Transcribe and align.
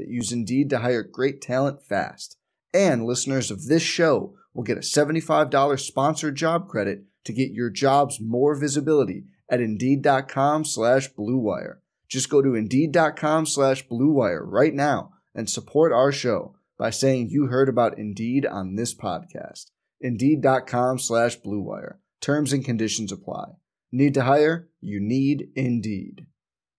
that 0.00 0.08
use 0.08 0.32
Indeed 0.32 0.70
to 0.70 0.78
hire 0.78 1.02
great 1.02 1.40
talent 1.40 1.82
fast. 1.84 2.36
And 2.72 3.04
listeners 3.04 3.50
of 3.50 3.66
this 3.66 3.82
show 3.82 4.34
will 4.54 4.64
get 4.64 4.78
a 4.78 4.80
$75 4.80 5.78
sponsored 5.78 6.36
job 6.36 6.68
credit 6.68 7.04
to 7.24 7.32
get 7.32 7.52
your 7.52 7.70
jobs 7.70 8.18
more 8.20 8.54
visibility 8.54 9.24
at 9.48 9.60
Indeed.com 9.60 10.64
slash 10.64 11.12
BlueWire. 11.12 11.76
Just 12.08 12.30
go 12.30 12.42
to 12.42 12.54
Indeed.com 12.54 13.46
slash 13.46 13.86
BlueWire 13.86 14.42
right 14.42 14.74
now 14.74 15.12
and 15.34 15.48
support 15.48 15.92
our 15.92 16.10
show 16.10 16.56
by 16.78 16.90
saying 16.90 17.28
you 17.28 17.46
heard 17.46 17.68
about 17.68 17.98
Indeed 17.98 18.46
on 18.46 18.74
this 18.74 18.94
podcast. 18.94 19.66
Indeed.com 20.00 20.98
slash 20.98 21.38
BlueWire. 21.40 21.96
Terms 22.20 22.52
and 22.52 22.64
conditions 22.64 23.12
apply. 23.12 23.52
Need 23.92 24.14
to 24.14 24.22
hire? 24.22 24.68
You 24.80 25.00
need 25.00 25.48
Indeed. 25.54 26.26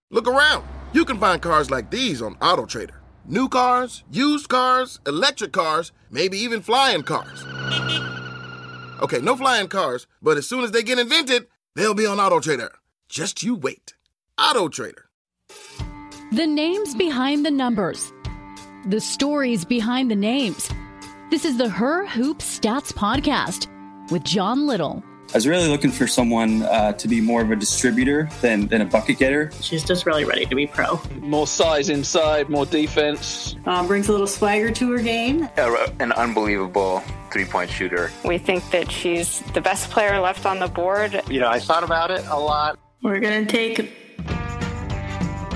Look 0.09 0.27
around. 0.27 0.65
You 0.93 1.05
can 1.05 1.19
find 1.19 1.41
cars 1.41 1.69
like 1.69 1.91
these 1.91 2.21
on 2.21 2.35
AutoTrader. 2.35 3.00
New 3.25 3.47
cars, 3.47 4.03
used 4.11 4.49
cars, 4.49 4.99
electric 5.05 5.51
cars, 5.51 5.91
maybe 6.09 6.37
even 6.37 6.61
flying 6.61 7.03
cars. 7.03 7.45
Okay, 9.01 9.19
no 9.19 9.35
flying 9.35 9.67
cars, 9.67 10.07
but 10.21 10.37
as 10.37 10.47
soon 10.47 10.63
as 10.63 10.71
they 10.71 10.83
get 10.83 10.99
invented, 10.99 11.47
they'll 11.75 11.93
be 11.93 12.05
on 12.05 12.17
AutoTrader. 12.17 12.69
Just 13.09 13.43
you 13.43 13.55
wait. 13.55 13.93
AutoTrader. 14.39 15.03
The 16.31 16.47
names 16.47 16.95
behind 16.95 17.45
the 17.45 17.51
numbers. 17.51 18.11
The 18.87 19.01
stories 19.01 19.65
behind 19.65 20.09
the 20.09 20.15
names. 20.15 20.69
This 21.29 21.45
is 21.45 21.57
the 21.57 21.69
Her 21.69 22.07
Hoop 22.07 22.39
Stats 22.39 22.91
Podcast 22.91 23.67
with 24.11 24.23
John 24.23 24.65
Little. 24.65 25.03
I 25.31 25.37
was 25.37 25.47
really 25.47 25.69
looking 25.69 25.91
for 25.91 26.07
someone 26.07 26.63
uh, 26.63 26.91
to 26.91 27.07
be 27.07 27.21
more 27.21 27.41
of 27.41 27.51
a 27.51 27.55
distributor 27.55 28.27
than, 28.41 28.67
than 28.67 28.81
a 28.81 28.85
bucket 28.85 29.17
getter. 29.17 29.49
She's 29.61 29.81
just 29.81 30.05
really 30.05 30.25
ready 30.25 30.45
to 30.45 30.55
be 30.55 30.67
pro. 30.67 30.99
More 31.21 31.47
size 31.47 31.87
inside, 31.87 32.49
more 32.49 32.65
defense. 32.65 33.55
Um, 33.65 33.87
brings 33.87 34.09
a 34.09 34.11
little 34.11 34.27
swagger 34.27 34.71
to 34.71 34.91
her 34.91 35.01
game. 35.01 35.47
An 35.55 36.11
unbelievable 36.11 37.01
three 37.31 37.45
point 37.45 37.69
shooter. 37.69 38.11
We 38.25 38.39
think 38.39 38.69
that 38.71 38.91
she's 38.91 39.39
the 39.53 39.61
best 39.61 39.89
player 39.89 40.19
left 40.19 40.45
on 40.45 40.59
the 40.59 40.67
board. 40.67 41.21
You 41.29 41.39
know, 41.39 41.47
I 41.47 41.59
thought 41.59 41.85
about 41.85 42.11
it 42.11 42.25
a 42.27 42.37
lot. 42.37 42.77
We're 43.01 43.21
going 43.21 43.47
to 43.47 43.49
take 43.49 43.77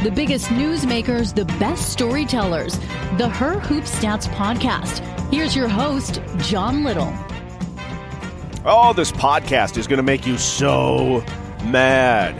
the 0.03 0.11
biggest 0.11 0.47
newsmakers, 0.47 1.35
the 1.35 1.45
best 1.59 1.91
storytellers. 1.91 2.79
The 3.17 3.27
Her 3.27 3.59
Hoop 3.59 3.83
Stats 3.83 4.29
Podcast. 4.29 4.99
Here's 5.33 5.53
your 5.53 5.67
host, 5.67 6.21
John 6.37 6.85
Little. 6.85 7.13
Oh, 8.67 8.93
this 8.93 9.11
podcast 9.11 9.77
is 9.77 9.85
going 9.85 9.97
to 9.97 10.03
make 10.03 10.25
you 10.25 10.39
so 10.39 11.23
mad. 11.65 12.35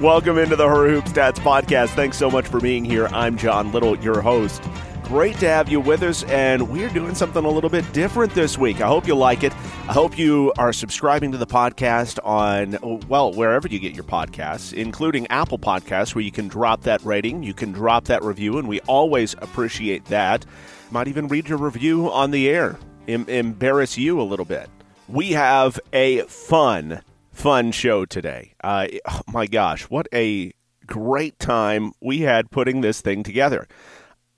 Welcome 0.00 0.36
into 0.36 0.56
the 0.56 0.66
Her 0.66 0.88
Hoop 0.88 1.04
Stats 1.04 1.36
podcast. 1.36 1.90
Thanks 1.90 2.18
so 2.18 2.28
much 2.28 2.48
for 2.48 2.58
being 2.58 2.84
here. 2.84 3.06
I'm 3.12 3.38
John 3.38 3.70
Little, 3.70 3.96
your 4.00 4.20
host. 4.20 4.60
Great 5.04 5.38
to 5.38 5.48
have 5.48 5.68
you 5.68 5.78
with 5.78 6.02
us, 6.02 6.24
and 6.24 6.68
we're 6.68 6.88
doing 6.88 7.14
something 7.14 7.44
a 7.44 7.48
little 7.48 7.70
bit 7.70 7.90
different 7.92 8.34
this 8.34 8.58
week. 8.58 8.80
I 8.80 8.88
hope 8.88 9.06
you 9.06 9.14
like 9.14 9.44
it. 9.44 9.52
I 9.88 9.92
hope 9.92 10.18
you 10.18 10.52
are 10.58 10.72
subscribing 10.72 11.30
to 11.30 11.38
the 11.38 11.46
podcast 11.46 12.18
on, 12.26 13.06
well, 13.06 13.32
wherever 13.32 13.68
you 13.68 13.78
get 13.78 13.94
your 13.94 14.02
podcasts, 14.02 14.72
including 14.72 15.28
Apple 15.28 15.60
Podcasts, 15.60 16.16
where 16.16 16.24
you 16.24 16.32
can 16.32 16.48
drop 16.48 16.82
that 16.82 17.00
rating, 17.04 17.44
you 17.44 17.54
can 17.54 17.70
drop 17.70 18.06
that 18.06 18.24
review, 18.24 18.58
and 18.58 18.66
we 18.66 18.80
always 18.88 19.34
appreciate 19.34 20.04
that. 20.06 20.44
Might 20.90 21.06
even 21.06 21.28
read 21.28 21.48
your 21.48 21.58
review 21.58 22.10
on 22.10 22.32
the 22.32 22.48
air, 22.48 22.76
em- 23.06 23.28
embarrass 23.28 23.96
you 23.96 24.20
a 24.20 24.24
little 24.24 24.44
bit 24.44 24.68
we 25.08 25.32
have 25.32 25.80
a 25.92 26.20
fun, 26.22 27.02
fun 27.32 27.72
show 27.72 28.04
today. 28.04 28.54
Uh, 28.62 28.86
oh 29.06 29.22
my 29.32 29.46
gosh, 29.46 29.84
what 29.84 30.06
a 30.12 30.52
great 30.86 31.38
time 31.38 31.92
we 32.00 32.20
had 32.20 32.50
putting 32.50 32.82
this 32.82 33.00
thing 33.00 33.22
together. 33.22 33.66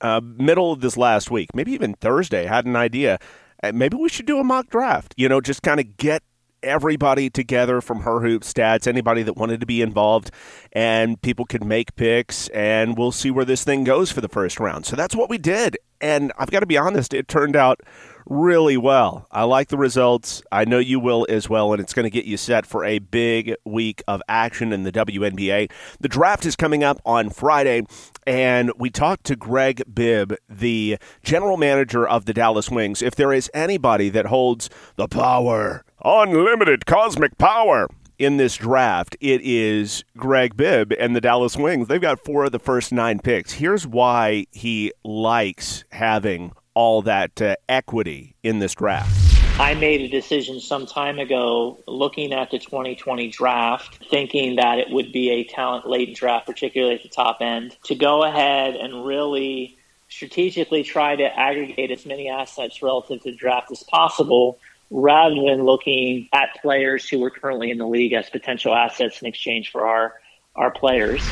Uh, 0.00 0.20
middle 0.22 0.72
of 0.72 0.80
this 0.80 0.96
last 0.96 1.30
week, 1.30 1.48
maybe 1.54 1.72
even 1.72 1.94
Thursday, 1.94 2.46
I 2.46 2.54
had 2.54 2.66
an 2.66 2.76
idea. 2.76 3.18
Uh, 3.62 3.72
maybe 3.74 3.96
we 3.96 4.08
should 4.08 4.26
do 4.26 4.38
a 4.38 4.44
mock 4.44 4.70
draft. 4.70 5.12
You 5.16 5.28
know, 5.28 5.40
just 5.40 5.62
kind 5.62 5.80
of 5.80 5.96
get 5.96 6.22
everybody 6.62 7.30
together 7.30 7.80
from 7.80 8.00
her 8.00 8.20
hoop 8.20 8.42
stats 8.42 8.86
anybody 8.86 9.22
that 9.22 9.34
wanted 9.34 9.60
to 9.60 9.66
be 9.66 9.80
involved 9.80 10.30
and 10.72 11.20
people 11.22 11.46
could 11.46 11.64
make 11.64 11.96
picks 11.96 12.48
and 12.48 12.98
we'll 12.98 13.12
see 13.12 13.30
where 13.30 13.46
this 13.46 13.64
thing 13.64 13.82
goes 13.82 14.12
for 14.12 14.20
the 14.20 14.28
first 14.28 14.60
round 14.60 14.84
so 14.84 14.94
that's 14.94 15.16
what 15.16 15.30
we 15.30 15.38
did 15.38 15.78
and 16.02 16.30
i've 16.38 16.50
got 16.50 16.60
to 16.60 16.66
be 16.66 16.76
honest 16.76 17.14
it 17.14 17.28
turned 17.28 17.56
out 17.56 17.80
really 18.30 18.76
well. 18.76 19.26
I 19.30 19.42
like 19.42 19.68
the 19.68 19.76
results. 19.76 20.40
I 20.50 20.64
know 20.64 20.78
you 20.78 21.00
will 21.00 21.26
as 21.28 21.50
well, 21.50 21.72
and 21.72 21.82
it's 21.82 21.92
going 21.92 22.04
to 22.04 22.10
get 22.10 22.24
you 22.24 22.36
set 22.36 22.64
for 22.64 22.84
a 22.84 23.00
big 23.00 23.56
week 23.64 24.02
of 24.06 24.22
action 24.28 24.72
in 24.72 24.84
the 24.84 24.92
WNBA. 24.92 25.70
The 25.98 26.08
draft 26.08 26.46
is 26.46 26.56
coming 26.56 26.84
up 26.84 27.02
on 27.04 27.28
Friday, 27.28 27.82
and 28.26 28.70
we 28.78 28.88
talked 28.88 29.24
to 29.24 29.36
Greg 29.36 29.82
Bibb, 29.92 30.36
the 30.48 30.96
general 31.24 31.56
manager 31.56 32.06
of 32.06 32.24
the 32.24 32.32
Dallas 32.32 32.70
Wings. 32.70 33.02
If 33.02 33.16
there 33.16 33.32
is 33.32 33.50
anybody 33.52 34.08
that 34.10 34.26
holds 34.26 34.70
the 34.94 35.08
power, 35.08 35.84
unlimited 36.04 36.86
cosmic 36.86 37.36
power, 37.36 37.88
in 38.20 38.36
this 38.36 38.56
draft, 38.56 39.16
it 39.18 39.40
is 39.42 40.04
Greg 40.14 40.54
Bibb 40.54 40.92
and 41.00 41.16
the 41.16 41.22
Dallas 41.22 41.56
Wings. 41.56 41.88
They've 41.88 41.98
got 41.98 42.22
four 42.22 42.44
of 42.44 42.52
the 42.52 42.58
first 42.58 42.92
nine 42.92 43.18
picks. 43.18 43.54
Here's 43.54 43.86
why 43.86 44.44
he 44.52 44.92
likes 45.02 45.84
having 45.90 46.52
all 46.74 47.02
that 47.02 47.40
uh, 47.40 47.56
equity 47.68 48.34
in 48.42 48.58
this 48.58 48.74
draft? 48.74 49.30
I 49.58 49.74
made 49.74 50.00
a 50.00 50.08
decision 50.08 50.58
some 50.58 50.86
time 50.86 51.18
ago 51.18 51.78
looking 51.86 52.32
at 52.32 52.50
the 52.50 52.58
2020 52.58 53.28
draft, 53.28 54.02
thinking 54.08 54.56
that 54.56 54.78
it 54.78 54.90
would 54.90 55.12
be 55.12 55.30
a 55.30 55.44
talent 55.44 55.86
laden 55.86 56.14
draft, 56.14 56.46
particularly 56.46 56.94
at 56.94 57.02
the 57.02 57.10
top 57.10 57.38
end, 57.42 57.76
to 57.84 57.94
go 57.94 58.24
ahead 58.24 58.74
and 58.74 59.04
really 59.04 59.76
strategically 60.08 60.82
try 60.82 61.14
to 61.14 61.24
aggregate 61.24 61.90
as 61.90 62.06
many 62.06 62.28
assets 62.28 62.82
relative 62.82 63.22
to 63.22 63.30
the 63.30 63.36
draft 63.36 63.70
as 63.70 63.82
possible 63.82 64.58
rather 64.90 65.34
than 65.34 65.64
looking 65.64 66.28
at 66.32 66.56
players 66.62 67.08
who 67.08 67.22
are 67.22 67.30
currently 67.30 67.70
in 67.70 67.78
the 67.78 67.86
league 67.86 68.12
as 68.12 68.28
potential 68.30 68.74
assets 68.74 69.20
in 69.20 69.28
exchange 69.28 69.70
for 69.70 69.86
our, 69.86 70.14
our 70.56 70.70
players. 70.70 71.22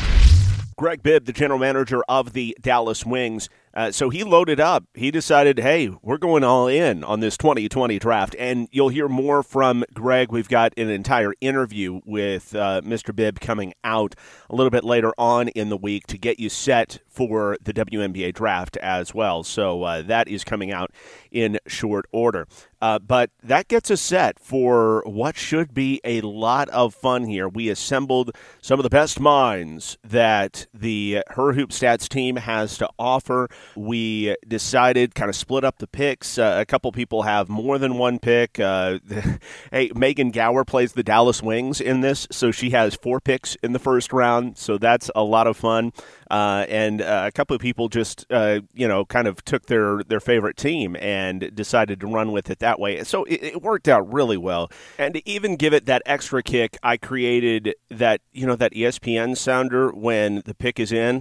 Greg 0.77 1.03
Bibb, 1.03 1.25
the 1.25 1.33
general 1.33 1.59
manager 1.59 2.05
of 2.09 2.35
the 2.35 2.57
Dallas 2.61 3.05
Wings, 3.05 3.49
uh, 3.79 3.93
so 3.93 4.11
he 4.11 4.25
loaded 4.25 4.59
up. 4.59 4.83
He 4.93 5.13
decided, 5.13 5.61
hey, 5.61 5.89
we're 6.03 6.19
going 6.19 6.43
all 6.43 6.67
in 6.67 7.05
on 7.05 7.21
this 7.21 7.37
2020 7.37 8.01
draft. 8.01 8.35
And 8.37 8.67
you'll 8.73 8.89
hear 8.89 9.07
more 9.07 9.45
from 9.45 9.85
Greg. 9.95 10.33
We've 10.33 10.49
got 10.49 10.75
an 10.77 10.91
entire 10.91 11.33
interview 11.41 12.01
with 12.05 12.57
uh, 12.57 12.81
Mr. 12.85 13.15
Bibb 13.15 13.39
coming 13.39 13.75
out 13.85 14.17
a 14.51 14.57
little 14.57 14.71
bit 14.71 14.83
later 14.83 15.13
on 15.17 15.47
in 15.51 15.69
the 15.69 15.77
week 15.77 16.09
to 16.09 16.19
get 16.19 16.41
you 16.41 16.49
set 16.49 16.99
for 17.19 17.57
the 17.61 17.75
WNBA 17.75 18.33
draft 18.33 18.77
as 18.77 19.13
well. 19.13 19.43
So 19.43 19.83
uh, 19.83 20.03
that 20.03 20.29
is 20.29 20.45
coming 20.45 20.71
out 20.71 20.93
in 21.33 21.59
short 21.67 22.07
order. 22.13 22.47
Uh, 22.81 23.01
but 23.01 23.31
that 23.43 23.67
gets 23.67 23.91
us 23.91 24.01
set 24.01 24.39
for 24.39 25.03
what 25.05 25.37
should 25.37 25.75
be 25.75 26.01
a 26.05 26.21
lot 26.21 26.69
of 26.69 26.95
fun 26.95 27.25
here. 27.25 27.49
We 27.49 27.69
assembled 27.69 28.31
some 28.63 28.79
of 28.79 28.85
the 28.85 28.89
best 28.89 29.19
minds 29.19 29.99
that 30.05 30.69
the 30.73 31.25
Her 31.31 31.55
Hoop 31.55 31.71
Stats 31.71 32.09
team 32.09 32.37
has 32.37 32.79
to 32.79 32.89
offer 33.01 33.49
we 33.75 34.37
decided 34.47 35.15
kind 35.15 35.29
of 35.29 35.37
split 35.37 35.65
up 35.65 35.79
the 35.79 35.87
picks. 35.87 36.39
Uh, 36.39 36.57
a 36.61 36.67
couple 36.67 36.91
people 36.93 37.23
have 37.23 37.49
more 37.49 37.79
than 37.79 37.99
one 37.99 38.19
pick. 38.19 38.61
Uh, 38.61 38.99
hey, 39.73 39.91
Megan 39.95 40.31
Gower 40.31 40.65
plays 40.65 40.93
the 40.93 41.03
Dallas 41.03 41.43
Wings 41.43 41.81
in 41.81 42.01
this, 42.01 42.27
so 42.31 42.51
she 42.51 42.71
has 42.71 42.95
four 42.95 43.21
picks 43.21 43.57
in 43.57 43.73
the 43.73 43.79
first 43.79 44.13
round. 44.13 44.59
So 44.59 44.79
that's 44.79 45.11
a 45.15 45.23
lot 45.23 45.47
of 45.47 45.57
fun. 45.57 45.93
Uh, 46.31 46.67
and 46.69 47.01
uh, 47.01 47.25
a 47.27 47.33
couple 47.33 47.55
of 47.55 47.63
people 47.63 47.89
just 47.89 48.27
uh, 48.31 48.61
you 48.75 48.87
know 48.87 49.05
kind 49.05 49.27
of 49.27 49.45
took 49.45 49.67
their 49.67 50.03
their 50.05 50.21
favorite 50.21 50.57
team 50.57 50.97
and 50.97 51.55
decided 51.55 52.01
to 52.01 52.07
run 52.07 52.33
with 52.33 52.51
it 52.51 52.59
that 52.59 52.79
way. 52.79 53.03
So 53.05 53.25
it, 53.25 53.43
it 53.43 53.63
worked 53.63 53.89
out 53.89 54.13
really 54.13 54.37
well. 54.37 54.71
And 54.99 55.15
to 55.15 55.29
even 55.29 55.57
give 55.57 55.73
it 55.73 55.87
that 55.87 56.03
extra 56.07 56.43
kick, 56.43 56.77
I 56.83 56.97
created 56.97 57.75
that 57.91 58.21
you 58.33 58.47
know 58.47 58.57
that 58.57 58.73
ESPN 58.73 59.37
sounder 59.37 59.91
when 59.91 60.43
the 60.45 60.55
pick 60.55 60.79
is 60.79 60.93
in. 60.93 61.21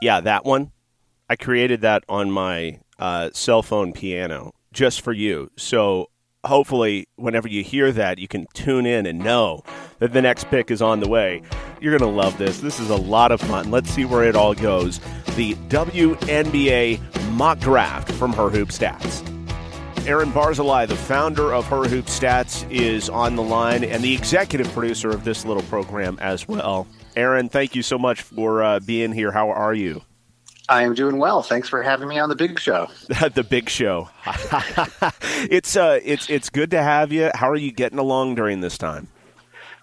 Yeah, 0.00 0.20
that 0.20 0.44
one. 0.44 0.72
I 1.30 1.36
created 1.36 1.82
that 1.82 2.04
on 2.08 2.30
my 2.30 2.80
uh, 2.98 3.30
cell 3.32 3.62
phone 3.62 3.92
piano 3.92 4.54
just 4.72 5.00
for 5.00 5.12
you. 5.12 5.50
So 5.56 6.08
hopefully, 6.44 7.06
whenever 7.16 7.48
you 7.48 7.62
hear 7.62 7.92
that, 7.92 8.18
you 8.18 8.28
can 8.28 8.46
tune 8.54 8.86
in 8.86 9.06
and 9.06 9.18
know 9.18 9.62
that 9.98 10.12
the 10.12 10.22
next 10.22 10.44
pick 10.44 10.70
is 10.70 10.82
on 10.82 11.00
the 11.00 11.08
way. 11.08 11.42
You're 11.80 11.96
going 11.96 12.10
to 12.10 12.16
love 12.16 12.38
this. 12.38 12.60
This 12.60 12.80
is 12.80 12.90
a 12.90 12.96
lot 12.96 13.32
of 13.32 13.40
fun. 13.40 13.70
Let's 13.70 13.90
see 13.90 14.04
where 14.04 14.24
it 14.24 14.36
all 14.36 14.54
goes. 14.54 15.00
The 15.36 15.54
WNBA 15.68 17.30
mock 17.32 17.58
draft 17.58 18.10
from 18.12 18.32
Her 18.32 18.50
Hoop 18.50 18.68
Stats. 18.68 19.24
Aaron 20.06 20.32
Barzilai, 20.32 20.88
the 20.88 20.96
founder 20.96 21.52
of 21.52 21.66
Her 21.66 21.84
Hoop 21.86 22.06
Stats, 22.06 22.68
is 22.70 23.10
on 23.10 23.36
the 23.36 23.42
line 23.42 23.84
and 23.84 24.02
the 24.02 24.14
executive 24.14 24.66
producer 24.72 25.10
of 25.10 25.24
this 25.24 25.44
little 25.44 25.62
program 25.64 26.18
as 26.20 26.48
well. 26.48 26.86
Aaron, 27.14 27.48
thank 27.48 27.74
you 27.74 27.82
so 27.82 27.98
much 27.98 28.22
for 28.22 28.62
uh, 28.62 28.80
being 28.80 29.12
here. 29.12 29.32
How 29.32 29.50
are 29.50 29.74
you? 29.74 30.02
I 30.68 30.82
am 30.82 30.94
doing 30.94 31.18
well. 31.18 31.42
Thanks 31.42 31.68
for 31.68 31.82
having 31.82 32.08
me 32.08 32.18
on 32.18 32.28
the 32.28 32.36
big 32.36 32.60
show. 32.60 32.88
the 33.34 33.46
big 33.48 33.70
show. 33.70 34.10
it's 35.50 35.76
uh, 35.76 35.98
it's 36.04 36.28
it's 36.28 36.50
good 36.50 36.70
to 36.72 36.82
have 36.82 37.12
you. 37.12 37.30
How 37.34 37.48
are 37.48 37.56
you 37.56 37.72
getting 37.72 37.98
along 37.98 38.34
during 38.34 38.60
this 38.60 38.76
time? 38.76 39.08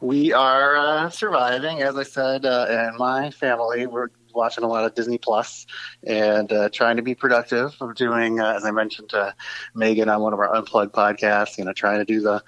We 0.01 0.33
are 0.33 0.75
uh, 0.75 1.09
surviving, 1.09 1.81
as 1.81 1.95
I 1.95 2.03
said, 2.03 2.45
uh, 2.45 2.67
and 2.69 2.97
my 2.97 3.31
family. 3.31 3.87
We're 3.87 4.09
watching 4.35 4.63
a 4.63 4.67
lot 4.67 4.85
of 4.85 4.93
Disney 4.95 5.17
Plus 5.17 5.65
and 6.05 6.51
uh, 6.51 6.69
trying 6.69 6.97
to 6.97 7.01
be 7.01 7.15
productive. 7.15 7.75
I'm 7.81 7.93
doing, 7.93 8.39
uh, 8.39 8.53
as 8.53 8.65
I 8.65 8.71
mentioned 8.71 9.09
to 9.09 9.33
Megan 9.73 10.09
on 10.09 10.21
one 10.21 10.33
of 10.33 10.39
our 10.39 10.53
Unplugged 10.55 10.93
podcasts, 10.93 11.57
you 11.57 11.65
know, 11.65 11.73
trying 11.73 11.99
to 11.99 12.05
do 12.05 12.21
the 12.21 12.43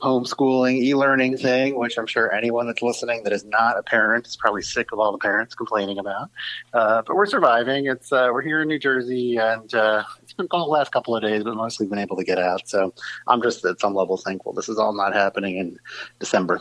homeschooling, 0.00 0.76
e-learning 0.76 1.36
thing, 1.36 1.78
which 1.78 1.98
I'm 1.98 2.06
sure 2.06 2.32
anyone 2.32 2.66
that's 2.66 2.82
listening 2.82 3.24
that 3.24 3.32
is 3.32 3.44
not 3.44 3.78
a 3.78 3.82
parent 3.82 4.26
is 4.26 4.36
probably 4.36 4.62
sick 4.62 4.92
of 4.92 4.98
all 4.98 5.12
the 5.12 5.18
parents 5.18 5.54
complaining 5.54 5.98
about. 5.98 6.30
Uh, 6.72 7.02
but 7.06 7.16
we're 7.16 7.26
surviving. 7.26 7.86
It's 7.86 8.12
uh, 8.12 8.30
we're 8.32 8.42
here 8.42 8.62
in 8.62 8.68
New 8.68 8.78
Jersey, 8.78 9.36
and 9.36 9.72
uh, 9.74 10.04
it's 10.22 10.32
been 10.32 10.48
cold 10.48 10.68
the 10.68 10.72
last 10.72 10.92
couple 10.92 11.16
of 11.16 11.22
days, 11.22 11.44
but 11.44 11.54
mostly 11.54 11.86
been 11.86 11.98
able 11.98 12.16
to 12.16 12.24
get 12.24 12.38
out. 12.38 12.68
So 12.68 12.94
I'm 13.26 13.42
just 13.42 13.64
at 13.64 13.80
some 13.80 13.94
level 13.94 14.16
thankful. 14.16 14.52
This 14.52 14.68
is 14.68 14.78
all 14.78 14.92
not 14.92 15.14
happening 15.14 15.56
in 15.56 15.78
December. 16.18 16.60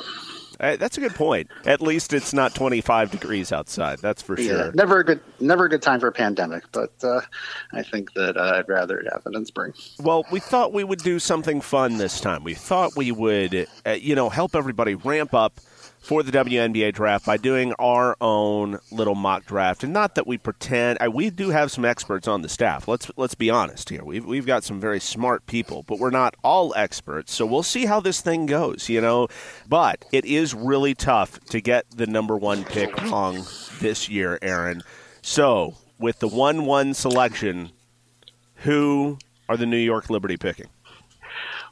Uh, 0.61 0.75
that's 0.75 0.97
a 0.97 1.01
good 1.01 1.15
point. 1.15 1.49
At 1.65 1.81
least 1.81 2.13
it's 2.13 2.33
not 2.33 2.53
25 2.53 3.09
degrees 3.09 3.51
outside. 3.51 3.97
That's 3.99 4.21
for 4.21 4.37
sure. 4.37 4.65
Yeah, 4.65 4.71
never 4.75 4.99
a 4.99 5.03
good, 5.03 5.19
never 5.39 5.65
a 5.65 5.69
good 5.69 5.81
time 5.81 5.99
for 5.99 6.07
a 6.07 6.11
pandemic. 6.11 6.63
But 6.71 6.93
uh, 7.03 7.21
I 7.73 7.81
think 7.81 8.13
that 8.13 8.37
uh, 8.37 8.57
I'd 8.57 8.69
rather 8.69 8.99
it 8.99 9.11
happen 9.11 9.35
in 9.35 9.45
spring. 9.45 9.73
Well, 9.99 10.23
we 10.31 10.39
thought 10.39 10.71
we 10.71 10.83
would 10.83 10.99
do 10.99 11.17
something 11.17 11.61
fun 11.61 11.97
this 11.97 12.21
time. 12.21 12.43
We 12.43 12.53
thought 12.53 12.95
we 12.95 13.11
would, 13.11 13.67
uh, 13.85 13.91
you 13.91 14.13
know, 14.13 14.29
help 14.29 14.55
everybody 14.55 14.93
ramp 14.93 15.33
up 15.33 15.59
for 15.99 16.23
the 16.23 16.31
WNBA 16.31 16.93
draft 16.93 17.25
by 17.25 17.37
doing 17.37 17.73
our 17.73 18.17
own 18.19 18.79
little 18.91 19.15
mock 19.15 19.45
draft. 19.45 19.83
And 19.83 19.93
not 19.93 20.15
that 20.15 20.27
we 20.27 20.37
pretend 20.37 20.99
we 21.13 21.29
do 21.29 21.49
have 21.49 21.71
some 21.71 21.85
experts 21.85 22.27
on 22.27 22.41
the 22.41 22.49
staff. 22.49 22.87
Let's 22.87 23.11
let's 23.17 23.35
be 23.35 23.49
honest 23.49 23.89
here. 23.89 24.03
We've 24.03 24.25
we've 24.25 24.45
got 24.45 24.63
some 24.63 24.79
very 24.79 24.99
smart 24.99 25.45
people, 25.45 25.83
but 25.83 25.99
we're 25.99 26.09
not 26.09 26.35
all 26.43 26.73
experts. 26.75 27.33
So 27.33 27.45
we'll 27.45 27.63
see 27.63 27.85
how 27.85 27.99
this 27.99 28.21
thing 28.21 28.45
goes, 28.45 28.89
you 28.89 29.01
know. 29.01 29.27
But 29.67 30.05
it 30.11 30.25
is 30.25 30.53
really 30.53 30.95
tough 30.95 31.39
to 31.45 31.61
get 31.61 31.85
the 31.91 32.07
number 32.07 32.37
one 32.37 32.63
pick 32.63 32.95
wrong 33.03 33.45
this 33.79 34.09
year, 34.09 34.39
Aaron. 34.41 34.81
So 35.21 35.75
with 35.99 36.19
the 36.19 36.27
one 36.27 36.65
one 36.65 36.93
selection, 36.93 37.71
who 38.55 39.17
are 39.47 39.57
the 39.57 39.65
New 39.65 39.77
York 39.77 40.09
Liberty 40.09 40.37
picking? 40.37 40.67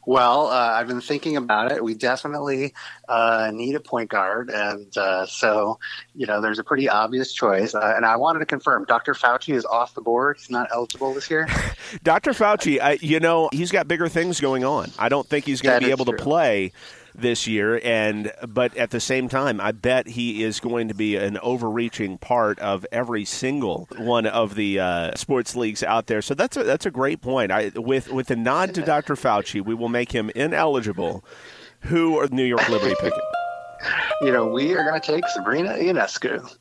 Well, 0.06 0.48
uh, 0.48 0.74
I've 0.74 0.88
been 0.88 1.02
thinking 1.02 1.38
about 1.38 1.72
it. 1.72 1.84
We 1.84 1.94
definitely 1.94 2.74
uh, 3.08 3.52
need 3.54 3.76
a 3.76 3.80
point 3.80 4.10
guard, 4.10 4.50
and 4.50 4.96
uh, 4.98 5.26
so 5.26 5.80
you 6.16 6.26
know, 6.26 6.42
there's 6.42 6.60
a 6.60 6.64
pretty 6.64 6.90
obvious 6.90 7.34
choice. 7.34 7.74
Uh, 7.74 7.94
and 7.96 8.06
I 8.06 8.16
wanted 8.16 8.40
to 8.40 8.46
confirm, 8.46 8.86
Dr. 8.86 9.14
Fauci 9.14 9.54
is 9.54 9.66
off 9.66 9.94
the 9.94 10.02
board. 10.02 10.38
He's 10.38 10.50
not 10.50 10.68
eligible 10.74 11.14
this 11.14 11.30
year. 11.30 11.48
Dr. 12.04 12.32
Fauci, 12.32 12.80
I, 12.82 12.98
you 13.02 13.20
know, 13.20 13.50
he's 13.52 13.72
got 13.72 13.88
bigger 13.88 14.10
things 14.10 14.40
going 14.40 14.64
on. 14.64 14.92
I 14.98 15.10
don't 15.10 15.28
think 15.28 15.46
he's 15.46 15.62
going 15.62 15.80
to 15.80 15.86
be 15.86 15.92
able 15.92 16.06
true. 16.06 16.18
to 16.18 16.24
play 16.24 16.72
this 17.22 17.48
year 17.48 17.80
and 17.84 18.32
but 18.48 18.76
at 18.78 18.92
the 18.92 19.00
same 19.00 19.30
time 19.30 19.60
I 19.60 19.72
bet 19.72 20.08
he 20.08 20.44
is 20.44 20.60
going 20.60 20.88
to 20.88 20.94
be 20.94 21.16
an 21.16 21.38
overreaching 21.40 22.18
part 22.18 22.60
of 22.60 22.86
every 22.92 23.26
single 23.26 23.88
one 23.98 24.26
of 24.26 24.56
the 24.56 24.80
uh, 24.80 25.16
sports 25.16 25.56
leagues 25.56 25.84
out 25.84 26.08
there 26.08 26.22
so 26.22 26.34
that's 26.34 26.58
a, 26.58 26.64
that's 26.64 26.86
a 26.86 26.92
great 26.92 27.22
point 27.22 27.52
I 27.52 27.72
with 27.76 28.12
with 28.12 28.32
a 28.32 28.36
nod 28.36 28.74
to 28.76 28.82
Dr. 28.82 29.16
Fauci 29.16 29.64
we 29.64 29.74
will 29.74 29.90
make 29.90 30.12
him 30.12 30.30
ineligible 30.36 31.24
who 31.82 32.18
are 32.20 32.28
the 32.28 32.36
New 32.36 32.44
York 32.44 32.68
Liberty 32.70 32.96
picking 33.00 33.22
you 34.22 34.32
know, 34.32 34.48
we 34.48 34.76
are 34.76 34.84
going 34.84 35.00
to 35.00 35.06
take 35.06 35.26
Sabrina 35.28 35.70
Ionescu. 35.70 36.58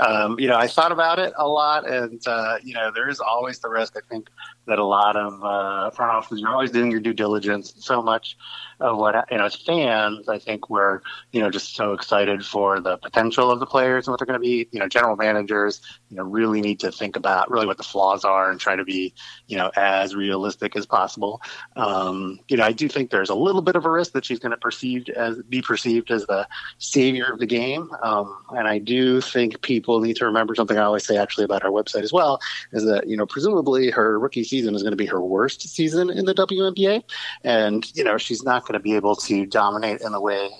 Um, 0.00 0.38
you 0.38 0.48
know, 0.48 0.56
I 0.56 0.66
thought 0.66 0.92
about 0.92 1.18
it 1.18 1.32
a 1.36 1.48
lot, 1.48 1.88
and 1.88 2.20
uh, 2.26 2.58
you 2.62 2.74
know, 2.74 2.90
there 2.94 3.08
is 3.08 3.20
always 3.20 3.58
the 3.58 3.68
risk. 3.68 3.96
I 3.96 4.00
think 4.08 4.28
that 4.66 4.78
a 4.78 4.84
lot 4.84 5.16
of 5.16 5.42
uh, 5.42 5.90
front 5.90 6.12
offices, 6.12 6.40
you're 6.40 6.50
always 6.50 6.70
doing 6.70 6.90
your 6.90 7.00
due 7.00 7.12
diligence. 7.12 7.74
So 7.78 8.02
much 8.02 8.36
of 8.80 8.96
what 8.96 9.26
you 9.30 9.38
know 9.38 9.46
as 9.46 9.56
fans, 9.56 10.28
I 10.28 10.38
think 10.38 10.70
we're 10.70 11.00
you 11.32 11.40
know 11.40 11.50
just 11.50 11.74
so 11.74 11.94
excited 11.94 12.44
for 12.44 12.80
the 12.80 12.96
potential 12.98 13.50
of 13.50 13.60
the 13.60 13.66
players 13.66 14.06
and 14.06 14.12
what 14.12 14.20
they're 14.20 14.26
going 14.26 14.40
to 14.40 14.46
be. 14.46 14.68
You 14.70 14.80
know, 14.80 14.88
general 14.88 15.16
managers, 15.16 15.80
you 16.10 16.16
know, 16.16 16.22
really 16.22 16.60
need 16.60 16.80
to 16.80 16.92
think 16.92 17.16
about 17.16 17.50
really 17.50 17.66
what 17.66 17.78
the 17.78 17.82
flaws 17.82 18.24
are 18.24 18.50
and 18.50 18.60
try 18.60 18.76
to 18.76 18.84
be 18.84 19.14
you 19.46 19.56
know 19.56 19.70
as 19.74 20.14
realistic 20.14 20.76
as 20.76 20.86
possible. 20.86 21.42
Um, 21.74 22.38
you 22.48 22.56
know, 22.56 22.64
I 22.64 22.72
do 22.72 22.88
think 22.88 23.10
there's 23.10 23.30
a 23.30 23.34
little 23.34 23.62
bit 23.62 23.74
of 23.74 23.84
a 23.84 23.90
risk 23.90 24.12
that 24.12 24.24
she's 24.24 24.38
going 24.38 24.52
to 24.52 24.58
perceived 24.58 25.10
as 25.10 25.42
be 25.42 25.62
perceived 25.62 26.10
as 26.10 26.26
the 26.26 26.46
savior 26.78 27.32
of 27.32 27.38
the 27.38 27.46
game, 27.46 27.90
um, 28.02 28.36
and 28.50 28.68
I 28.68 28.78
do 28.78 29.20
think 29.20 29.37
people 29.62 30.00
need 30.00 30.16
to 30.16 30.24
remember 30.24 30.54
something 30.54 30.78
I 30.78 30.82
always 30.82 31.06
say 31.06 31.16
actually 31.16 31.44
about 31.44 31.64
our 31.64 31.70
website 31.70 32.02
as 32.02 32.12
well 32.12 32.40
is 32.72 32.84
that 32.84 33.08
you 33.08 33.16
know 33.16 33.26
presumably 33.26 33.90
her 33.90 34.18
rookie 34.18 34.44
season 34.44 34.74
is 34.74 34.82
going 34.82 34.92
to 34.92 34.96
be 34.96 35.06
her 35.06 35.22
worst 35.22 35.62
season 35.68 36.10
in 36.10 36.24
the 36.24 36.34
WNBA, 36.34 37.02
and 37.44 37.90
you 37.94 38.04
know 38.04 38.18
she's 38.18 38.42
not 38.42 38.62
going 38.62 38.74
to 38.74 38.80
be 38.80 38.94
able 38.94 39.16
to 39.16 39.46
dominate 39.46 40.00
in 40.00 40.12
the 40.12 40.20
way 40.20 40.50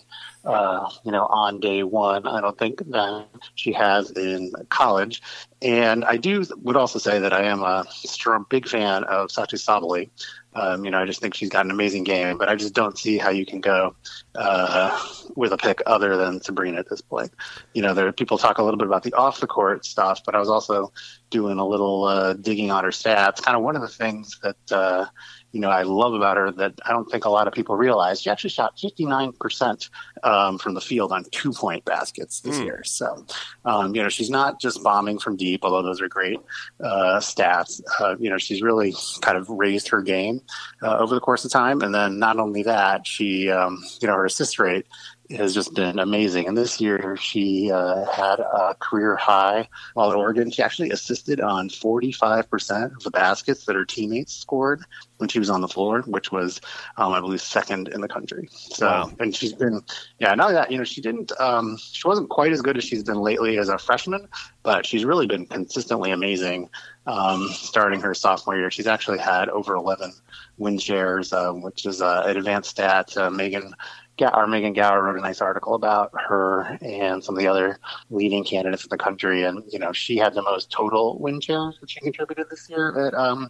uh, 0.45 0.89
you 1.05 1.13
know, 1.13 1.27
on 1.27 1.61
day 1.61 1.83
one. 1.83 2.27
I 2.27 2.41
don't 2.41 2.59
think 2.59 2.79
that 2.91 3.27
she 3.55 3.73
has 3.73 4.11
in 4.13 4.53
college. 4.71 5.23
And 5.61 6.05
I 6.05 6.17
do 6.17 6.45
would 6.63 6.77
also 6.77 6.99
say 6.99 7.19
that 7.19 7.33
I 7.33 7.43
am 7.43 7.63
a 7.63 7.85
strong, 7.91 8.47
big 8.49 8.69
fan 8.69 9.05
of 9.05 9.29
Satou 9.29 9.55
Sabally. 9.55 10.11
Um, 10.59 10.85
you 10.85 10.91
know, 10.91 10.99
I 10.99 11.07
just 11.07 11.21
think 11.21 11.35
she's 11.35 11.49
got 11.49 11.65
an 11.65 11.71
amazing 11.71 12.05
game, 12.05 12.37
but 12.37 12.49
I 12.49 12.57
just 12.57 12.75
don't 12.75 12.99
see 12.99 13.19
how 13.19 13.31
you 13.31 13.47
can 13.47 13.61
go 13.61 13.95
uh, 14.35 14.99
with 15.37 15.53
a 15.53 15.57
pick 15.57 15.83
other 15.87 16.17
than 16.17 16.41
Sabrina 16.41 16.79
at 16.79 16.89
this 16.89 17.01
point. 17.01 17.33
You 17.75 17.83
know, 17.83 17.95
there 17.95 18.11
people 18.13 18.39
talk 18.39 18.59
a 18.59 18.65
little 18.65 18.79
bit 18.79 18.87
about 18.87 19.03
the 19.03 19.13
off 19.15 19.41
the 19.41 19.47
court 19.47 19.85
stuff, 19.85 20.23
but 20.25 20.35
I 20.35 20.39
was 20.39 20.49
also 20.49 20.93
doing 21.31 21.59
a 21.59 21.67
little 21.67 22.05
uh, 22.05 22.33
digging 22.33 22.71
on 22.71 22.85
her 22.85 22.91
stats. 22.91 23.43
Kind 23.43 23.57
of 23.57 23.63
one 23.63 23.77
of 23.77 23.83
the 23.83 23.89
things 23.89 24.39
that 24.43 24.73
uh, 24.73 25.07
you 25.53 25.61
know 25.61 25.71
I 25.71 25.83
love 25.83 26.15
about 26.15 26.37
her 26.37 26.51
that 26.53 26.75
I 26.85 26.91
don't 26.91 27.11
think 27.11 27.25
a 27.25 27.31
lot 27.31 27.47
of 27.47 27.55
people 27.55 27.77
realize. 27.77 28.21
She 28.21 28.31
actually 28.31 28.51
shot 28.51 28.77
59% 28.77 29.91
um, 30.23 30.59
from 30.59 30.75
the 30.75 30.81
field 30.81 31.13
on 31.13 31.25
two 31.31 31.53
point 31.53 31.85
baskets 31.85 32.41
this 32.41 32.59
mm. 32.59 32.65
year. 32.65 32.83
So, 32.85 33.25
um, 33.65 33.95
you 33.95 34.03
know, 34.03 34.09
she's 34.09 34.31
not 34.31 34.61
just 34.61 34.83
bombing 34.83 35.19
from 35.19 35.37
deep, 35.37 35.65
although 35.65 35.83
those 35.83 36.01
are 36.01 36.09
great 36.09 36.41
uh, 36.83 37.19
stats. 37.19 37.81
Uh, 38.01 38.17
you 38.19 38.31
know, 38.31 38.39
she's 38.39 38.63
really 38.63 38.95
kind 39.21 39.37
of 39.37 39.49
raised 39.49 39.89
her 39.89 40.03
game 40.03 40.41
uh, 40.83 40.99
over 40.99 41.15
the 41.15 41.21
course 41.21 41.45
of 41.45 41.51
time. 41.51 41.81
And 41.81 41.95
then 41.95 42.19
not 42.19 42.39
only 42.39 42.63
that, 42.65 43.07
she, 43.07 43.51
um, 43.51 43.83
you 44.01 44.09
know, 44.09 44.15
her 44.15 44.25
assist 44.25 44.59
rate 44.59 44.87
has 45.31 45.55
just 45.55 45.75
been 45.75 45.99
amazing. 45.99 46.49
And 46.49 46.57
this 46.57 46.81
year, 46.81 47.17
she 47.17 47.71
uh, 47.71 48.05
had 48.07 48.41
a 48.41 48.75
career 48.79 49.15
high 49.17 49.69
while 49.95 50.11
at 50.11 50.17
Oregon. 50.17 50.51
She 50.51 50.63
actually 50.63 50.91
assisted 50.91 51.41
on 51.41 51.69
45% 51.69 52.97
of 52.97 53.03
the 53.03 53.11
baskets 53.11 53.67
that 53.67 53.77
her 53.77 53.85
teammates 53.85 54.33
scored 54.33 54.85
when 55.19 55.29
she 55.29 55.39
was 55.39 55.51
on 55.51 55.61
the 55.61 55.69
floor, 55.69 56.03
which 56.03 56.33
was, 56.33 56.61
um, 56.97 57.13
I 57.13 57.21
believe, 57.21 57.43
second 57.43 57.89
in 57.89 58.01
the 58.01 58.09
country. 58.09 58.49
So, 58.53 58.87
wow. 58.87 59.13
and 59.19 59.35
she's 59.35 59.53
been, 59.53 59.83
yeah, 60.19 60.35
not 60.35 60.53
that, 60.53 60.71
you 60.71 60.79
know, 60.79 60.85
she 60.85 61.03
didn't, 61.03 61.33
um, 61.41 61.77
she 61.77 62.07
wasn't 62.07 62.31
quite 62.31 62.53
as 62.53 62.63
good 62.63 62.79
as 62.79 62.85
she's 62.85 63.03
been 63.03 63.21
lately 63.21 63.59
as 63.59 63.69
a 63.69 63.79
freshman, 63.79 64.29
but 64.63 64.87
she's 64.87 65.05
really 65.05 65.27
been 65.27 65.45
consistently 65.45 66.11
amazing 66.11 66.71
um, 67.07 67.49
starting 67.53 68.01
her 68.01 68.15
sophomore 68.15 68.57
year. 68.57 68.71
She's 68.71 68.87
actually 68.87 69.19
had 69.19 69.49
over 69.49 69.75
11 69.75 70.13
win 70.59 70.79
shares, 70.79 71.33
um, 71.33 71.63
which 71.63 71.87
is 71.87 72.01
uh, 72.01 72.25
an 72.27 72.37
advanced 72.37 72.71
stat. 72.71 73.17
Uh, 73.17 73.31
Megan 73.31 73.75
Gower, 74.19 74.47
Megan 74.47 74.73
Gower 74.73 75.03
wrote 75.03 75.19
a 75.19 75.23
nice 75.23 75.41
article 75.41 75.75
about 75.75 76.11
her 76.15 76.79
and 76.83 77.23
some 77.23 77.35
of 77.35 77.39
the 77.39 77.49
other 77.49 77.79
leading 78.11 78.45
candidates 78.45 78.85
in 78.85 78.89
the 78.91 78.99
country. 78.99 79.45
And, 79.45 79.63
you 79.69 79.79
know, 79.79 79.93
she 79.93 80.17
had 80.17 80.35
the 80.35 80.43
most 80.43 80.71
total 80.71 81.19
win 81.19 81.41
shares 81.41 81.79
that 81.81 81.91
she 81.91 82.01
contributed 82.01 82.47
this 82.51 82.69
year 82.69 83.07
at 83.07 83.15
um, 83.15 83.49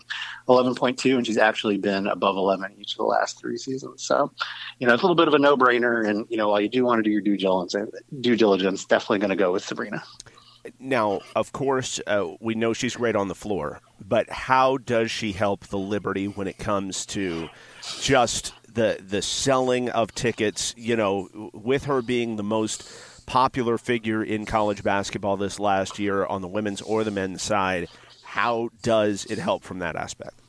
11.2, 0.48 1.16
and 1.16 1.26
she's 1.26 1.38
actually 1.38 1.78
been 1.78 2.06
above 2.06 2.36
11 2.36 2.74
each 2.78 2.92
of 2.92 2.98
the 2.98 3.04
last 3.04 3.40
three 3.40 3.56
seasons. 3.56 4.04
So, 4.04 4.32
you 4.78 4.86
know, 4.86 4.94
it's 4.94 5.02
a 5.02 5.06
little 5.06 5.16
bit 5.16 5.28
of 5.28 5.34
a 5.34 5.38
no 5.38 5.56
brainer. 5.56 6.08
And, 6.08 6.26
you 6.28 6.36
know, 6.36 6.48
while 6.48 6.60
you 6.60 6.68
do 6.68 6.84
want 6.84 6.98
to 6.98 7.02
do 7.02 7.10
your 7.10 7.22
due 7.22 7.36
diligence, 7.36 7.74
due 8.20 8.36
diligence 8.36 8.84
definitely 8.84 9.18
going 9.18 9.30
to 9.30 9.36
go 9.36 9.52
with 9.52 9.64
Sabrina. 9.64 10.02
Now, 10.78 11.20
of 11.34 11.52
course, 11.52 12.00
uh, 12.06 12.34
we 12.40 12.54
know 12.54 12.72
she's 12.72 12.96
great 12.96 13.16
on 13.16 13.28
the 13.28 13.34
floor, 13.34 13.80
but 14.06 14.28
how 14.28 14.76
does 14.76 15.10
she 15.10 15.32
help 15.32 15.66
the 15.68 15.78
Liberty 15.78 16.26
when 16.26 16.46
it 16.46 16.58
comes 16.58 17.06
to 17.06 17.48
just 18.00 18.52
the 18.78 19.02
the 19.02 19.22
selling 19.22 19.90
of 19.90 20.14
tickets? 20.14 20.74
You 20.76 20.96
know, 20.96 21.50
with 21.52 21.84
her 21.84 22.00
being 22.00 22.36
the 22.36 22.42
most 22.42 22.90
popular 23.26 23.76
figure 23.76 24.22
in 24.22 24.46
college 24.46 24.82
basketball 24.82 25.36
this 25.36 25.60
last 25.60 25.98
year 25.98 26.24
on 26.24 26.40
the 26.40 26.48
women's 26.48 26.80
or 26.80 27.04
the 27.04 27.10
men's 27.10 27.42
side, 27.42 27.88
how 28.22 28.70
does 28.82 29.26
it 29.26 29.38
help 29.38 29.62
from 29.62 29.80
that 29.80 29.96
aspect? 29.96 30.40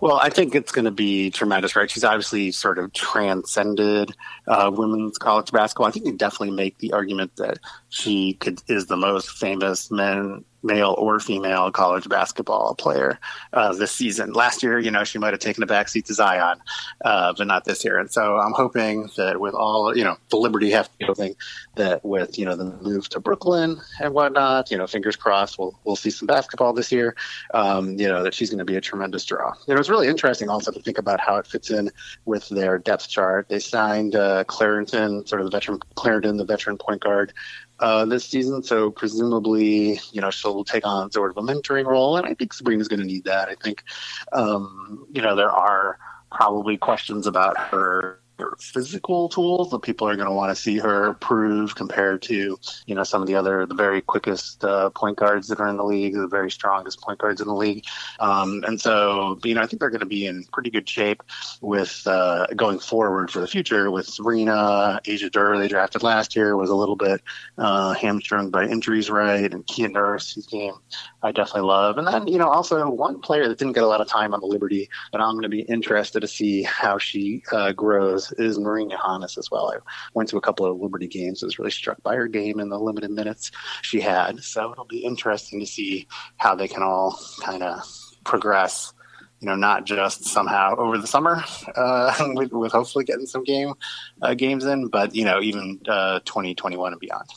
Well, 0.00 0.16
I 0.16 0.30
think 0.30 0.54
it's 0.54 0.72
going 0.72 0.84
to 0.84 0.90
be 0.92 1.30
tremendous, 1.30 1.74
right? 1.74 1.90
She's 1.90 2.04
obviously 2.04 2.52
sort 2.52 2.78
of 2.78 2.92
transcended 2.92 4.14
uh, 4.46 4.70
women's 4.72 5.18
college 5.18 5.50
basketball. 5.50 5.86
I 5.86 5.90
think 5.90 6.06
you 6.06 6.16
definitely 6.16 6.54
make 6.54 6.78
the 6.78 6.92
argument 6.92 7.36
that 7.36 7.58
she 7.88 8.34
could 8.34 8.60
is 8.68 8.86
the 8.86 8.96
most 8.96 9.30
famous 9.30 9.90
men 9.90 10.44
male 10.62 10.94
or 10.98 11.20
female 11.20 11.70
college 11.70 12.08
basketball 12.08 12.74
player 12.74 13.18
uh, 13.52 13.72
this 13.74 13.92
season. 13.92 14.32
Last 14.32 14.62
year, 14.62 14.78
you 14.78 14.90
know, 14.90 15.04
she 15.04 15.18
might 15.18 15.32
have 15.32 15.40
taken 15.40 15.62
a 15.62 15.66
backseat 15.66 16.04
to 16.06 16.14
Zion, 16.14 16.58
uh, 17.04 17.32
but 17.36 17.46
not 17.46 17.64
this 17.64 17.84
year. 17.84 17.98
And 17.98 18.10
so 18.10 18.38
I'm 18.38 18.52
hoping 18.52 19.08
that 19.16 19.40
with 19.40 19.54
all, 19.54 19.96
you 19.96 20.04
know, 20.04 20.16
the 20.30 20.36
Liberty 20.36 20.70
have 20.70 20.90
to 20.98 21.06
hoping 21.06 21.36
that 21.76 22.04
with, 22.04 22.38
you 22.38 22.44
know, 22.44 22.56
the 22.56 22.64
move 22.82 23.08
to 23.10 23.20
Brooklyn 23.20 23.80
and 24.00 24.14
whatnot, 24.14 24.70
you 24.70 24.76
know, 24.76 24.86
fingers 24.86 25.16
crossed, 25.16 25.58
we'll, 25.58 25.78
we'll 25.84 25.96
see 25.96 26.10
some 26.10 26.26
basketball 26.26 26.72
this 26.72 26.90
year, 26.90 27.14
um, 27.54 27.98
you 27.98 28.08
know, 28.08 28.22
that 28.22 28.34
she's 28.34 28.50
going 28.50 28.58
to 28.58 28.64
be 28.64 28.76
a 28.76 28.80
tremendous 28.80 29.24
draw. 29.24 29.52
You 29.66 29.74
know, 29.74 29.80
it's 29.80 29.88
really 29.88 30.08
interesting 30.08 30.48
also 30.48 30.72
to 30.72 30.80
think 30.80 30.98
about 30.98 31.20
how 31.20 31.36
it 31.36 31.46
fits 31.46 31.70
in 31.70 31.90
with 32.24 32.48
their 32.48 32.78
depth 32.78 33.08
chart. 33.08 33.48
They 33.48 33.58
signed 33.58 34.16
uh, 34.16 34.44
Clarendon, 34.44 35.26
sort 35.26 35.40
of 35.40 35.46
the 35.46 35.56
veteran, 35.56 35.78
Clarendon, 35.94 36.36
the 36.36 36.44
veteran 36.44 36.78
point 36.78 37.02
guard, 37.02 37.32
uh, 37.80 38.04
this 38.04 38.24
season. 38.24 38.62
So 38.62 38.90
presumably, 38.90 40.00
you 40.12 40.20
know, 40.20 40.30
she'll 40.30 40.64
take 40.64 40.86
on 40.86 41.10
sort 41.10 41.30
of 41.30 41.36
a 41.36 41.46
mentoring 41.46 41.86
role, 41.86 42.16
and 42.16 42.26
I 42.26 42.34
think 42.34 42.52
Sabrina's 42.52 42.88
going 42.88 43.00
to 43.00 43.06
need 43.06 43.24
that. 43.24 43.48
I 43.48 43.54
think, 43.54 43.84
um, 44.32 45.06
you 45.12 45.22
know, 45.22 45.36
there 45.36 45.50
are 45.50 45.98
probably 46.30 46.76
questions 46.76 47.26
about 47.26 47.58
her 47.58 48.20
her 48.38 48.56
physical 48.60 49.28
tools 49.28 49.70
that 49.70 49.82
people 49.82 50.08
are 50.08 50.16
going 50.16 50.28
to 50.28 50.34
want 50.34 50.54
to 50.54 50.60
see 50.60 50.78
her 50.78 51.14
prove 51.14 51.74
compared 51.74 52.22
to 52.22 52.58
you 52.86 52.94
know 52.94 53.02
some 53.02 53.20
of 53.20 53.28
the 53.28 53.34
other 53.34 53.66
the 53.66 53.74
very 53.74 54.00
quickest 54.00 54.64
uh, 54.64 54.90
point 54.90 55.16
guards 55.16 55.48
that 55.48 55.60
are 55.60 55.68
in 55.68 55.76
the 55.76 55.84
league 55.84 56.14
the 56.14 56.28
very 56.28 56.50
strongest 56.50 57.00
point 57.00 57.18
guards 57.18 57.40
in 57.40 57.48
the 57.48 57.54
league. 57.54 57.84
Um, 58.20 58.64
and 58.66 58.80
so 58.80 59.38
you 59.44 59.54
know 59.54 59.62
I 59.62 59.66
think 59.66 59.80
they're 59.80 59.90
going 59.90 60.00
to 60.00 60.06
be 60.06 60.26
in 60.26 60.44
pretty 60.52 60.70
good 60.70 60.88
shape 60.88 61.22
with 61.60 62.02
uh, 62.06 62.46
going 62.56 62.78
forward 62.78 63.30
for 63.30 63.40
the 63.40 63.46
future 63.46 63.90
with 63.90 64.06
Sabrina 64.06 65.00
Asia 65.04 65.30
Durr 65.30 65.58
they 65.58 65.68
drafted 65.68 66.02
last 66.02 66.36
year 66.36 66.56
was 66.56 66.70
a 66.70 66.76
little 66.76 66.96
bit 66.96 67.20
uh, 67.56 67.94
hamstrung 67.94 68.50
by 68.50 68.64
injuries 68.64 69.10
right 69.10 69.52
and 69.52 69.66
Kia 69.66 69.88
Nurse 69.88 70.32
whose 70.32 70.46
game 70.46 70.74
I 71.22 71.32
definitely 71.32 71.62
love. 71.68 71.98
And 71.98 72.06
then 72.06 72.28
you 72.28 72.38
know 72.38 72.48
also 72.48 72.88
one 72.88 73.20
player 73.20 73.48
that 73.48 73.58
didn't 73.58 73.74
get 73.74 73.82
a 73.82 73.88
lot 73.88 74.00
of 74.00 74.08
time 74.08 74.34
on 74.34 74.40
the 74.40 74.46
Liberty 74.46 74.88
but 75.12 75.20
I'm 75.20 75.32
going 75.32 75.42
to 75.42 75.48
be 75.48 75.62
interested 75.62 76.20
to 76.20 76.28
see 76.28 76.62
how 76.62 76.98
she 76.98 77.42
uh, 77.52 77.72
grows 77.72 78.27
is 78.38 78.58
Marine 78.58 78.90
Johannès 78.90 79.38
as 79.38 79.50
well. 79.50 79.72
I 79.72 79.78
went 80.14 80.28
to 80.30 80.36
a 80.36 80.40
couple 80.40 80.66
of 80.66 80.78
Liberty 80.78 81.06
games. 81.06 81.42
I 81.42 81.46
was 81.46 81.58
really 81.58 81.70
struck 81.70 82.02
by 82.02 82.14
her 82.16 82.28
game 82.28 82.58
and 82.60 82.70
the 82.70 82.78
limited 82.78 83.10
minutes 83.10 83.50
she 83.82 84.00
had. 84.00 84.42
So 84.42 84.72
it'll 84.72 84.84
be 84.84 85.04
interesting 85.04 85.60
to 85.60 85.66
see 85.66 86.06
how 86.36 86.54
they 86.54 86.68
can 86.68 86.82
all 86.82 87.18
kind 87.42 87.62
of 87.62 87.82
progress. 88.24 88.92
You 89.40 89.46
know, 89.46 89.54
not 89.54 89.86
just 89.86 90.24
somehow 90.24 90.74
over 90.76 90.98
the 90.98 91.06
summer 91.06 91.44
uh, 91.76 92.12
with, 92.34 92.50
with, 92.50 92.72
hopefully 92.72 93.04
getting 93.04 93.26
some 93.26 93.44
game 93.44 93.74
uh, 94.20 94.34
games 94.34 94.64
in, 94.64 94.88
but 94.88 95.14
you 95.14 95.24
know, 95.24 95.40
even 95.40 95.80
uh, 95.86 96.18
2021 96.24 96.92
and 96.92 97.00
beyond. 97.00 97.28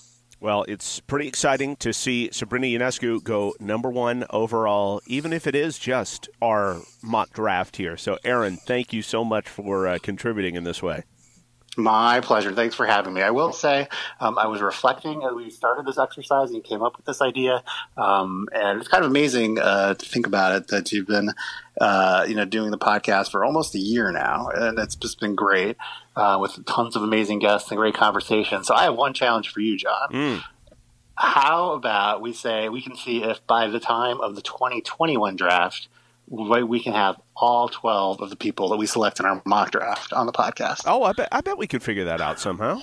Well, 0.41 0.65
it's 0.67 0.99
pretty 1.01 1.27
exciting 1.27 1.75
to 1.77 1.93
see 1.93 2.31
Sabrina 2.31 2.65
Ionescu 2.65 3.23
go 3.23 3.53
number 3.59 3.91
one 3.91 4.25
overall, 4.31 4.99
even 5.05 5.33
if 5.33 5.45
it 5.45 5.53
is 5.53 5.77
just 5.77 6.29
our 6.41 6.81
mock 7.03 7.31
draft 7.31 7.77
here. 7.77 7.95
So, 7.95 8.17
Aaron, 8.23 8.57
thank 8.57 8.91
you 8.91 9.03
so 9.03 9.23
much 9.23 9.47
for 9.47 9.87
uh, 9.87 9.99
contributing 10.01 10.55
in 10.55 10.63
this 10.63 10.81
way. 10.81 11.03
My 11.77 12.21
pleasure. 12.21 12.51
Thanks 12.53 12.73
for 12.73 12.87
having 12.87 13.13
me. 13.13 13.21
I 13.21 13.29
will 13.29 13.53
say, 13.53 13.87
um, 14.19 14.39
I 14.39 14.47
was 14.47 14.61
reflecting 14.61 15.23
as 15.23 15.31
we 15.35 15.51
started 15.51 15.85
this 15.85 15.99
exercise 15.99 16.49
and 16.49 16.63
came 16.63 16.81
up 16.81 16.97
with 16.97 17.05
this 17.05 17.21
idea, 17.21 17.63
um, 17.95 18.47
and 18.51 18.79
it's 18.79 18.89
kind 18.89 19.05
of 19.05 19.11
amazing 19.11 19.59
uh, 19.59 19.93
to 19.93 20.05
think 20.05 20.25
about 20.25 20.55
it 20.55 20.67
that 20.69 20.91
you've 20.91 21.07
been, 21.07 21.29
uh, 21.79 22.25
you 22.27 22.33
know, 22.33 22.45
doing 22.45 22.71
the 22.71 22.79
podcast 22.79 23.29
for 23.29 23.45
almost 23.45 23.75
a 23.75 23.79
year 23.79 24.11
now, 24.11 24.49
and 24.49 24.79
it's 24.79 24.95
just 24.95 25.19
been 25.19 25.35
great 25.35 25.77
uh, 26.15 26.37
with 26.39 26.65
tons 26.65 26.95
of 26.95 27.03
amazing 27.03 27.39
guests 27.39 27.69
and 27.71 27.77
great 27.77 27.95
conversation. 27.95 28.63
So 28.63 28.73
I 28.73 28.83
have 28.83 28.95
one 28.95 29.13
challenge 29.13 29.49
for 29.49 29.59
you, 29.59 29.77
John. 29.77 30.09
Mm. 30.11 30.43
How 31.15 31.73
about 31.73 32.21
we 32.21 32.33
say 32.33 32.69
we 32.69 32.81
can 32.81 32.95
see 32.95 33.23
if 33.23 33.45
by 33.45 33.67
the 33.67 33.79
time 33.79 34.19
of 34.21 34.35
the 34.35 34.41
2021 34.41 35.35
draft 35.35 35.87
we 36.31 36.79
can 36.79 36.93
have 36.93 37.19
all 37.35 37.67
12 37.67 38.21
of 38.21 38.29
the 38.29 38.35
people 38.35 38.69
that 38.69 38.77
we 38.77 38.85
select 38.85 39.19
in 39.19 39.25
our 39.25 39.41
mock 39.45 39.71
draft 39.71 40.13
on 40.13 40.25
the 40.25 40.31
podcast. 40.31 40.83
Oh, 40.85 41.03
I 41.03 41.11
bet, 41.11 41.27
I 41.31 41.41
bet 41.41 41.57
we 41.57 41.67
could 41.67 41.83
figure 41.83 42.05
that 42.05 42.21
out 42.21 42.39
somehow. 42.39 42.81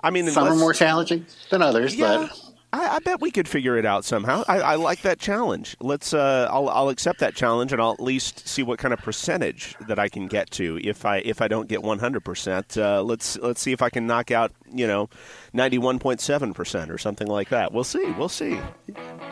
I 0.00 0.10
mean, 0.10 0.28
some 0.30 0.44
unless, 0.44 0.58
are 0.58 0.60
more 0.60 0.72
challenging 0.72 1.26
than 1.50 1.62
others, 1.62 1.94
yeah, 1.94 2.28
but 2.28 2.47
I, 2.72 2.96
I, 2.96 2.98
bet 2.98 3.20
we 3.20 3.30
could 3.30 3.48
figure 3.48 3.78
it 3.78 3.86
out 3.86 4.04
somehow. 4.04 4.44
I, 4.46 4.60
I 4.60 4.74
like 4.74 5.00
that 5.02 5.18
challenge. 5.18 5.76
Let's. 5.80 6.12
Uh, 6.12 6.48
I'll, 6.50 6.68
I'll 6.68 6.88
accept 6.90 7.20
that 7.20 7.34
challenge, 7.34 7.72
and 7.72 7.80
I'll 7.80 7.92
at 7.92 8.00
least 8.00 8.46
see 8.46 8.62
what 8.62 8.78
kind 8.78 8.92
of 8.92 9.00
percentage 9.00 9.74
that 9.86 9.98
I 9.98 10.08
can 10.08 10.26
get 10.26 10.50
to. 10.52 10.78
If 10.82 11.06
I 11.06 11.18
if 11.18 11.40
I 11.40 11.48
don't 11.48 11.66
get 11.66 11.82
one 11.82 11.98
hundred 11.98 12.24
percent, 12.24 12.76
uh, 12.76 13.02
let's 13.02 13.38
let's 13.38 13.62
see 13.62 13.72
if 13.72 13.80
I 13.80 13.88
can 13.88 14.06
knock 14.06 14.30
out 14.30 14.52
you 14.70 14.86
know 14.86 15.08
ninety 15.54 15.78
one 15.78 15.98
point 15.98 16.20
seven 16.20 16.52
percent 16.52 16.90
or 16.90 16.98
something 16.98 17.26
like 17.26 17.48
that. 17.48 17.72
We'll 17.72 17.84
see. 17.84 18.04
We'll 18.18 18.28
see. 18.28 18.60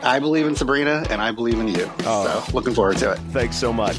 I 0.01 0.19
believe 0.19 0.47
in 0.47 0.55
Sabrina, 0.55 1.05
and 1.09 1.21
I 1.21 1.31
believe 1.31 1.59
in 1.59 1.67
you. 1.67 1.89
Oh. 2.05 2.43
So 2.47 2.55
looking 2.55 2.73
forward 2.73 2.97
to 2.97 3.11
it. 3.11 3.19
Thanks 3.31 3.55
so 3.55 3.71
much. 3.71 3.97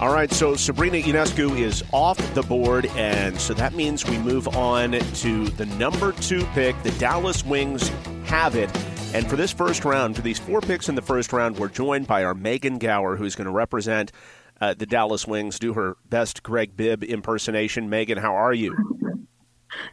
All 0.00 0.12
right, 0.12 0.30
so 0.30 0.54
Sabrina 0.54 0.98
Ionescu 0.98 1.58
is 1.58 1.82
off 1.92 2.18
the 2.34 2.42
board, 2.42 2.86
and 2.94 3.38
so 3.40 3.52
that 3.54 3.74
means 3.74 4.06
we 4.06 4.16
move 4.18 4.46
on 4.56 4.92
to 4.92 5.48
the 5.48 5.66
number 5.66 6.12
two 6.12 6.44
pick. 6.54 6.80
The 6.84 6.92
Dallas 6.92 7.44
Wings 7.44 7.90
have 8.28 8.54
it. 8.56 8.70
And 9.14 9.26
for 9.26 9.36
this 9.36 9.52
first 9.52 9.86
round, 9.86 10.14
for 10.14 10.22
these 10.22 10.38
four 10.38 10.60
picks 10.60 10.90
in 10.90 10.94
the 10.94 11.02
first 11.02 11.32
round, 11.32 11.58
we're 11.58 11.68
joined 11.68 12.06
by 12.06 12.24
our 12.24 12.34
Megan 12.34 12.78
Gower, 12.78 13.16
who's 13.16 13.34
going 13.34 13.46
to 13.46 13.50
represent 13.50 14.12
uh, 14.60 14.74
the 14.74 14.84
Dallas 14.84 15.26
Wings, 15.26 15.58
do 15.58 15.72
her 15.72 15.96
best 16.08 16.42
Greg 16.42 16.76
Bibb 16.76 17.02
impersonation. 17.02 17.88
Megan, 17.88 18.18
how 18.18 18.34
are 18.34 18.52
you? 18.52 19.16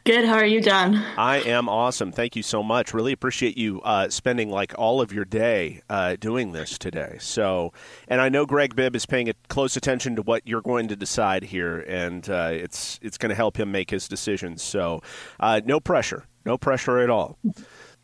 Good. 0.03 0.25
How 0.25 0.35
are 0.35 0.45
you, 0.45 0.61
John? 0.61 0.95
I 1.17 1.37
am 1.37 1.69
awesome. 1.69 2.11
Thank 2.11 2.35
you 2.35 2.43
so 2.43 2.61
much. 2.61 2.93
Really 2.93 3.13
appreciate 3.13 3.57
you 3.57 3.81
uh, 3.81 4.09
spending 4.09 4.49
like 4.49 4.73
all 4.77 4.99
of 4.99 5.13
your 5.13 5.25
day 5.25 5.81
uh, 5.89 6.15
doing 6.17 6.51
this 6.51 6.77
today. 6.77 7.17
So, 7.19 7.71
and 8.07 8.19
I 8.19 8.29
know 8.29 8.45
Greg 8.45 8.75
Bibb 8.75 8.95
is 8.95 9.05
paying 9.05 9.31
close 9.47 9.77
attention 9.77 10.15
to 10.17 10.21
what 10.21 10.45
you're 10.45 10.61
going 10.61 10.87
to 10.89 10.95
decide 10.95 11.43
here, 11.43 11.79
and 11.81 12.27
uh, 12.29 12.49
it's 12.51 12.99
it's 13.01 13.17
going 13.17 13.29
to 13.29 13.35
help 13.35 13.59
him 13.59 13.71
make 13.71 13.91
his 13.91 14.07
decisions. 14.07 14.61
So, 14.61 15.01
uh, 15.39 15.61
no 15.65 15.79
pressure, 15.79 16.25
no 16.45 16.57
pressure 16.57 16.99
at 16.99 17.09
all 17.09 17.37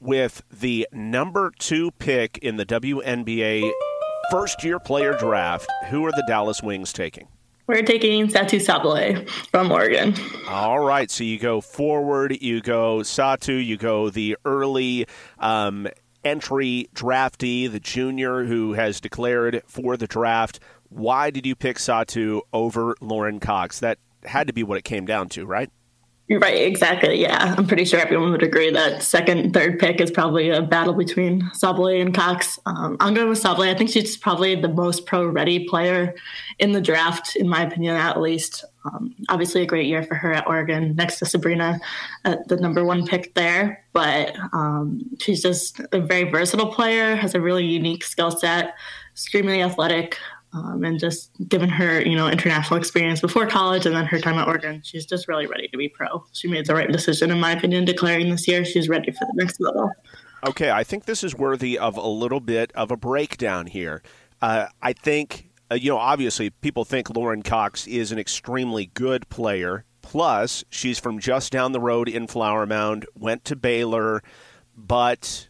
with 0.01 0.43
the 0.51 0.87
number 0.91 1.51
two 1.59 1.91
pick 1.91 2.37
in 2.39 2.57
the 2.57 2.65
WNBA 2.65 3.71
first 4.29 4.63
year 4.63 4.79
player 4.79 5.13
draft. 5.17 5.69
Who 5.89 6.03
are 6.05 6.11
the 6.11 6.23
Dallas 6.27 6.61
Wings 6.61 6.91
taking? 6.91 7.27
We're 7.67 7.83
taking 7.83 8.27
Satou 8.27 8.59
Sabally 8.59 9.29
from 9.51 9.71
Oregon. 9.71 10.15
All 10.49 10.79
right. 10.79 11.09
So 11.09 11.23
you 11.23 11.39
go 11.39 11.61
forward, 11.61 12.41
you 12.41 12.59
go 12.59 12.97
Satou, 12.97 13.63
you 13.63 13.77
go 13.77 14.09
the 14.09 14.35
early 14.43 15.05
um, 15.39 15.87
entry 16.25 16.89
draftee, 16.93 17.71
the 17.71 17.79
junior 17.79 18.43
who 18.43 18.73
has 18.73 18.99
declared 18.99 19.61
for 19.67 19.95
the 19.95 20.07
draft. 20.07 20.59
Why 20.89 21.29
did 21.29 21.45
you 21.45 21.55
pick 21.55 21.77
Satou 21.77 22.41
over 22.51 22.95
Lauren 22.99 23.39
Cox? 23.39 23.79
That 23.79 23.99
had 24.23 24.47
to 24.47 24.53
be 24.53 24.63
what 24.63 24.77
it 24.77 24.83
came 24.83 25.05
down 25.05 25.29
to, 25.29 25.45
right? 25.45 25.69
Right, 26.39 26.61
exactly. 26.61 27.21
Yeah, 27.21 27.55
I'm 27.57 27.67
pretty 27.67 27.83
sure 27.83 27.99
everyone 27.99 28.31
would 28.31 28.41
agree 28.41 28.71
that 28.71 29.03
second, 29.03 29.53
third 29.53 29.79
pick 29.79 29.99
is 29.99 30.09
probably 30.09 30.49
a 30.49 30.61
battle 30.61 30.93
between 30.93 31.41
Sabally 31.53 32.01
and 32.01 32.13
Cox. 32.13 32.57
Um, 32.65 32.95
I'm 33.01 33.13
going 33.13 33.27
with 33.27 33.43
Sabally. 33.43 33.69
I 33.69 33.77
think 33.77 33.89
she's 33.89 34.15
probably 34.15 34.55
the 34.55 34.69
most 34.69 35.05
pro-ready 35.05 35.67
player 35.67 36.15
in 36.57 36.71
the 36.71 36.79
draft, 36.79 37.35
in 37.35 37.49
my 37.49 37.63
opinion, 37.63 37.97
at 37.97 38.21
least. 38.21 38.63
Um, 38.85 39.13
obviously, 39.27 39.63
a 39.63 39.65
great 39.65 39.87
year 39.87 40.03
for 40.03 40.15
her 40.15 40.31
at 40.31 40.47
Oregon, 40.47 40.95
next 40.95 41.19
to 41.19 41.25
Sabrina, 41.25 41.81
at 42.23 42.47
the 42.47 42.55
number 42.55 42.85
one 42.85 43.05
pick 43.05 43.33
there. 43.33 43.83
But 43.91 44.33
um, 44.53 45.01
she's 45.19 45.41
just 45.41 45.81
a 45.91 45.99
very 45.99 46.31
versatile 46.31 46.71
player, 46.71 47.13
has 47.17 47.35
a 47.35 47.41
really 47.41 47.65
unique 47.65 48.05
skill 48.05 48.31
set, 48.31 48.75
extremely 49.11 49.61
athletic, 49.61 50.17
Um, 50.53 50.83
and 50.83 50.99
just 50.99 51.31
given 51.47 51.69
her, 51.69 52.01
you 52.01 52.15
know, 52.15 52.27
international 52.27 52.77
experience 52.77 53.21
before 53.21 53.47
college 53.47 53.85
and 53.85 53.95
then 53.95 54.05
her 54.05 54.19
time 54.19 54.37
at 54.37 54.47
Oregon, 54.47 54.81
she's 54.83 55.05
just 55.05 55.29
really 55.29 55.47
ready 55.47 55.69
to 55.69 55.77
be 55.77 55.87
pro. 55.87 56.25
She 56.33 56.49
made 56.49 56.65
the 56.65 56.75
right 56.75 56.91
decision, 56.91 57.31
in 57.31 57.39
my 57.39 57.53
opinion, 57.53 57.85
declaring 57.85 58.29
this 58.29 58.47
year 58.49 58.65
she's 58.65 58.89
ready 58.89 59.11
for 59.11 59.25
the 59.25 59.33
next 59.35 59.61
level. 59.61 59.89
Okay, 60.45 60.69
I 60.69 60.83
think 60.83 61.05
this 61.05 61.23
is 61.23 61.35
worthy 61.35 61.77
of 61.77 61.95
a 61.95 62.07
little 62.07 62.41
bit 62.41 62.71
of 62.73 62.91
a 62.91 62.97
breakdown 62.97 63.67
here. 63.67 64.03
Uh, 64.41 64.65
I 64.81 64.91
think, 64.91 65.51
uh, 65.71 65.75
you 65.75 65.89
know, 65.89 65.97
obviously 65.97 66.49
people 66.49 66.83
think 66.83 67.15
Lauren 67.15 67.43
Cox 67.43 67.87
is 67.87 68.11
an 68.11 68.19
extremely 68.19 68.87
good 68.87 69.29
player. 69.29 69.85
Plus, 70.01 70.65
she's 70.69 70.99
from 70.99 71.19
just 71.19 71.53
down 71.53 71.71
the 71.71 71.79
road 71.79 72.09
in 72.09 72.27
Flower 72.27 72.65
Mound, 72.65 73.05
went 73.15 73.45
to 73.45 73.55
Baylor, 73.55 74.21
but 74.75 75.47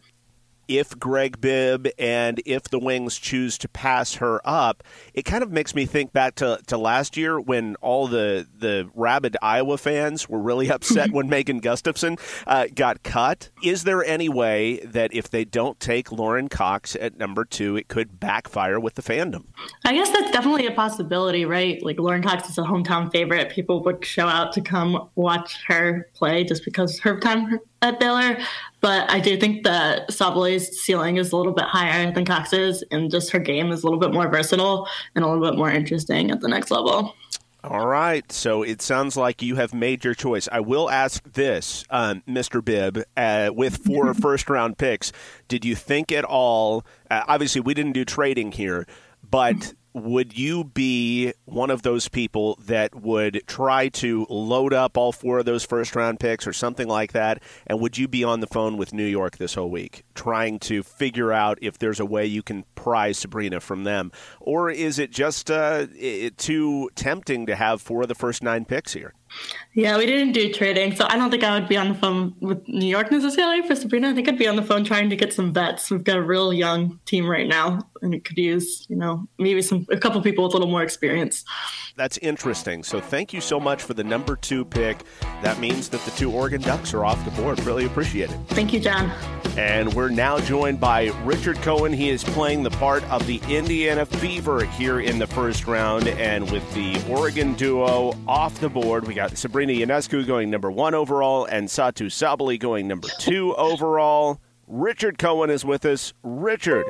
if 0.67 0.97
Greg 0.97 1.41
Bibb 1.41 1.87
and 1.97 2.41
if 2.45 2.63
the 2.63 2.79
Wings 2.79 3.17
choose 3.17 3.57
to 3.59 3.69
pass 3.69 4.15
her 4.15 4.41
up, 4.45 4.83
it 5.13 5.23
kind 5.23 5.43
of 5.43 5.51
makes 5.51 5.75
me 5.75 5.85
think 5.85 6.13
back 6.13 6.35
to, 6.35 6.59
to 6.67 6.77
last 6.77 7.17
year 7.17 7.39
when 7.39 7.75
all 7.81 8.07
the, 8.07 8.47
the 8.57 8.89
rabid 8.95 9.37
Iowa 9.41 9.77
fans 9.77 10.29
were 10.29 10.39
really 10.39 10.71
upset 10.71 11.11
when 11.11 11.29
Megan 11.29 11.59
Gustafson 11.59 12.17
uh, 12.47 12.67
got 12.73 13.03
cut. 13.03 13.49
Is 13.63 13.83
there 13.83 14.03
any 14.03 14.29
way 14.29 14.79
that 14.79 15.13
if 15.13 15.29
they 15.29 15.45
don't 15.45 15.79
take 15.79 16.11
Lauren 16.11 16.49
Cox 16.49 16.95
at 16.95 17.17
number 17.17 17.45
two, 17.45 17.75
it 17.75 17.87
could 17.87 18.19
backfire 18.19 18.79
with 18.79 18.95
the 18.95 19.01
fandom? 19.01 19.45
I 19.85 19.93
guess 19.93 20.09
that's 20.09 20.31
definitely 20.31 20.67
a 20.67 20.71
possibility, 20.71 21.45
right? 21.45 21.83
Like 21.83 21.99
Lauren 21.99 22.23
Cox 22.23 22.49
is 22.49 22.57
a 22.57 22.63
hometown 22.63 23.11
favorite. 23.11 23.51
People 23.51 23.83
would 23.83 24.03
show 24.05 24.27
out 24.27 24.53
to 24.53 24.61
come 24.61 25.09
watch 25.15 25.59
her 25.67 26.09
play 26.13 26.43
just 26.43 26.65
because 26.65 26.99
her 26.99 27.19
time 27.19 27.59
at 27.81 27.99
Baylor. 27.99 28.37
But 28.81 29.09
I 29.11 29.19
do 29.19 29.37
think 29.37 29.63
that 29.63 30.09
Sabally's 30.09 30.81
ceiling 30.81 31.17
is 31.17 31.31
a 31.31 31.37
little 31.37 31.53
bit 31.53 31.65
higher 31.65 32.11
than 32.11 32.25
Cox's, 32.25 32.83
and 32.91 33.11
just 33.11 33.31
her 33.31 33.39
game 33.39 33.71
is 33.71 33.83
a 33.83 33.85
little 33.85 33.99
bit 33.99 34.11
more 34.11 34.27
versatile 34.27 34.87
and 35.15 35.23
a 35.23 35.27
little 35.27 35.43
bit 35.43 35.57
more 35.57 35.69
interesting 35.69 36.31
at 36.31 36.41
the 36.41 36.47
next 36.47 36.71
level. 36.71 37.15
All 37.63 37.85
right. 37.85 38.29
So 38.31 38.63
it 38.63 38.81
sounds 38.81 39.15
like 39.15 39.43
you 39.43 39.55
have 39.55 39.71
made 39.71 40.03
your 40.03 40.15
choice. 40.15 40.49
I 40.51 40.61
will 40.61 40.89
ask 40.89 41.23
this, 41.33 41.85
um, 41.91 42.23
Mr. 42.27 42.63
Bibb, 42.65 43.03
uh, 43.15 43.51
with 43.53 43.77
four 43.85 44.11
first 44.15 44.49
round 44.49 44.79
picks, 44.79 45.11
did 45.47 45.63
you 45.63 45.75
think 45.75 46.11
at 46.11 46.25
all? 46.25 46.83
Uh, 47.11 47.23
obviously, 47.27 47.61
we 47.61 47.75
didn't 47.75 47.91
do 47.91 48.03
trading 48.03 48.51
here, 48.51 48.87
but 49.29 49.75
would 49.93 50.37
you 50.37 50.63
be 50.63 51.33
one 51.45 51.69
of 51.69 51.81
those 51.81 52.07
people 52.07 52.57
that 52.65 52.95
would 52.95 53.41
try 53.47 53.89
to 53.89 54.25
load 54.29 54.73
up 54.73 54.97
all 54.97 55.11
four 55.11 55.39
of 55.39 55.45
those 55.45 55.65
first 55.65 55.95
round 55.95 56.19
picks 56.19 56.47
or 56.47 56.53
something 56.53 56.87
like 56.87 57.11
that? 57.13 57.41
And 57.67 57.79
would 57.79 57.97
you 57.97 58.07
be 58.07 58.23
on 58.23 58.39
the 58.39 58.47
phone 58.47 58.77
with 58.77 58.93
New 58.93 59.05
York 59.05 59.37
this 59.37 59.55
whole 59.55 59.69
week 59.69 60.03
trying 60.15 60.59
to 60.59 60.83
figure 60.83 61.31
out 61.31 61.57
if 61.61 61.77
there's 61.77 61.99
a 61.99 62.05
way 62.05 62.25
you 62.25 62.43
can 62.43 62.65
pry 62.75 63.11
Sabrina 63.11 63.59
from 63.59 63.83
them? 63.83 64.11
Or 64.39 64.69
is 64.69 64.99
it 64.99 65.11
just 65.11 65.51
uh, 65.51 65.87
too 66.37 66.89
tempting 66.95 67.45
to 67.45 67.55
have 67.55 67.81
four 67.81 68.03
of 68.03 68.07
the 68.07 68.15
first 68.15 68.43
nine 68.43 68.65
picks 68.65 68.93
here? 68.93 69.13
Yeah, 69.73 69.97
we 69.97 70.05
didn't 70.05 70.33
do 70.33 70.51
trading, 70.51 70.95
so 70.95 71.05
I 71.07 71.15
don't 71.15 71.31
think 71.31 71.43
I 71.43 71.57
would 71.57 71.69
be 71.69 71.77
on 71.77 71.89
the 71.89 71.95
phone 71.95 72.35
with 72.41 72.67
New 72.67 72.87
York 72.87 73.09
necessarily 73.09 73.65
for 73.65 73.73
Sabrina. 73.73 74.09
I 74.09 74.13
think 74.13 74.27
I'd 74.27 74.37
be 74.37 74.47
on 74.47 74.57
the 74.57 74.63
phone 74.63 74.83
trying 74.83 75.09
to 75.09 75.15
get 75.15 75.31
some 75.31 75.53
bets. 75.53 75.89
We've 75.89 76.03
got 76.03 76.17
a 76.17 76.21
real 76.21 76.51
young 76.51 76.99
team 77.05 77.25
right 77.25 77.47
now, 77.47 77.79
and 78.01 78.13
it 78.13 78.25
could 78.25 78.37
use, 78.37 78.85
you 78.89 78.97
know, 78.97 79.27
maybe 79.37 79.61
some 79.61 79.85
a 79.89 79.97
couple 79.97 80.21
people 80.21 80.43
with 80.43 80.53
a 80.53 80.57
little 80.57 80.69
more 80.69 80.83
experience. 80.83 81.45
That's 81.95 82.17
interesting. 82.17 82.83
So 82.83 82.99
thank 82.99 83.31
you 83.31 83.39
so 83.39 83.59
much 83.59 83.83
for 83.83 83.93
the 83.93 84.03
number 84.03 84.35
two 84.35 84.65
pick. 84.65 85.03
That 85.41 85.59
means 85.59 85.87
that 85.89 86.01
the 86.01 86.11
two 86.11 86.31
Oregon 86.31 86.61
Ducks 86.61 86.93
are 86.93 87.05
off 87.05 87.23
the 87.23 87.31
board. 87.31 87.59
Really 87.63 87.85
appreciate 87.85 88.29
it. 88.29 88.39
Thank 88.49 88.73
you, 88.73 88.79
John. 88.79 89.11
And 89.57 89.93
we're 89.93 90.09
now 90.09 90.39
joined 90.39 90.79
by 90.79 91.07
Richard 91.23 91.57
Cohen. 91.57 91.93
He 91.93 92.09
is 92.09 92.23
playing 92.23 92.63
the 92.63 92.71
part 92.71 93.03
of 93.11 93.27
the 93.27 93.41
Indiana 93.49 94.05
Fever 94.05 94.65
here 94.65 95.01
in 95.01 95.19
the 95.19 95.27
first 95.27 95.67
round. 95.67 96.07
And 96.07 96.49
with 96.49 96.73
the 96.73 96.99
Oregon 97.09 97.53
duo 97.53 98.17
off 98.27 98.59
the 98.59 98.69
board, 98.69 99.05
we 99.05 99.13
got 99.13 99.20
Sabrina 99.27 99.73
Ionescu 99.73 100.25
going 100.25 100.49
number 100.49 100.71
one 100.71 100.93
overall 100.93 101.45
and 101.45 101.67
Satou 101.67 102.07
Sabally 102.07 102.59
going 102.59 102.87
number 102.87 103.07
two 103.19 103.55
overall. 103.55 104.39
Richard 104.67 105.17
Cohen 105.17 105.49
is 105.49 105.65
with 105.65 105.85
us. 105.85 106.13
Richard, 106.23 106.85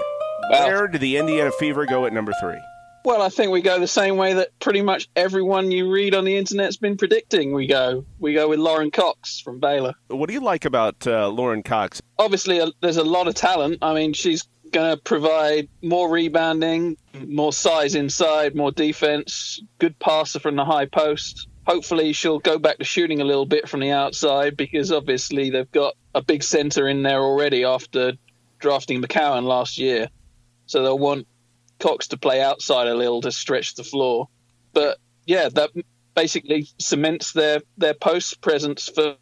wow. 0.49 0.67
where 0.67 0.87
did 0.87 1.01
the 1.01 1.17
Indiana 1.17 1.51
Fever 1.51 1.85
go 1.85 2.05
at 2.05 2.13
number 2.13 2.33
three? 2.39 2.59
Well, 3.03 3.23
I 3.23 3.29
think 3.29 3.51
we 3.51 3.61
go 3.61 3.79
the 3.79 3.87
same 3.87 4.17
way 4.17 4.33
that 4.33 4.49
pretty 4.59 4.83
much 4.83 5.09
everyone 5.15 5.71
you 5.71 5.91
read 5.91 6.13
on 6.13 6.23
the 6.23 6.37
internet's 6.37 6.77
been 6.77 6.97
predicting. 6.97 7.51
We 7.53 7.65
go, 7.65 8.05
we 8.19 8.33
go 8.33 8.47
with 8.47 8.59
Lauren 8.59 8.91
Cox 8.91 9.39
from 9.39 9.59
Baylor. 9.59 9.95
What 10.07 10.27
do 10.27 10.33
you 10.33 10.41
like 10.41 10.65
about 10.65 11.07
uh, 11.07 11.27
Lauren 11.29 11.63
Cox? 11.63 12.01
Obviously, 12.19 12.61
uh, 12.61 12.69
there's 12.81 12.97
a 12.97 13.03
lot 13.03 13.27
of 13.27 13.33
talent. 13.33 13.79
I 13.81 13.95
mean, 13.95 14.13
she's 14.13 14.47
going 14.71 14.95
to 14.95 15.01
provide 15.01 15.67
more 15.81 16.09
rebounding, 16.09 16.97
more 17.27 17.51
size 17.51 17.95
inside, 17.95 18.55
more 18.55 18.71
defense, 18.71 19.59
good 19.79 19.97
passer 19.97 20.39
from 20.39 20.55
the 20.55 20.65
high 20.65 20.85
post. 20.85 21.47
Hopefully, 21.67 22.13
she'll 22.13 22.39
go 22.39 22.57
back 22.57 22.77
to 22.79 22.83
shooting 22.83 23.21
a 23.21 23.25
little 23.25 23.45
bit 23.45 23.69
from 23.69 23.81
the 23.81 23.91
outside 23.91 24.57
because 24.57 24.91
obviously 24.91 25.49
they've 25.49 25.71
got 25.71 25.95
a 26.15 26.21
big 26.21 26.43
center 26.43 26.87
in 26.87 27.03
there 27.03 27.21
already 27.21 27.63
after 27.63 28.13
drafting 28.59 29.01
McCowan 29.01 29.43
last 29.43 29.77
year. 29.77 30.07
So 30.65 30.81
they'll 30.81 30.97
want 30.97 31.27
Cox 31.79 32.07
to 32.09 32.17
play 32.17 32.41
outside 32.41 32.87
a 32.87 32.95
little 32.95 33.21
to 33.21 33.31
stretch 33.31 33.75
the 33.75 33.83
floor. 33.83 34.29
But 34.73 34.97
yeah, 35.25 35.49
that 35.49 35.71
basically 36.15 36.67
cements 36.79 37.33
their 37.33 37.61
their 37.77 37.93
post 37.93 38.41
presence 38.41 38.87
for 38.87 39.15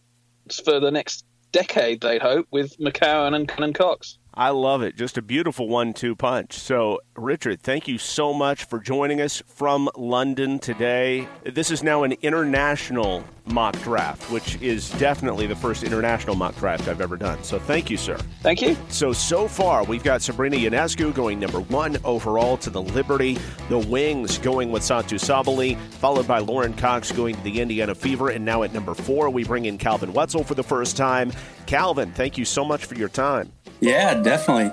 for 0.63 0.79
the 0.79 0.91
next 0.91 1.25
decade. 1.51 2.01
They'd 2.01 2.21
hope 2.21 2.47
with 2.51 2.77
McCowan 2.77 3.35
and, 3.35 3.51
and 3.57 3.73
Cox. 3.73 4.18
I 4.39 4.51
love 4.51 4.83
it. 4.83 4.95
Just 4.95 5.17
a 5.17 5.21
beautiful 5.21 5.67
one 5.67 5.93
two 5.93 6.15
punch. 6.15 6.53
So, 6.53 7.01
Richard, 7.17 7.61
thank 7.61 7.89
you 7.89 7.97
so 7.97 8.33
much 8.33 8.63
for 8.63 8.79
joining 8.79 9.19
us 9.19 9.43
from 9.45 9.89
London 9.97 10.59
today. 10.59 11.27
This 11.43 11.69
is 11.71 11.83
now 11.83 12.03
an 12.03 12.13
international 12.21 13.25
mock 13.47 13.77
draft, 13.81 14.31
which 14.31 14.55
is 14.61 14.91
definitely 14.91 15.45
the 15.45 15.57
first 15.57 15.83
international 15.83 16.37
mock 16.37 16.55
draft 16.55 16.87
I've 16.87 17.01
ever 17.01 17.17
done. 17.17 17.43
So, 17.43 17.59
thank 17.59 17.89
you, 17.89 17.97
sir. 17.97 18.15
Thank 18.41 18.61
you. 18.61 18.77
So, 18.87 19.11
so 19.11 19.45
far, 19.49 19.83
we've 19.83 20.05
got 20.05 20.21
Sabrina 20.21 20.55
Ionescu 20.55 21.13
going 21.13 21.37
number 21.37 21.59
one 21.59 21.97
overall 22.05 22.55
to 22.59 22.69
the 22.69 22.81
Liberty, 22.81 23.37
the 23.67 23.79
Wings 23.79 24.37
going 24.37 24.71
with 24.71 24.83
Satou 24.83 25.19
Sabally, 25.19 25.77
followed 25.99 26.29
by 26.29 26.39
Lauren 26.39 26.73
Cox 26.75 27.11
going 27.11 27.35
to 27.35 27.41
the 27.41 27.59
Indiana 27.59 27.93
Fever, 27.93 28.29
and 28.29 28.45
now 28.45 28.63
at 28.63 28.71
number 28.71 28.93
four, 28.93 29.29
we 29.29 29.43
bring 29.43 29.65
in 29.65 29.77
Calvin 29.77 30.13
Wetzel 30.13 30.45
for 30.45 30.55
the 30.55 30.63
first 30.63 30.95
time. 30.95 31.33
Calvin, 31.65 32.13
thank 32.13 32.37
you 32.37 32.45
so 32.45 32.63
much 32.63 32.85
for 32.85 32.95
your 32.95 33.09
time. 33.09 33.51
Yeah, 33.81 34.13
definitely. 34.21 34.71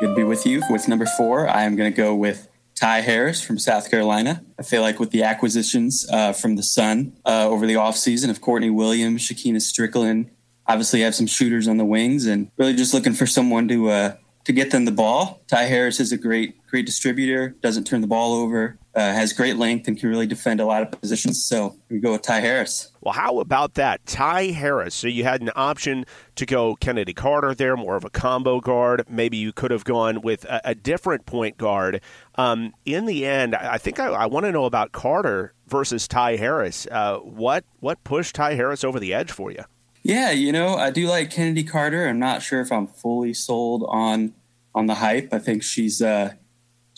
Good 0.00 0.08
to 0.08 0.14
be 0.14 0.24
with 0.24 0.46
you. 0.46 0.62
With 0.70 0.88
number 0.88 1.04
four, 1.04 1.48
I 1.48 1.64
am 1.64 1.76
going 1.76 1.92
to 1.92 1.96
go 1.96 2.14
with 2.14 2.48
Ty 2.74 3.00
Harris 3.00 3.42
from 3.42 3.58
South 3.58 3.90
Carolina. 3.90 4.42
I 4.58 4.62
feel 4.62 4.80
like 4.80 4.98
with 4.98 5.10
the 5.10 5.22
acquisitions 5.22 6.06
uh, 6.10 6.32
from 6.32 6.56
the 6.56 6.62
Sun 6.62 7.12
uh, 7.26 7.48
over 7.48 7.66
the 7.66 7.74
offseason 7.74 8.30
of 8.30 8.40
Courtney 8.40 8.70
Williams, 8.70 9.20
Shekinna 9.22 9.56
Stricklen, 9.56 10.30
obviously 10.66 11.00
have 11.00 11.14
some 11.14 11.26
shooters 11.26 11.68
on 11.68 11.76
the 11.76 11.84
wings 11.84 12.26
and 12.26 12.50
really 12.56 12.74
just 12.74 12.94
looking 12.94 13.12
for 13.12 13.26
someone 13.26 13.68
to 13.68 13.90
uh, 13.90 14.16
to 14.44 14.52
get 14.52 14.70
them 14.70 14.84
the 14.84 14.92
ball. 14.92 15.42
Ty 15.48 15.64
Harris 15.64 16.00
is 16.00 16.12
a 16.12 16.16
great 16.16 16.54
great 16.68 16.86
distributor, 16.86 17.50
doesn't 17.60 17.84
turn 17.84 18.00
the 18.00 18.06
ball 18.06 18.34
over, 18.34 18.78
uh, 18.94 19.00
has 19.00 19.32
great 19.32 19.56
length 19.56 19.88
and 19.88 19.98
can 19.98 20.08
really 20.08 20.26
defend 20.26 20.60
a 20.60 20.64
lot 20.64 20.82
of 20.82 20.90
positions. 20.90 21.44
So 21.44 21.76
we 21.90 21.98
go 21.98 22.12
with 22.12 22.22
Ty 22.22 22.40
Harris. 22.40 22.92
Well, 23.08 23.14
how 23.14 23.38
about 23.38 23.72
that? 23.76 24.04
Ty 24.04 24.48
Harris. 24.48 24.94
So 24.94 25.06
you 25.08 25.24
had 25.24 25.40
an 25.40 25.50
option 25.56 26.04
to 26.34 26.44
go 26.44 26.76
Chennedy 26.76 27.14
Carter 27.14 27.54
there, 27.54 27.74
more 27.74 27.96
of 27.96 28.04
a 28.04 28.10
combo 28.10 28.60
guard. 28.60 29.02
Maybe 29.08 29.38
you 29.38 29.50
could 29.50 29.70
have 29.70 29.82
gone 29.82 30.20
with 30.20 30.44
a, 30.44 30.60
a 30.62 30.74
different 30.74 31.24
point 31.24 31.56
guard. 31.56 32.02
Um, 32.34 32.74
in 32.84 33.06
the 33.06 33.24
end, 33.24 33.54
I 33.54 33.78
think 33.78 33.98
I, 33.98 34.08
I 34.08 34.26
want 34.26 34.44
to 34.44 34.52
know 34.52 34.66
about 34.66 34.92
Carter 34.92 35.54
versus 35.66 36.06
Ty 36.06 36.36
Harris. 36.36 36.86
Uh, 36.90 37.16
what 37.20 37.64
what 37.80 38.04
pushed 38.04 38.34
Ty 38.34 38.56
Harris 38.56 38.84
over 38.84 39.00
the 39.00 39.14
edge 39.14 39.32
for 39.32 39.50
you? 39.50 39.64
Yeah, 40.02 40.30
you 40.30 40.52
know, 40.52 40.76
I 40.76 40.90
do 40.90 41.08
like 41.08 41.30
Chennedy 41.30 41.64
Carter. 41.64 42.06
I'm 42.06 42.18
not 42.18 42.42
sure 42.42 42.60
if 42.60 42.70
I'm 42.70 42.88
fully 42.88 43.32
sold 43.32 43.86
on 43.88 44.34
on 44.74 44.84
the 44.84 44.96
hype. 44.96 45.32
I 45.32 45.38
think 45.38 45.62
she's 45.62 46.02
uh, 46.02 46.34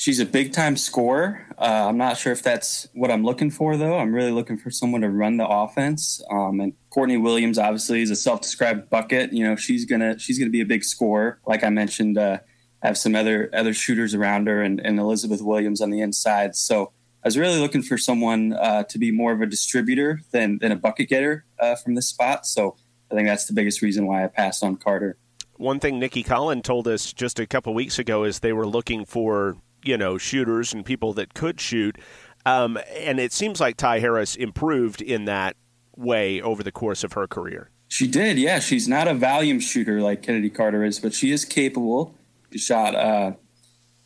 she's 0.00 0.18
a 0.18 0.24
big 0.24 0.50
time 0.52 0.78
scorer. 0.78 1.46
Uh, 1.58 1.86
I'm 1.88 1.98
not 1.98 2.16
sure 2.16 2.32
if 2.32 2.42
that's 2.42 2.88
what 2.94 3.10
I'm 3.10 3.22
looking 3.22 3.50
for 3.50 3.76
though. 3.76 3.98
I'm 3.98 4.14
really 4.14 4.30
looking 4.30 4.56
for 4.56 4.70
someone 4.70 5.02
to 5.02 5.10
run 5.10 5.36
the 5.36 5.46
offense. 5.46 6.22
Um, 6.30 6.58
and 6.58 6.72
Courtney 6.88 7.18
Williams 7.18 7.58
obviously 7.58 8.00
is 8.00 8.10
a 8.10 8.16
self 8.16 8.40
described 8.40 8.88
bucket. 8.88 9.32
You 9.32 9.44
know, 9.46 9.56
she's 9.56 9.84
gonna 9.84 10.18
she's 10.18 10.38
gonna 10.38 10.50
be 10.50 10.62
a 10.62 10.66
big 10.66 10.84
scorer. 10.84 11.38
Like 11.46 11.62
I 11.62 11.68
mentioned, 11.68 12.16
uh, 12.16 12.38
I 12.82 12.86
have 12.86 12.96
some 12.96 13.14
other 13.14 13.50
other 13.52 13.74
shooters 13.74 14.14
around 14.14 14.46
her 14.46 14.62
and, 14.62 14.80
and, 14.80 14.98
Elizabeth 14.98 15.42
Williams 15.42 15.82
on 15.82 15.90
the 15.90 16.00
inside. 16.00 16.56
So 16.56 16.92
I 17.22 17.28
was 17.28 17.36
really 17.36 17.60
looking 17.60 17.82
for 17.82 17.98
someone 17.98 18.54
uh, 18.54 18.84
to 18.84 18.98
be 18.98 19.10
more 19.10 19.32
of 19.32 19.42
a 19.42 19.46
distributor 19.46 20.22
than 20.32 20.58
than 20.58 20.72
a 20.72 20.76
bucket 20.76 21.10
getter 21.10 21.44
uh, 21.58 21.76
from 21.76 21.94
this 21.94 22.08
spot. 22.08 22.46
So 22.46 22.74
I 23.12 23.16
think 23.16 23.28
that's 23.28 23.44
the 23.44 23.52
biggest 23.52 23.82
reason 23.82 24.06
why 24.06 24.24
I 24.24 24.28
passed 24.28 24.64
on 24.64 24.76
Carter. 24.76 25.18
One 25.58 25.78
thing 25.78 25.98
Nikki 25.98 26.24
Collen 26.24 26.62
told 26.62 26.88
us 26.88 27.12
just 27.12 27.38
a 27.38 27.46
couple 27.46 27.74
weeks 27.74 27.98
ago 27.98 28.24
is 28.24 28.38
they 28.38 28.54
were 28.54 28.66
looking 28.66 29.04
for 29.04 29.58
you 29.84 29.96
know 29.96 30.18
shooters 30.18 30.72
and 30.72 30.84
people 30.84 31.12
that 31.14 31.34
could 31.34 31.60
shoot. 31.60 31.98
Um, 32.46 32.78
and 32.96 33.20
it 33.20 33.32
seems 33.32 33.60
like 33.60 33.76
Ty 33.76 34.00
Harris 34.00 34.36
improved 34.36 35.02
in 35.02 35.26
that 35.26 35.56
way 35.96 36.40
over 36.40 36.62
the 36.62 36.72
course 36.72 37.04
of 37.04 37.12
her 37.12 37.26
career. 37.26 37.70
She 37.88 38.06
did, 38.06 38.38
yeah. 38.38 38.60
She's 38.60 38.88
not 38.88 39.08
a 39.08 39.14
volume 39.14 39.60
shooter 39.60 40.00
like 40.00 40.22
Chennedy 40.22 40.48
Carter 40.48 40.84
is, 40.84 41.00
but 41.00 41.12
she 41.12 41.32
is 41.32 41.44
capable. 41.44 42.14
She 42.52 42.58
shot 42.58 42.94
uh, 42.94 43.32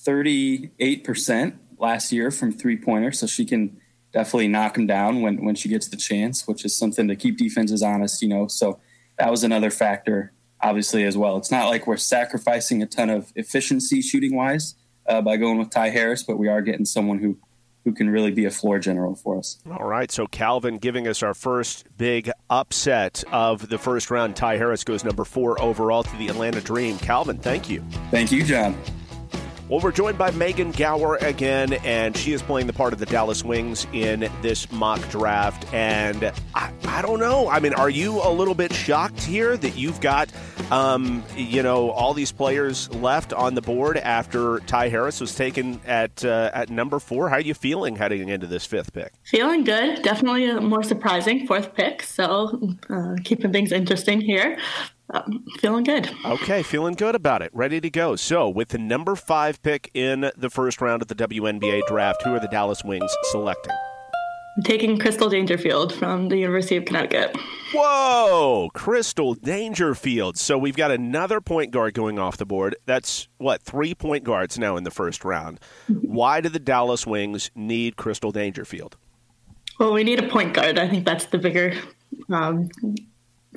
38% 0.04 1.56
last 1.78 2.10
year 2.10 2.30
from 2.30 2.50
three 2.52 2.76
pointer, 2.76 3.12
so 3.12 3.26
she 3.26 3.44
can 3.44 3.78
definitely 4.12 4.48
knock 4.48 4.74
them 4.74 4.86
down 4.86 5.20
when 5.20 5.44
when 5.44 5.54
she 5.54 5.68
gets 5.68 5.88
the 5.88 5.96
chance, 5.96 6.48
which 6.48 6.64
is 6.64 6.76
something 6.76 7.08
to 7.08 7.16
keep 7.16 7.36
defenses 7.36 7.82
honest. 7.82 8.22
You 8.22 8.28
know, 8.28 8.48
so 8.48 8.80
that 9.18 9.30
was 9.30 9.44
another 9.44 9.70
factor, 9.70 10.32
obviously 10.62 11.04
as 11.04 11.16
well. 11.16 11.36
It's 11.36 11.50
not 11.50 11.68
like 11.68 11.86
we're 11.86 11.98
sacrificing 11.98 12.82
a 12.82 12.86
ton 12.86 13.10
of 13.10 13.32
efficiency 13.36 14.00
shooting 14.00 14.34
wise 14.34 14.74
uh, 15.06 15.20
by 15.22 15.36
going 15.36 15.58
with 15.58 15.70
Ty 15.70 15.90
Harris, 15.90 16.22
but 16.22 16.38
we 16.38 16.48
are 16.48 16.62
getting 16.62 16.84
someone 16.84 17.18
who 17.18 17.36
who 17.84 17.92
can 17.92 18.08
really 18.08 18.30
be 18.30 18.46
a 18.46 18.50
floor 18.50 18.78
general 18.78 19.14
for 19.14 19.38
us. 19.38 19.58
All 19.70 19.86
right, 19.86 20.10
so 20.10 20.26
Calvin 20.26 20.78
giving 20.78 21.06
us 21.06 21.22
our 21.22 21.34
first 21.34 21.86
big 21.98 22.30
upset 22.48 23.22
of 23.30 23.68
the 23.68 23.76
first 23.76 24.10
round. 24.10 24.36
Ty 24.36 24.56
Harris 24.56 24.84
goes 24.84 25.04
number 25.04 25.24
four 25.24 25.60
overall 25.60 26.02
to 26.02 26.16
the 26.16 26.28
Atlanta 26.28 26.62
Dream. 26.62 26.96
Calvin, 26.96 27.36
thank 27.36 27.68
you. 27.68 27.84
Thank 28.10 28.32
you, 28.32 28.42
John. 28.42 28.74
Well, 29.68 29.80
we're 29.80 29.92
joined 29.92 30.18
by 30.18 30.30
Megan 30.30 30.72
Gower 30.72 31.16
again, 31.16 31.74
and 31.84 32.14
she 32.16 32.32
is 32.32 32.42
playing 32.42 32.66
the 32.66 32.74
part 32.74 32.92
of 32.92 32.98
the 32.98 33.06
Dallas 33.06 33.42
Wings 33.42 33.86
in 33.94 34.30
this 34.42 34.70
mock 34.70 35.00
draft. 35.10 35.72
And 35.72 36.32
I, 36.54 36.70
I 36.86 37.00
don't 37.00 37.18
know. 37.18 37.48
I 37.48 37.60
mean, 37.60 37.72
are 37.72 37.88
you 37.88 38.20
a 38.22 38.28
little 38.30 38.54
bit 38.54 38.74
shocked 38.74 39.22
here 39.22 39.56
that 39.56 39.74
you've 39.74 40.00
got, 40.02 40.30
um, 40.70 41.22
you 41.36 41.62
know, 41.62 41.90
all 41.90 42.14
these 42.14 42.32
players 42.32 42.92
left 42.94 43.32
on 43.32 43.54
the 43.54 43.62
board 43.62 43.96
after 43.96 44.60
Ty 44.60 44.88
Harris 44.88 45.20
was 45.20 45.34
taken 45.34 45.80
at 45.86 46.24
uh, 46.24 46.50
at 46.54 46.70
number 46.70 46.98
four? 46.98 47.28
How 47.28 47.36
are 47.36 47.40
you 47.40 47.54
feeling 47.54 47.96
heading 47.96 48.28
into 48.28 48.46
this 48.46 48.66
fifth 48.66 48.92
pick? 48.92 49.12
Feeling 49.24 49.64
good. 49.64 50.02
Definitely 50.02 50.48
a 50.50 50.60
more 50.60 50.82
surprising 50.82 51.46
fourth 51.46 51.74
pick. 51.74 52.02
So 52.02 52.76
uh, 52.90 53.16
keeping 53.24 53.52
things 53.52 53.72
interesting 53.72 54.20
here. 54.20 54.58
Um, 55.10 55.44
feeling 55.60 55.84
good. 55.84 56.10
Okay, 56.24 56.62
feeling 56.62 56.94
good 56.94 57.14
about 57.14 57.42
it. 57.42 57.50
Ready 57.52 57.80
to 57.80 57.90
go. 57.90 58.16
So, 58.16 58.48
with 58.48 58.70
the 58.70 58.78
number 58.78 59.14
five 59.14 59.62
pick 59.62 59.90
in 59.92 60.30
the 60.36 60.48
first 60.48 60.80
round 60.80 61.02
of 61.02 61.08
the 61.08 61.14
WNBA 61.14 61.86
draft, 61.86 62.22
who 62.22 62.34
are 62.34 62.40
the 62.40 62.48
Dallas 62.48 62.82
Wings 62.82 63.14
selecting? 63.30 63.74
I'm 64.56 64.62
taking 64.62 64.98
Crystal 64.98 65.28
Dangerfield 65.28 65.92
from 65.92 66.28
the 66.28 66.36
University 66.36 66.76
of 66.76 66.84
Connecticut. 66.84 67.36
Whoa, 67.74 68.70
Crystal 68.72 69.34
Dangerfield. 69.34 70.36
So 70.38 70.56
we've 70.56 70.76
got 70.76 70.92
another 70.92 71.40
point 71.40 71.72
guard 71.72 71.94
going 71.94 72.20
off 72.20 72.36
the 72.36 72.46
board. 72.46 72.76
That's 72.86 73.26
what, 73.38 73.62
three 73.62 73.94
point 73.96 74.22
guards 74.22 74.56
now 74.56 74.76
in 74.76 74.84
the 74.84 74.92
first 74.92 75.24
round. 75.24 75.58
Why 75.88 76.40
do 76.40 76.48
the 76.48 76.60
Dallas 76.60 77.04
Wings 77.04 77.50
need 77.56 77.96
Crystal 77.96 78.30
Dangerfield? 78.30 78.96
Well, 79.80 79.92
we 79.92 80.04
need 80.04 80.22
a 80.22 80.28
point 80.28 80.54
guard. 80.54 80.78
I 80.78 80.88
think 80.88 81.04
that's 81.04 81.26
the 81.26 81.38
bigger 81.38 81.74
um, 82.30 82.68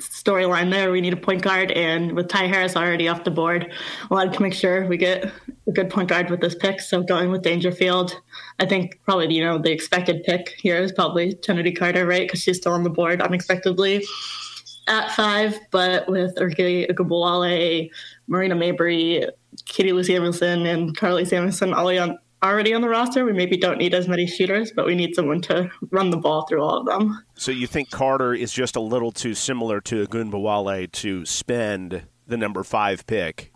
storyline 0.00 0.70
there. 0.70 0.90
We 0.90 1.00
need 1.00 1.12
a 1.12 1.16
point 1.16 1.42
guard, 1.42 1.70
and 1.72 2.12
with 2.12 2.28
Ty 2.28 2.46
Harris 2.46 2.76
already 2.76 3.08
off 3.08 3.24
the 3.24 3.30
board, 3.30 3.72
I 4.10 4.14
wanted 4.14 4.32
to 4.34 4.42
make 4.42 4.54
sure 4.54 4.86
we 4.86 4.96
get 4.96 5.30
a 5.66 5.72
good 5.72 5.90
point 5.90 6.08
guard 6.08 6.30
with 6.30 6.40
this 6.40 6.54
pick. 6.54 6.80
So 6.80 7.02
going 7.02 7.30
with 7.30 7.42
Dangerfield, 7.42 8.20
I 8.58 8.66
think 8.66 9.00
probably 9.04 9.34
you 9.34 9.44
know 9.44 9.58
the 9.58 9.72
expected 9.72 10.22
pick 10.24 10.54
here 10.58 10.76
is 10.76 10.92
probably 10.92 11.34
Chennedy 11.34 11.72
Carter, 11.72 12.06
right? 12.06 12.26
Because 12.26 12.42
she's 12.42 12.58
still 12.58 12.72
on 12.72 12.84
the 12.84 12.90
board 12.90 13.20
unexpectedly 13.20 14.04
at 14.88 15.12
five, 15.12 15.58
but 15.70 16.08
with 16.08 16.34
Arike 16.36 16.90
Ogunbowale, 16.90 17.90
Marina 18.26 18.56
Mabrey, 18.56 19.28
Katie 19.66 19.92
Lou 19.92 20.02
Samuelson, 20.02 20.66
and 20.66 20.96
Karlie 20.96 21.26
Samuelson 21.26 21.74
all 21.74 21.96
on 21.98 22.18
already 22.42 22.74
on 22.74 22.80
the 22.80 22.88
roster. 22.88 23.24
We 23.24 23.32
maybe 23.32 23.56
don't 23.56 23.78
need 23.78 23.94
as 23.94 24.08
many 24.08 24.26
shooters, 24.26 24.72
but 24.72 24.86
we 24.86 24.94
need 24.94 25.14
someone 25.14 25.40
to 25.42 25.70
run 25.90 26.10
the 26.10 26.16
ball 26.16 26.46
through 26.46 26.62
all 26.62 26.78
of 26.78 26.86
them. 26.86 27.22
So 27.34 27.50
you 27.50 27.66
think 27.66 27.90
Carter 27.90 28.34
is 28.34 28.52
just 28.52 28.76
a 28.76 28.80
little 28.80 29.12
too 29.12 29.34
similar 29.34 29.80
to 29.82 30.06
Ogunbowale 30.06 30.90
to 30.92 31.24
spend 31.24 32.04
the 32.26 32.36
number 32.36 32.62
five 32.62 33.06
pick? 33.06 33.52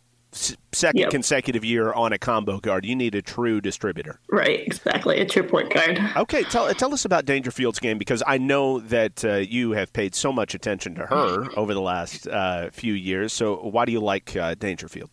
second 0.73 1.01
yep. 1.01 1.11
consecutive 1.11 1.65
year 1.65 1.93
on 1.93 2.13
a 2.13 2.19
combo 2.19 2.59
guard. 2.59 2.85
You 2.85 2.97
need 2.97 3.15
a 3.15 3.23
true 3.23 3.61
distributor. 3.61 4.21
Right, 4.31 4.61
exactly. 4.67 5.21
A 5.21 5.27
true 5.27 5.43
point 5.43 5.73
guard. 5.73 6.01
Okay, 6.17 6.43
tell, 6.45 6.73
tell 6.75 6.93
us 6.95 7.05
about 7.05 7.25
Dangerfield's 7.25 7.79
game 7.79 7.99
because 7.99 8.23
I 8.27 8.39
know 8.39 8.81
that 8.81 9.25
uh, 9.25 9.37
you 9.37 9.73
have 9.73 9.93
paid 9.93 10.15
so 10.15 10.33
much 10.33 10.55
attention 10.55 10.95
to 10.97 11.07
her 11.07 11.49
over 11.57 11.75
the 11.75 11.81
last 11.81 12.27
uh, 12.27 12.71
few 12.71 12.95
years. 12.95 13.33
So 13.33 13.57
why 13.57 13.85
do 13.85 13.93
you 13.93 14.01
like 14.01 14.35
uh, 14.37 14.55
Dangerfield? 14.55 15.11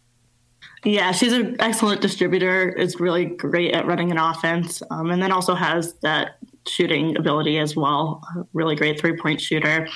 Yeah, 0.83 1.11
she's 1.11 1.33
an 1.33 1.57
excellent 1.59 2.01
distributor. 2.01 2.69
Is 2.69 2.99
really 2.99 3.25
great 3.25 3.73
at 3.73 3.85
running 3.85 4.11
an 4.11 4.17
offense, 4.17 4.81
um, 4.91 5.11
and 5.11 5.21
then 5.21 5.31
also 5.31 5.55
has 5.55 5.93
that 6.01 6.37
shooting 6.67 7.17
ability 7.17 7.57
as 7.57 7.75
well. 7.75 8.21
Really 8.53 8.75
great 8.75 8.99
three 8.99 9.17
point 9.17 9.41
shooter. 9.41 9.87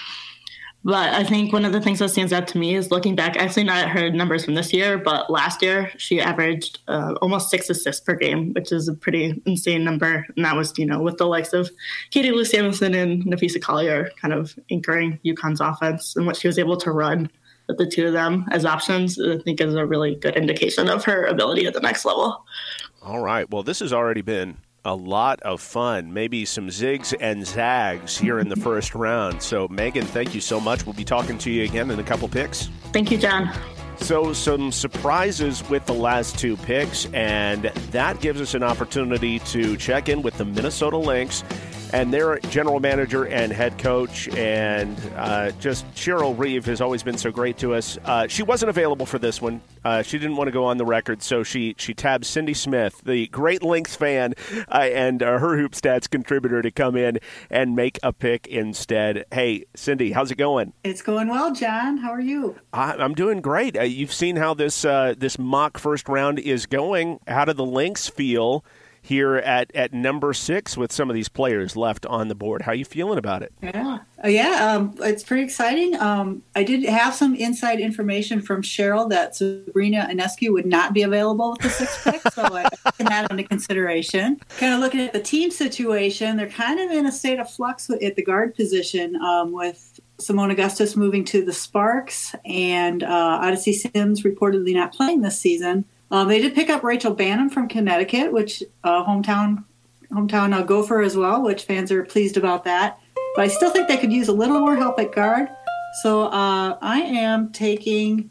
But 0.85 1.13
I 1.13 1.23
think 1.23 1.53
one 1.53 1.63
of 1.63 1.71
the 1.71 1.79
things 1.79 1.99
that 1.99 2.09
stands 2.09 2.33
out 2.33 2.47
to 2.49 2.57
me 2.57 2.75
is 2.75 2.91
looking 2.91 3.15
back, 3.15 3.37
actually 3.37 3.63
not 3.63 3.85
at 3.85 3.89
her 3.89 4.09
numbers 4.09 4.43
from 4.43 4.55
this 4.55 4.73
year, 4.73 4.97
but 4.97 5.29
last 5.29 5.61
year 5.61 5.89
she 5.97 6.19
averaged 6.19 6.79
uh, 6.89 7.13
almost 7.21 7.49
six 7.49 7.69
assists 7.69 8.01
per 8.01 8.15
game, 8.15 8.51
which 8.51 8.71
is 8.71 8.89
a 8.89 8.93
pretty 8.93 9.41
insane 9.45 9.85
number. 9.85 10.25
And 10.35 10.43
that 10.43 10.57
was, 10.57 10.77
you 10.77 10.85
know, 10.85 11.01
with 11.01 11.17
the 11.17 11.25
likes 11.25 11.53
of 11.53 11.71
Katie 12.11 12.31
Lou 12.31 12.43
Samuelson 12.43 12.93
and 12.93 13.23
Napheesa 13.23 13.61
Collier 13.61 14.11
kind 14.21 14.33
of 14.33 14.59
anchoring 14.69 15.19
UConn's 15.23 15.61
offense 15.61 16.17
and 16.17 16.25
what 16.25 16.35
she 16.35 16.47
was 16.47 16.59
able 16.59 16.75
to 16.77 16.91
run 16.91 17.29
with 17.67 17.77
the 17.77 17.87
two 17.87 18.07
of 18.07 18.13
them 18.13 18.45
as 18.51 18.65
options, 18.65 19.19
I 19.19 19.37
think 19.37 19.61
is 19.61 19.75
a 19.75 19.85
really 19.85 20.15
good 20.15 20.35
indication 20.35 20.89
of 20.89 21.03
her 21.05 21.25
ability 21.25 21.65
at 21.65 21.73
the 21.73 21.79
next 21.79 22.05
level. 22.05 22.45
All 23.01 23.21
right. 23.21 23.49
Well, 23.49 23.63
this 23.63 23.79
has 23.79 23.93
already 23.93 24.21
been 24.21 24.57
a 24.85 24.95
lot 24.95 25.41
of 25.41 25.61
fun. 25.61 26.13
Maybe 26.13 26.45
some 26.45 26.67
zigs 26.67 27.13
and 27.19 27.45
zags 27.45 28.17
here 28.17 28.39
in 28.39 28.49
the 28.49 28.55
first 28.55 28.95
round. 28.95 29.41
So, 29.41 29.67
Megan, 29.69 30.05
thank 30.05 30.35
you 30.35 30.41
so 30.41 30.59
much. 30.59 30.85
We'll 30.85 30.93
be 30.93 31.05
talking 31.05 31.37
to 31.39 31.51
you 31.51 31.63
again 31.63 31.89
in 31.89 31.99
a 31.99 32.03
couple 32.03 32.27
picks. 32.27 32.69
Thank 32.91 33.11
you, 33.11 33.17
John. 33.17 33.49
So, 33.97 34.33
some 34.33 34.71
surprises 34.71 35.67
with 35.69 35.85
the 35.85 35.93
last 35.93 36.37
two 36.37 36.57
picks, 36.57 37.05
and 37.13 37.65
that 37.91 38.19
gives 38.19 38.41
us 38.41 38.53
an 38.53 38.63
opportunity 38.63 39.39
to 39.39 39.77
check 39.77 40.09
in 40.09 40.21
with 40.21 40.37
the 40.37 40.45
Minnesota 40.45 40.97
Lynx 40.97 41.43
and 41.93 42.11
their 42.11 42.39
general 42.39 42.79
manager 42.79 43.25
and 43.25 43.53
head 43.53 43.77
coach, 43.77 44.27
and 44.29 44.99
uh, 45.15 45.51
just 45.59 45.89
Cheryl 45.93 46.37
Reeve 46.37 46.65
has 46.65 46.81
always 46.81 47.03
been 47.03 47.19
so 47.19 47.31
great 47.31 47.57
to 47.59 47.75
us. 47.75 47.99
Uh, 48.03 48.27
she 48.27 48.41
wasn't 48.41 48.71
available 48.71 49.05
for 49.05 49.19
this 49.19 49.39
one. 49.39 49.61
Uh, 49.85 50.01
she 50.01 50.17
didn't 50.17 50.35
want 50.35 50.47
to 50.47 50.51
go 50.51 50.65
on 50.65 50.77
the 50.77 50.85
record, 50.85 51.21
so 51.21 51.43
she 51.43 51.75
she 51.77 51.93
tabbed 51.93 52.25
Cindy 52.25 52.55
Smith, 52.55 52.99
the 53.05 53.27
great 53.27 53.61
Lynx 53.61 53.95
fan 53.95 54.33
uh, 54.69 54.77
and 54.77 55.21
uh, 55.21 55.37
her 55.37 55.55
Hoop 55.55 55.73
Stats 55.73 56.09
contributor, 56.09 56.63
to 56.63 56.71
come 56.71 56.95
in 56.95 57.19
and 57.51 57.75
make 57.75 57.99
a 58.01 58.11
pick 58.11 58.47
instead. 58.47 59.25
Hey, 59.31 59.65
Cindy, 59.75 60.11
how's 60.13 60.31
it 60.31 60.37
going? 60.37 60.73
It's 60.83 61.03
going 61.03 61.27
well, 61.27 61.53
John. 61.53 61.97
How 61.97 62.09
are 62.09 62.19
you? 62.19 62.55
I, 62.73 62.95
am 63.03 63.13
doing 63.13 63.39
great. 63.39 63.77
Uh, 63.77 63.83
you've 63.83 64.13
seen 64.13 64.35
how 64.37 64.55
this 64.55 64.81
this 64.81 65.37
mock 65.37 65.77
first 65.77 66.09
round 66.09 66.39
is 66.39 66.65
going. 66.65 67.19
How 67.27 67.45
do 67.45 67.53
the 67.53 67.65
Lynx 67.65 68.09
feel? 68.09 68.65
Here 69.05 69.35
at, 69.35 69.69
at 69.75 69.91
number 69.91 70.33
six 70.33 70.77
with 70.77 70.93
some 70.93 71.09
of 71.09 71.13
these 71.13 71.27
players 71.27 71.75
left 71.75 72.05
on 72.05 72.29
the 72.29 72.35
board. 72.35 72.61
How 72.61 72.71
are 72.71 72.75
you 72.75 72.85
feeling 72.85 73.17
about 73.17 73.43
it? 73.43 73.51
Yeah, 73.61 73.99
uh, 74.23 74.27
yeah, 74.29 74.73
um, 74.73 74.95
it's 75.01 75.23
pretty 75.23 75.43
exciting. 75.43 75.99
Um, 75.99 76.41
I 76.55 76.63
did 76.63 76.85
have 76.85 77.13
some 77.13 77.35
inside 77.35 77.81
information 77.81 78.41
from 78.41 78.61
Cheryl 78.61 79.09
that 79.09 79.35
Sabrina 79.35 80.07
Ionescu 80.09 80.53
would 80.53 80.65
not 80.65 80.93
be 80.93 81.03
available 81.03 81.51
with 81.51 81.61
the 81.63 81.69
sixth 81.69 82.03
pick, 82.05 82.21
so 82.33 82.43
I 82.43 82.69
taken 82.85 83.07
that 83.07 83.29
into 83.29 83.43
consideration. 83.43 84.39
Kind 84.57 84.73
of 84.73 84.79
looking 84.79 85.01
at 85.01 85.11
the 85.11 85.19
team 85.19 85.51
situation, 85.51 86.37
they're 86.37 86.47
kind 86.47 86.79
of 86.79 86.89
in 86.89 87.05
a 87.05 87.11
state 87.11 87.39
of 87.39 87.51
flux 87.51 87.89
at 87.89 88.15
the 88.15 88.23
guard 88.23 88.55
position 88.55 89.17
um, 89.17 89.51
with 89.51 89.99
Seimone 90.19 90.51
Augustus 90.51 90.95
moving 90.95 91.25
to 91.25 91.43
the 91.43 91.51
Sparks 91.51 92.33
and 92.45 93.03
uh, 93.03 93.39
Odyssey 93.41 93.73
Sims 93.73 94.23
reportedly 94.23 94.73
not 94.73 94.93
playing 94.93 95.21
this 95.21 95.39
season. 95.39 95.83
Um, 96.13 96.27
they 96.27 96.39
did 96.39 96.53
pick 96.53 96.69
up 96.69 96.83
Rachel 96.83 97.15
Banham 97.15 97.51
from 97.51 97.67
Connecticut, 97.67 98.31
which 98.31 98.61
uh, 98.83 99.03
hometown 99.03 99.63
hometown 100.11 100.53
uh, 100.53 100.61
Gopher 100.61 101.01
as 101.01 101.17
well, 101.17 101.41
which 101.41 101.63
fans 101.63 101.91
are 101.91 102.03
pleased 102.03 102.37
about 102.37 102.65
that. 102.65 102.99
But 103.35 103.45
I 103.45 103.47
still 103.47 103.71
think 103.71 103.87
they 103.87 103.97
could 103.97 104.13
use 104.13 104.27
a 104.27 104.31
little 104.33 104.59
more 104.59 104.75
help 104.75 104.99
at 104.99 105.11
guard. 105.11 105.49
So 106.03 106.25
uh, 106.25 106.77
I 106.79 106.99
am 106.99 107.51
taking 107.51 108.29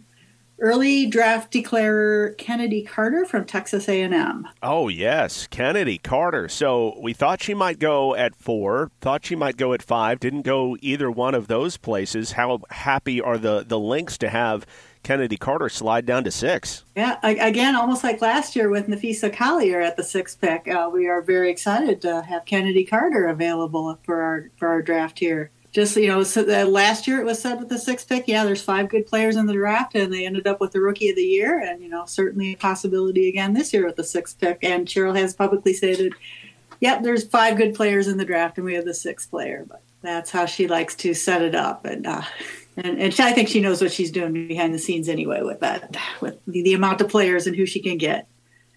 early 0.63 1.07
draft 1.07 1.51
declarer 1.51 2.35
Chennedy 2.39 2.83
Carter 2.83 3.27
from 3.27 3.45
Texas 3.45 3.89
A&M. 3.89 4.49
Oh 4.63 4.89
yes, 4.89 5.49
Chennedy 5.51 5.99
Carter. 5.99 6.49
So 6.49 6.99
we 7.01 7.13
thought 7.13 7.43
she 7.43 7.53
might 7.53 7.81
go 7.81 8.15
at 8.15 8.35
four, 8.37 8.91
thought 9.01 9.27
she 9.27 9.35
might 9.35 9.57
go 9.57 9.73
at 9.75 9.83
five, 9.83 10.21
didn't 10.21 10.43
go 10.43 10.77
either 10.81 11.11
one 11.11 11.35
of 11.35 11.49
those 11.49 11.77
places. 11.77 12.33
How 12.33 12.61
happy 12.71 13.21
are 13.21 13.37
the 13.37 13.65
the 13.67 13.79
Lynx 13.79 14.17
to 14.19 14.31
have? 14.31 14.65
Chennedy 15.05 15.37
Carter 15.37 15.69
slide 15.69 16.07
down 16.07 16.23
to 16.23 16.31
six. 16.31 16.85
Yeah, 16.95 17.19
again, 17.25 17.75
almost 17.75 18.05
like 18.05 18.23
last 18.23 18.55
year 18.55 18.69
with 18.69 18.87
Napheesa 18.87 19.35
Collier 19.35 19.81
at 19.81 19.97
the 19.97 20.05
sixth 20.05 20.41
pick. 20.41 20.69
Uh, 20.69 20.89
we 20.93 21.09
are 21.09 21.21
very 21.21 21.51
excited 21.51 22.01
to 22.03 22.23
have 22.23 22.45
Chennedy 22.45 22.85
Carter 22.85 23.27
available 23.27 23.99
for 24.05 24.23
our 24.23 24.51
for 24.57 24.69
our 24.69 24.81
draft 24.81 25.19
here. 25.19 25.51
Just 25.73 25.97
you 25.97 26.09
know, 26.09 26.23
so 26.23 26.43
last 26.43 27.07
year 27.07 27.21
it 27.21 27.25
was 27.25 27.41
said 27.41 27.59
with 27.59 27.71
the 27.71 27.79
sixth 27.79 28.09
pick, 28.09 28.29
yeah, 28.29 28.45
there's 28.45 28.63
five 28.63 28.91
good 28.91 29.07
players 29.07 29.37
in 29.37 29.47
the 29.47 29.55
draft, 29.55 29.95
and 29.95 30.13
they 30.13 30.27
ended 30.27 30.47
up 30.47 30.61
with 30.61 30.73
the 30.73 30.81
rookie 30.81 31.09
of 31.09 31.17
the 31.17 31.23
year, 31.23 31.59
and 31.61 31.83
you 31.83 31.89
know, 31.89 32.05
certainly 32.05 32.53
a 32.53 32.57
possibility 32.57 33.29
again 33.29 33.55
this 33.55 33.73
year 33.73 33.87
with 33.87 33.97
the 33.97 34.05
sixth 34.05 34.39
pick. 34.39 34.59
And 34.63 34.87
Cheryl 34.87 35.17
has 35.17 35.35
publicly 35.35 35.73
stated, 35.73 36.13
yep, 36.81 37.03
there's 37.03 37.27
five 37.27 37.57
good 37.57 37.75
players 37.75 38.07
in 38.07 38.19
the 38.19 38.25
draft, 38.25 38.59
and 38.59 38.67
we 38.67 38.75
have 38.75 38.85
the 38.85 38.93
sixth 38.93 39.31
player. 39.31 39.65
But 39.67 39.83
that's 40.03 40.31
how 40.31 40.45
she 40.45 40.69
likes 40.69 40.95
to 40.97 41.15
set 41.15 41.43
it 41.43 41.55
up, 41.55 41.85
and. 41.85 42.07
Uh, 42.07 42.23
and, 42.77 42.99
and 43.01 43.21
I 43.21 43.33
think 43.33 43.49
she 43.49 43.61
knows 43.61 43.83
what 43.83 43.93
she's 43.93 44.11
doing 44.11 44.49
behind 44.49 44.73
the 44.73 44.79
scenes 44.79 45.09
anyway 45.09 45.43
with 45.43 45.61
that, 45.61 45.95
with 46.23 46.39
the, 46.47 46.63
the 46.63 46.73
amount 46.73 47.03
of 47.03 47.09
players 47.09 47.47
and 47.47 47.55
who 47.55 47.67
she 47.67 47.81
can 47.81 47.99
get. 47.99 48.27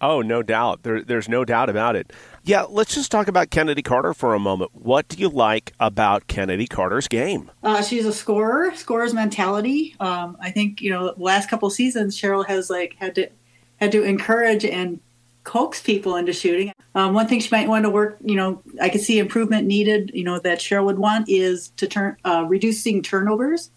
Oh, 0.02 0.20
no 0.20 0.42
doubt. 0.42 0.82
There, 0.82 1.02
there's 1.02 1.28
no 1.28 1.46
doubt 1.46 1.70
about 1.70 1.96
it. 1.96 2.12
Yeah, 2.46 2.62
let's 2.68 2.94
just 2.94 3.10
talk 3.10 3.26
about 3.26 3.50
Chennedy 3.50 3.82
Carter 3.82 4.14
for 4.14 4.32
a 4.32 4.38
moment. 4.38 4.70
What 4.72 5.08
do 5.08 5.16
you 5.18 5.28
like 5.28 5.72
about 5.80 6.28
Chennedy 6.28 6.68
Carter's 6.68 7.08
game? 7.08 7.50
Uh, 7.64 7.82
she's 7.82 8.06
a 8.06 8.12
scorer, 8.12 8.72
scorer's 8.76 9.12
mentality. 9.12 9.96
Um, 9.98 10.36
I 10.40 10.52
think 10.52 10.80
you 10.80 10.90
know 10.90 11.12
the 11.12 11.20
last 11.20 11.50
couple 11.50 11.68
seasons, 11.70 12.16
Cheryl 12.16 12.46
has 12.46 12.70
like 12.70 12.94
had 13.00 13.16
to 13.16 13.28
had 13.80 13.90
to 13.90 14.04
encourage 14.04 14.64
and 14.64 15.00
coax 15.42 15.82
people 15.82 16.14
into 16.14 16.32
shooting. 16.32 16.72
Um, 16.94 17.14
one 17.14 17.26
thing 17.26 17.40
she 17.40 17.48
might 17.50 17.66
want 17.66 17.84
to 17.84 17.90
work, 17.90 18.16
you 18.24 18.36
know, 18.36 18.62
I 18.80 18.90
could 18.90 19.00
see 19.00 19.18
improvement 19.18 19.66
needed. 19.66 20.12
You 20.14 20.22
know 20.22 20.38
that 20.38 20.60
Cheryl 20.60 20.84
would 20.84 20.98
want 20.98 21.28
is 21.28 21.70
to 21.78 21.88
turn 21.88 22.16
uh, 22.24 22.44
reducing 22.46 23.02
turnovers. 23.02 23.72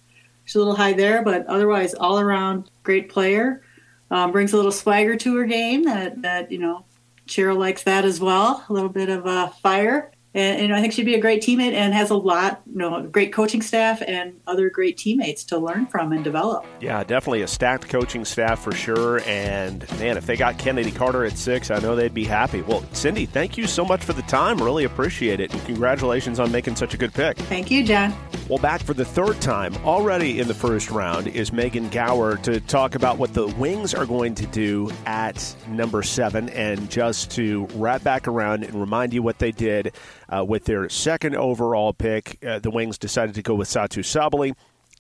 She's 0.46 0.54
a 0.54 0.60
little 0.60 0.76
high 0.76 0.94
there, 0.94 1.24
but 1.24 1.48
otherwise, 1.48 1.96
all 1.96 2.20
around 2.20 2.70
great 2.84 3.10
player. 3.10 3.64
Um, 4.12 4.32
brings 4.32 4.54
a 4.54 4.58
little 4.58 4.72
swagger 4.72 5.16
to 5.16 5.36
her 5.38 5.46
game 5.46 5.86
that 5.86 6.22
that 6.22 6.52
you 6.52 6.60
know 6.60 6.86
Cheryl 7.30 7.58
likes 7.58 7.84
that 7.84 8.06
as 8.06 8.20
well. 8.20 8.66
A 8.68 8.74
little 8.74 8.90
bit 8.90 9.08
of 9.08 9.26
a 9.28 9.54
fire. 9.62 10.12
And, 10.34 10.62
and, 10.62 10.76
I 10.76 10.82
think 10.82 10.94
she'd 10.94 11.08
be 11.08 11.16
a 11.16 11.22
great 11.22 11.42
teammate 11.42 11.74
and 11.74 11.92
has 11.92 12.12
a 12.12 12.16
lot, 12.16 12.62
you 12.72 12.78
know, 12.78 13.02
great 13.02 13.34
coaching 13.34 13.64
staff 13.64 14.04
and 14.06 14.40
other 14.46 14.70
great 14.70 14.96
teammates 14.96 15.44
to 15.46 15.58
learn 15.58 15.88
from 15.88 16.12
and 16.12 16.24
develop. 16.24 16.68
Yeah, 16.80 17.04
definitely 17.04 17.42
a 17.42 17.48
stacked 17.48 17.90
coaching 17.90 18.24
staff 18.26 18.62
for 18.62 18.72
sure. 18.72 19.22
And 19.22 19.90
man, 20.00 20.18
if 20.18 20.28
they 20.28 20.38
got 20.38 20.60
Chennedy 20.60 20.92
Carter 20.92 21.26
at 21.26 21.36
six, 21.36 21.72
I 21.72 21.80
know 21.80 21.96
they'd 21.96 22.14
be 22.14 22.26
happy. 22.26 22.62
Well, 22.62 22.84
Cindy, 22.94 23.26
thank 23.26 23.58
you 23.58 23.66
so 23.66 23.84
much 23.84 24.04
for 24.04 24.14
the 24.14 24.22
time. 24.24 24.60
Really 24.60 24.84
appreciate 24.84 25.40
it. 25.40 25.52
And 25.52 25.66
congratulations 25.66 26.40
on 26.40 26.52
making 26.52 26.76
such 26.76 26.94
a 26.94 26.98
good 26.98 27.14
pick. 27.14 27.38
Thank 27.38 27.72
you, 27.72 27.84
John. 27.84 28.14
Well, 28.48 28.60
back 28.60 28.82
for 28.82 28.94
the 28.94 29.06
third 29.06 29.42
time 29.42 29.76
already 29.78 30.40
in 30.40 30.48
the 30.48 30.54
first 30.54 30.92
round 30.92 31.28
is 31.28 31.52
Megan 31.52 31.90
Gower 31.90 32.38
to 32.38 32.60
talk 32.62 32.94
about 32.94 33.18
what 33.18 33.34
the 33.34 33.48
Wings 33.48 33.96
are 33.96 34.06
going 34.06 34.36
to 34.36 34.46
do 34.48 34.92
at 35.08 35.56
number 35.68 36.04
seven. 36.04 36.50
And 36.50 36.90
just 36.90 37.32
to 37.32 37.68
wrap 37.76 38.04
back 38.04 38.28
around 38.28 38.64
and 38.64 38.76
remind 38.76 39.14
you 39.14 39.24
what 39.24 39.40
they 39.40 39.52
did 39.52 39.94
uh, 40.30 40.46
with 40.46 40.66
their 40.66 40.90
second 40.90 41.36
overall 41.36 41.94
pick, 41.94 42.38
uh, 42.46 42.60
the 42.60 42.72
Wings 42.72 42.98
decided 42.98 43.36
to 43.36 43.42
go 43.42 43.56
with 43.56 43.68
Satou 43.68 44.04
Sabally 44.04 44.54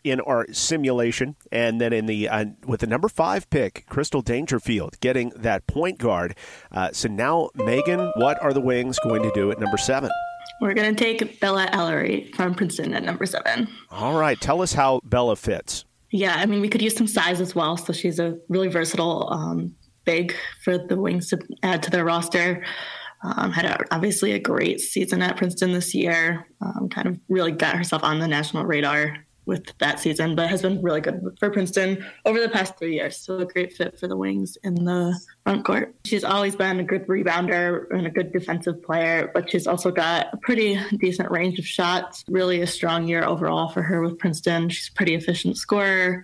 in 0.03 0.21
our 0.21 0.47
simulation, 0.51 1.35
and 1.51 1.81
then 1.81 1.91
in 1.91 2.05
the 2.05 2.29
uh, 2.29 2.45
with 2.65 2.79
the 2.79 2.87
number 2.87 3.09
five 3.09 3.49
pick, 3.49 3.85
Crystal 3.89 4.21
Dangerfield 4.21 4.99
getting 5.01 5.31
that 5.35 5.67
point 5.67 5.97
guard. 5.97 6.35
Uh, 6.71 6.89
so 6.91 7.09
now, 7.09 7.49
Megan, 7.55 8.11
what 8.15 8.41
are 8.41 8.53
the 8.53 8.61
Wings 8.61 8.97
going 8.99 9.23
to 9.23 9.31
do 9.31 9.51
at 9.51 9.59
number 9.59 9.77
seven? 9.77 10.09
We're 10.61 10.73
going 10.73 10.93
to 10.93 11.03
take 11.03 11.39
Bella 11.39 11.67
Alarie 11.67 12.33
from 12.35 12.55
Princeton 12.55 12.93
at 12.93 13.03
number 13.03 13.25
seven. 13.25 13.67
All 13.91 14.17
right, 14.17 14.39
tell 14.39 14.61
us 14.61 14.73
how 14.73 14.99
Bella 15.03 15.35
fits. 15.35 15.85
Yeah, 16.11 16.35
I 16.35 16.45
mean, 16.45 16.59
we 16.59 16.69
could 16.69 16.81
use 16.81 16.97
some 16.97 17.07
size 17.07 17.39
as 17.39 17.53
well. 17.53 17.77
So 17.77 17.93
she's 17.93 18.19
a 18.19 18.37
really 18.49 18.67
versatile 18.67 19.29
um, 19.31 19.75
big 20.05 20.35
for 20.63 20.77
the 20.77 20.97
Wings 20.97 21.29
to 21.29 21.39
add 21.63 21.83
to 21.83 21.91
their 21.91 22.03
roster. 22.03 22.63
Um, 23.21 23.51
had 23.51 23.65
a, 23.65 23.77
obviously 23.93 24.31
a 24.31 24.39
great 24.39 24.79
season 24.79 25.21
at 25.21 25.35
Princeton 25.35 25.73
this 25.73 25.93
year. 25.93 26.47
Um, 26.61 26.89
kind 26.89 27.07
of 27.07 27.19
really 27.27 27.51
got 27.51 27.75
herself 27.75 28.03
on 28.03 28.19
the 28.19 28.27
national 28.27 28.65
radar 28.65 29.17
with 29.49 29.77
that 29.79 29.99
season, 29.99 30.35
but 30.35 30.47
has 30.47 30.61
been 30.61 30.81
really 30.81 31.01
good 31.01 31.35
for 31.39 31.49
Princeton 31.49 32.05
over 32.23 32.39
the 32.39 32.47
past 32.47 32.77
three 32.77 32.93
years. 32.93 33.17
So 33.17 33.39
a 33.39 33.45
great 33.45 33.73
fit 33.73 33.99
for 33.99 34.07
the 34.07 34.15
Wings 34.15 34.57
in 34.63 34.75
the 34.75 35.19
front 35.43 35.65
court. 35.65 35.95
She's 36.05 36.23
always 36.23 36.55
been 36.55 36.79
a 36.79 36.83
good 36.83 37.07
rebounder 37.07 37.89
and 37.89 38.05
a 38.05 38.11
good 38.11 38.31
defensive 38.31 38.81
player, 38.83 39.31
but 39.33 39.49
she's 39.49 39.67
also 39.67 39.91
got 39.91 40.27
a 40.31 40.37
pretty 40.37 40.79
decent 40.99 41.31
range 41.31 41.57
of 41.57 41.65
shots. 41.65 42.23
Really 42.29 42.61
a 42.61 42.67
strong 42.67 43.07
year 43.07 43.25
overall 43.25 43.69
for 43.69 43.81
her 43.81 44.01
with 44.01 44.19
Princeton. 44.19 44.69
She's 44.69 44.89
a 44.89 44.93
pretty 44.93 45.15
efficient 45.15 45.57
scorer 45.57 46.23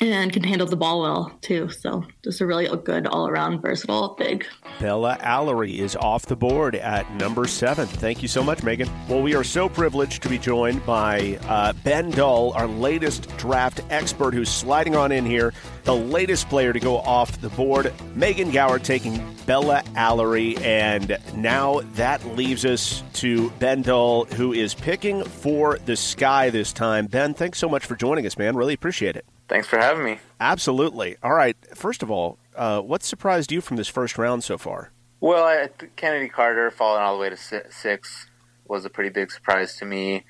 and 0.00 0.32
can 0.32 0.42
handle 0.42 0.66
the 0.66 0.76
ball 0.76 1.02
well 1.02 1.38
too. 1.42 1.68
So 1.68 2.06
just 2.24 2.40
a 2.40 2.46
really 2.46 2.68
good 2.84 3.06
all 3.06 3.28
around 3.28 3.60
versatile 3.60 4.14
big. 4.18 4.46
Bella 4.80 5.18
Alarie 5.20 5.78
is 5.78 5.94
off 5.96 6.26
the 6.26 6.36
board 6.36 6.74
at 6.74 7.10
number 7.14 7.46
seven. 7.46 7.86
Thank 7.86 8.22
you 8.22 8.28
so 8.28 8.42
much, 8.42 8.62
Megan. 8.62 8.88
Well, 9.08 9.20
we 9.20 9.34
are 9.34 9.44
so 9.44 9.68
privileged 9.68 10.22
to 10.22 10.28
be 10.28 10.38
joined 10.38 10.84
by 10.86 11.38
uh, 11.46 11.74
Ben 11.84 12.10
Dull, 12.10 12.52
our 12.52 12.66
latest 12.66 13.28
draft 13.36 13.80
expert, 13.90 14.32
who's 14.32 14.48
sliding 14.48 14.96
on 14.96 15.12
in 15.12 15.26
here. 15.26 15.52
The 15.84 15.94
latest 15.94 16.48
player 16.48 16.72
to 16.72 16.80
go 16.80 16.98
off 16.98 17.40
the 17.40 17.48
board, 17.50 17.92
Megan 18.14 18.50
Gower 18.50 18.78
taking 18.78 19.22
Bella 19.44 19.82
Alarie, 19.94 20.60
and 20.60 21.18
now 21.34 21.80
that 21.94 22.24
leaves 22.36 22.64
us 22.64 23.02
to 23.14 23.50
Ben 23.52 23.82
Dull, 23.82 24.24
who 24.24 24.52
is 24.52 24.74
picking 24.74 25.24
for 25.24 25.78
the 25.84 25.96
sky 25.96 26.50
this 26.50 26.72
time. 26.72 27.06
Ben, 27.06 27.34
thanks 27.34 27.58
so 27.58 27.68
much 27.68 27.84
for 27.84 27.96
joining 27.96 28.26
us, 28.26 28.38
man. 28.38 28.56
Really 28.56 28.74
appreciate 28.74 29.16
it. 29.16 29.24
Thanks 29.50 29.66
for 29.66 29.78
having 29.78 30.04
me. 30.04 30.20
Absolutely. 30.38 31.16
All 31.24 31.32
right. 31.32 31.56
First 31.74 32.04
of 32.04 32.10
all, 32.10 32.38
uh, 32.54 32.80
what 32.80 33.02
surprised 33.02 33.50
you 33.50 33.60
from 33.60 33.76
this 33.76 33.88
first 33.88 34.16
round 34.16 34.44
so 34.44 34.56
far? 34.56 34.92
Well, 35.18 35.42
I, 35.44 35.68
Chennedy 35.96 36.28
Carter 36.28 36.70
falling 36.70 37.02
all 37.02 37.16
the 37.16 37.20
way 37.20 37.30
to 37.30 37.36
six 37.36 38.28
was 38.68 38.84
a 38.84 38.90
pretty 38.90 39.10
big 39.10 39.32
surprise 39.32 39.74
to 39.78 39.84
me. 39.84 40.24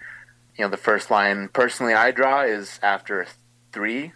You 0.57 0.65
know, 0.65 0.71
the 0.71 0.79
first 0.79 1.11
line 1.11 1.51
personally 1.53 1.93
I 1.93 2.13
draw 2.13 2.45
is 2.45 2.81
after 2.83 3.27
three 3.73 4.13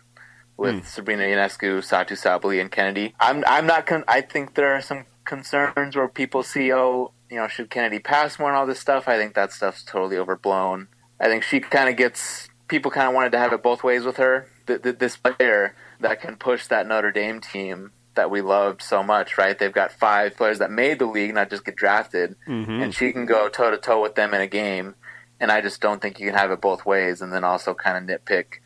with 0.56 0.76
mm. 0.76 0.86
Sabrina 0.86 1.24
Ionescu, 1.24 1.80
Satou 1.80 2.16
Sabally, 2.16 2.58
and 2.58 2.72
Chennedy. 2.72 3.14
I'm 3.20 3.44
I'm 3.46 3.66
not. 3.66 3.86
Con- 3.86 4.04
I 4.08 4.22
think 4.22 4.54
there 4.54 4.74
are 4.74 4.80
some 4.80 5.04
concerns 5.26 5.96
where 5.96 6.08
people 6.08 6.42
see, 6.42 6.72
oh, 6.72 7.12
you 7.30 7.36
know, 7.36 7.46
should 7.46 7.70
Chennedy 7.70 7.98
pass 7.98 8.38
more 8.38 8.48
and 8.48 8.56
all 8.56 8.66
this 8.66 8.80
stuff. 8.80 9.06
I 9.06 9.18
think 9.18 9.34
that 9.34 9.52
stuff's 9.52 9.84
totally 9.84 10.16
overblown. 10.16 10.88
I 11.20 11.26
think 11.26 11.42
she 11.42 11.60
kind 11.60 11.90
of 11.90 11.96
gets 11.96 12.48
people 12.68 12.90
kind 12.90 13.06
of 13.06 13.14
wanted 13.14 13.32
to 13.32 13.38
have 13.38 13.52
it 13.52 13.62
both 13.62 13.84
ways 13.84 14.04
with 14.04 14.16
her 14.16 14.48
th- 14.66 14.82
th- 14.82 14.98
this 14.98 15.16
player 15.16 15.74
that 16.00 16.20
can 16.20 16.36
push 16.36 16.66
that 16.66 16.86
Notre 16.86 17.12
Dame 17.12 17.40
team 17.40 17.92
that 18.14 18.30
we 18.30 18.40
loved 18.40 18.82
so 18.82 19.02
much, 19.02 19.36
right? 19.38 19.58
They've 19.58 19.72
got 19.72 19.92
five 19.92 20.36
players 20.36 20.58
that 20.60 20.70
made 20.70 20.98
the 20.98 21.06
league, 21.06 21.34
not 21.34 21.50
just 21.50 21.64
get 21.64 21.76
drafted, 21.76 22.36
mm-hmm. 22.46 22.82
and 22.82 22.94
she 22.94 23.12
can 23.12 23.26
go 23.26 23.48
toe 23.48 23.70
to 23.70 23.78
toe 23.78 24.02
with 24.02 24.14
them 24.14 24.34
in 24.34 24.40
a 24.40 24.46
game. 24.46 24.94
And 25.40 25.50
I 25.50 25.60
just 25.60 25.80
don't 25.80 26.00
think 26.00 26.20
you 26.20 26.26
can 26.26 26.38
have 26.38 26.50
it 26.50 26.60
both 26.60 26.86
ways, 26.86 27.20
and 27.20 27.32
then 27.32 27.44
also 27.44 27.74
kind 27.74 28.10
of 28.10 28.20
nitpick 28.20 28.60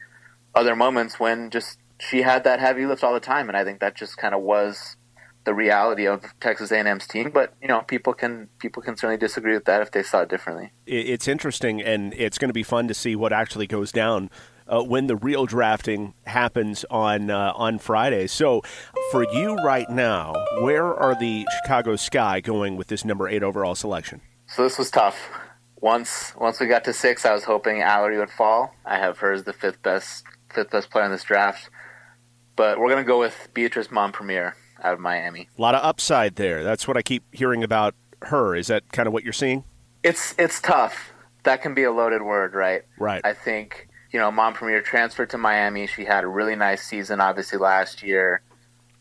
other 0.54 0.76
moments 0.76 1.18
when 1.18 1.50
just 1.50 1.78
she 2.00 2.22
had 2.22 2.44
that 2.44 2.60
heavy 2.60 2.86
lift 2.86 3.02
all 3.02 3.14
the 3.14 3.20
time, 3.20 3.48
and 3.48 3.56
I 3.56 3.64
think 3.64 3.80
that 3.80 3.96
just 3.96 4.16
kind 4.16 4.34
of 4.34 4.42
was 4.42 4.96
the 5.44 5.54
reality 5.54 6.06
of 6.06 6.22
Texas 6.40 6.70
A&M's 6.70 7.06
team. 7.06 7.30
But 7.32 7.54
you 7.60 7.68
know, 7.68 7.80
people 7.80 8.12
can 8.12 8.48
people 8.58 8.82
can 8.82 8.96
certainly 8.96 9.16
disagree 9.16 9.54
with 9.54 9.64
that 9.64 9.80
if 9.80 9.90
they 9.90 10.02
saw 10.02 10.22
it 10.22 10.28
differently. 10.28 10.72
It's 10.86 11.26
interesting, 11.26 11.82
and 11.82 12.12
it's 12.14 12.38
going 12.38 12.50
to 12.50 12.54
be 12.54 12.62
fun 12.62 12.86
to 12.88 12.94
see 12.94 13.16
what 13.16 13.32
actually 13.32 13.66
goes 13.66 13.90
down 13.90 14.30
uh, 14.68 14.82
when 14.82 15.06
the 15.06 15.16
real 15.16 15.46
drafting 15.46 16.14
happens 16.26 16.84
on 16.90 17.30
uh, 17.30 17.52
on 17.54 17.78
Friday. 17.78 18.26
So, 18.26 18.62
for 19.10 19.24
you 19.32 19.56
right 19.56 19.88
now, 19.90 20.34
where 20.60 20.94
are 20.94 21.18
the 21.18 21.46
Chicago 21.62 21.96
Sky 21.96 22.40
going 22.40 22.76
with 22.76 22.88
this 22.88 23.04
number 23.04 23.28
eight 23.28 23.42
overall 23.42 23.74
selection? 23.74 24.20
So 24.46 24.62
this 24.62 24.78
was 24.78 24.90
tough. 24.90 25.16
Once 25.80 26.32
once 26.36 26.60
we 26.60 26.66
got 26.66 26.84
to 26.84 26.92
six, 26.92 27.24
I 27.24 27.32
was 27.32 27.44
hoping 27.44 27.76
Alarie 27.76 28.18
would 28.18 28.30
fall. 28.30 28.74
I 28.84 28.98
have 28.98 29.18
her 29.18 29.32
as 29.32 29.44
the 29.44 29.52
fifth 29.52 29.82
best 29.82 30.24
fifth 30.52 30.70
best 30.70 30.90
player 30.90 31.04
in 31.04 31.10
this 31.10 31.24
draft, 31.24 31.70
but 32.56 32.78
we're 32.78 32.88
gonna 32.88 33.04
go 33.04 33.18
with 33.18 33.48
Beatrice 33.54 33.88
Mompremier 33.88 34.54
out 34.82 34.94
of 34.94 35.00
Miami. 35.00 35.48
A 35.56 35.62
lot 35.62 35.74
of 35.74 35.84
upside 35.84 36.36
there. 36.36 36.64
That's 36.64 36.88
what 36.88 36.96
I 36.96 37.02
keep 37.02 37.22
hearing 37.32 37.62
about 37.62 37.94
her. 38.22 38.56
Is 38.56 38.66
that 38.68 38.90
kind 38.92 39.06
of 39.06 39.12
what 39.12 39.22
you're 39.22 39.32
seeing? 39.32 39.64
It's 40.02 40.34
it's 40.38 40.60
tough. 40.60 41.12
That 41.44 41.62
can 41.62 41.74
be 41.74 41.84
a 41.84 41.92
loaded 41.92 42.22
word, 42.22 42.54
right? 42.54 42.82
Right. 42.98 43.20
I 43.24 43.32
think 43.32 43.87
you 44.10 44.18
know, 44.18 44.30
Mompremier 44.30 44.82
transferred 44.82 45.30
to 45.30 45.38
Miami. 45.38 45.86
She 45.86 46.04
had 46.04 46.24
a 46.24 46.28
really 46.28 46.56
nice 46.56 46.82
season, 46.82 47.20
obviously, 47.20 47.58
last 47.58 48.02
year. 48.02 48.42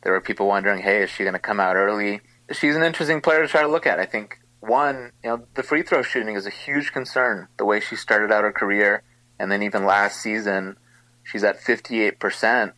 There 0.04 0.12
were 0.12 0.22
people 0.22 0.48
wondering, 0.48 0.82
hey, 0.82 1.04
is 1.04 1.10
she 1.10 1.24
going 1.24 1.34
to 1.34 1.40
come 1.40 1.60
out 1.60 1.76
early? 1.76 2.22
She's 2.52 2.76
an 2.76 2.84
interesting 2.84 3.22
player 3.22 3.42
to 3.42 3.48
try 3.48 3.62
to 3.62 3.68
look 3.68 3.86
at. 3.86 4.00
I 4.00 4.06
think, 4.06 4.40
one, 4.60 5.12
you 5.24 5.30
know, 5.30 5.48
the 5.54 5.64
free 5.64 5.84
throw 5.84 6.02
shooting 6.02 6.36
is 6.36 6.46
a 6.46 6.52
huge 6.52 6.92
concern, 6.92 7.48
the 7.58 7.66
way 7.66 7.80
she 7.80 7.96
started 7.96 8.32
out 8.32 8.44
her 8.44 8.52
career. 8.52 9.04
And 9.40 9.52
then 9.52 9.64
even 9.64 9.86
last 9.86 10.22
season, 10.22 10.78
she's 11.24 11.44
at 11.44 11.62
58%, 11.62 12.74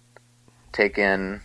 taking 0.72 1.42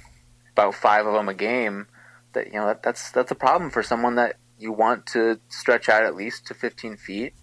about 0.52 0.74
five 0.74 1.06
of 1.06 1.14
them 1.14 1.28
a 1.28 1.34
game. 1.34 1.86
That, 2.34 2.48
you 2.48 2.54
know, 2.54 2.66
that, 2.66 2.82
that's, 2.82 3.10
that's 3.10 3.30
a 3.30 3.36
problem 3.36 3.70
for 3.70 3.82
someone 3.82 4.16
that 4.16 4.36
you 4.58 4.72
want 4.72 5.06
to 5.06 5.40
stretch 5.48 5.88
out 5.88 6.04
at 6.04 6.14
least 6.14 6.46
to 6.48 6.54
15 6.54 6.96
feet. 6.96 7.34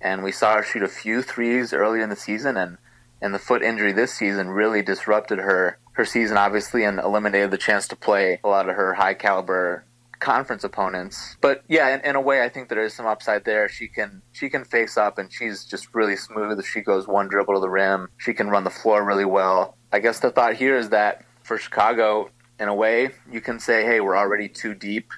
And 0.00 0.22
we 0.22 0.32
saw 0.32 0.56
her 0.56 0.62
shoot 0.62 0.82
a 0.82 0.88
few 0.88 1.22
threes 1.22 1.72
early 1.72 2.00
in 2.00 2.08
the 2.08 2.16
season, 2.16 2.56
and 2.56 2.78
and 3.20 3.34
the 3.34 3.38
foot 3.38 3.62
injury 3.62 3.92
this 3.92 4.14
season 4.14 4.48
really 4.50 4.82
disrupted 4.82 5.38
her 5.38 5.78
her 5.92 6.04
season 6.04 6.36
obviously 6.36 6.84
and 6.84 7.00
eliminated 7.00 7.50
the 7.50 7.58
chance 7.58 7.88
to 7.88 7.96
play 7.96 8.40
a 8.44 8.48
lot 8.48 8.68
of 8.68 8.76
her 8.76 8.94
high 8.94 9.14
caliber 9.14 9.84
conference 10.18 10.64
opponents. 10.64 11.36
But 11.40 11.64
yeah, 11.68 11.94
in, 11.94 12.00
in, 12.04 12.16
a 12.16 12.20
way, 12.20 12.42
I 12.42 12.48
think 12.48 12.68
there 12.68 12.82
is 12.82 12.94
some 12.94 13.06
upside 13.06 13.44
there. 13.44 13.68
She 13.68 13.88
can 13.88 14.22
she 14.32 14.48
can 14.48 14.64
face 14.64 14.96
up, 14.96 15.18
and 15.18 15.32
she's 15.32 15.64
just 15.64 15.94
really 15.94 16.16
smooth. 16.16 16.64
She 16.64 16.80
goes 16.80 17.06
one 17.06 17.28
dribble 17.28 17.54
to 17.54 17.60
the 17.60 17.70
rim. 17.70 18.08
She 18.16 18.34
can 18.34 18.48
run 18.48 18.64
the 18.64 18.70
floor 18.70 19.04
really 19.04 19.24
well. 19.24 19.76
I 19.92 20.00
guess 20.00 20.20
the 20.20 20.30
thought 20.30 20.54
here 20.54 20.76
is 20.76 20.90
that 20.90 21.24
for 21.42 21.58
Chicago, 21.58 22.30
in 22.60 22.68
a 22.68 22.74
way, 22.74 23.10
you 23.30 23.40
can 23.40 23.58
say, 23.58 23.84
hey, 23.84 24.00
we're 24.00 24.16
already 24.16 24.48
too 24.48 24.74
deep 24.74 25.12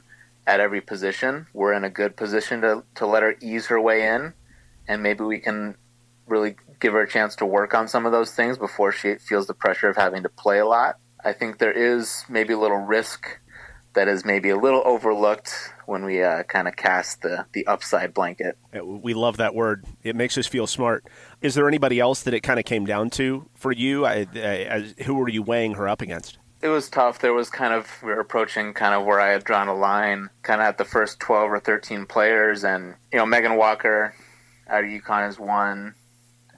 at 0.47 0.61
every 0.61 0.81
position. 0.81 1.47
We're 1.53 1.73
in 1.73 1.85
a 1.85 1.91
good 1.91 2.17
position 2.17 2.61
to 2.63 2.85
to 2.97 3.07
let 3.07 3.23
her 3.23 3.37
ease 3.41 3.67
her 3.67 3.81
way 3.81 4.07
in, 4.07 4.35
and 4.87 5.03
maybe 5.03 5.25
we 5.25 5.39
can 5.39 5.77
really 6.31 6.57
give 6.81 6.95
her 6.95 7.03
a 7.03 7.09
chance 7.09 7.37
to 7.37 7.47
work 7.47 7.75
on 7.75 7.89
some 7.89 8.07
of 8.07 8.13
those 8.13 8.31
things 8.33 8.57
before 8.57 8.93
she 8.93 9.17
feels 9.17 9.47
the 9.47 9.55
pressure 9.55 9.89
of 9.89 9.97
having 9.97 10.23
to 10.23 10.29
play 10.29 10.59
a 10.59 10.67
lot. 10.67 10.97
I 11.23 11.33
think 11.33 11.59
there 11.59 11.73
is 11.73 12.25
maybe 12.29 12.55
a 12.55 12.59
little 12.59 12.79
risk 12.79 13.39
that 13.93 14.09
is 14.09 14.25
maybe 14.25 14.51
a 14.51 14.57
little 14.57 14.83
overlooked 14.85 15.53
when 15.87 16.05
we 16.05 16.23
uh, 16.23 16.45
kind 16.45 16.69
of 16.69 16.77
cast 16.77 17.23
the 17.23 17.45
the 17.53 17.67
upside 17.67 18.15
blanket. 18.15 18.57
We 18.83 19.15
love 19.15 19.39
that 19.39 19.55
word. 19.55 19.85
It 20.03 20.15
makes 20.15 20.39
us 20.39 20.47
feel 20.47 20.67
smart. 20.67 21.05
Is 21.43 21.55
there 21.55 21.67
anybody 21.67 21.99
else 21.99 22.23
that 22.23 22.35
it 22.35 22.41
kind 22.41 22.59
of 22.59 22.65
came 22.65 22.87
down 22.87 23.11
to 23.11 23.49
for 23.55 23.73
you? 23.73 24.07
I, 24.07 24.27
I, 24.35 24.95
who 25.03 25.15
were 25.15 25.29
you 25.29 25.43
weighing 25.43 25.75
her 25.75 25.89
up 25.89 26.01
against? 26.01 26.39
It 26.63 26.69
was 26.69 26.89
tough. 26.89 27.19
There 27.19 27.33
was 27.33 27.51
kind 27.51 27.75
of 27.75 27.91
we 28.03 28.09
were 28.09 28.21
approaching 28.21 28.75
kind 28.75 28.95
of 28.95 29.05
where 29.05 29.21
I 29.21 29.31
had 29.31 29.45
drawn 29.45 29.69
a 29.69 29.75
line, 29.75 30.31
kind 30.43 30.61
of 30.61 30.67
at 30.67 30.79
the 30.79 30.85
first 30.85 31.19
twelve 31.19 31.51
or 31.51 31.59
thirteen 31.59 32.07
players, 32.07 32.65
and 32.65 32.95
you 33.13 33.19
know 33.19 33.27
Megan 33.27 33.57
Walker 33.57 34.15
out 34.69 34.85
of 34.85 34.91
UConn 34.91 35.29
is 35.29 35.39
one. 35.39 35.95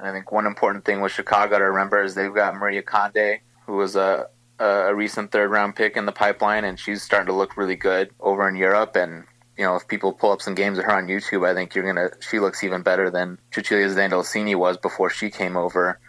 And 0.02 0.10
I 0.10 0.12
think 0.12 0.32
one 0.32 0.46
important 0.46 0.84
thing 0.84 1.00
with 1.00 1.12
Chicago 1.12 1.58
to 1.58 1.64
remember 1.64 2.02
is 2.02 2.16
they've 2.16 2.34
got 2.34 2.56
Maria 2.56 2.82
Conde, 2.82 3.38
who 3.66 3.74
was 3.76 3.94
a 3.94 4.26
a 4.58 4.94
recent 4.94 5.30
third 5.30 5.50
round 5.50 5.76
pick 5.76 5.96
in 5.96 6.06
the 6.06 6.12
pipeline, 6.12 6.64
and 6.64 6.78
she's 6.78 7.02
starting 7.02 7.28
to 7.28 7.32
look 7.32 7.56
really 7.56 7.76
good 7.76 8.10
over 8.18 8.48
in 8.48 8.56
Europe. 8.56 8.96
And 8.96 9.24
you 9.56 9.64
know, 9.64 9.76
if 9.76 9.86
people 9.86 10.12
pull 10.12 10.32
up 10.32 10.42
some 10.42 10.56
games 10.56 10.78
of 10.78 10.84
her 10.86 10.92
on 10.92 11.06
YouTube, 11.06 11.48
I 11.48 11.54
think 11.54 11.76
you're 11.76 11.86
gonna. 11.86 12.10
She 12.18 12.40
looks 12.40 12.64
even 12.64 12.82
better 12.82 13.10
than 13.10 13.38
Cecilia 13.52 13.86
Zandalasini 13.88 14.56
was 14.56 14.76
before 14.76 15.08
she 15.08 15.30
came 15.30 15.56
over 15.56 16.00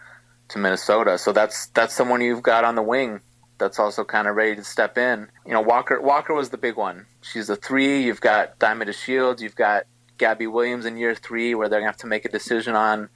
to 0.48 0.58
Minnesota. 0.58 1.16
So 1.16 1.32
that's 1.32 1.66
that's 1.68 1.94
someone 1.94 2.20
you've 2.20 2.42
got 2.42 2.64
on 2.64 2.74
the 2.74 2.82
wing 2.82 3.20
that's 3.58 3.78
also 3.78 4.02
kind 4.02 4.26
of 4.26 4.34
ready 4.34 4.56
to 4.56 4.64
step 4.64 4.98
in. 4.98 5.28
You 5.46 5.52
know, 5.52 5.60
Walker 5.60 6.00
Walker 6.00 6.34
was 6.34 6.50
the 6.50 6.58
big 6.58 6.76
one. 6.76 7.06
She's 7.22 7.48
a 7.48 7.54
three. 7.54 8.02
You've 8.02 8.20
got 8.20 8.58
Diamond 8.58 8.90
DeShields. 8.90 9.40
You've 9.40 9.54
got 9.54 9.84
Gabby 10.18 10.48
Williams 10.48 10.84
in 10.84 10.96
year 10.96 11.14
three, 11.14 11.54
where 11.54 11.68
they're 11.68 11.78
gonna 11.78 11.90
have 11.90 11.98
to 11.98 12.08
make 12.08 12.24
a 12.24 12.28
decision 12.28 12.74
on 12.74 13.08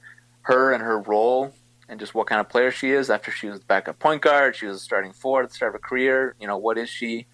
her 0.43 0.73
and 0.73 0.83
her 0.83 0.99
role 0.99 1.53
and 1.87 1.99
just 1.99 2.13
what 2.13 2.27
kind 2.27 2.39
of 2.39 2.49
player 2.49 2.71
she 2.71 2.91
is. 2.91 3.09
After 3.09 3.31
she 3.31 3.47
was 3.47 3.59
backup 3.59 3.99
point 3.99 4.21
guard, 4.21 4.55
she 4.55 4.67
was 4.67 4.81
starting 4.81 5.11
four 5.11 5.43
at 5.43 5.49
the 5.49 5.55
start 5.55 5.75
of 5.75 5.81
her 5.81 5.87
career. 5.87 6.35
You 6.39 6.47
know, 6.47 6.57
what 6.57 6.77
is 6.77 6.89
she? 6.89 7.27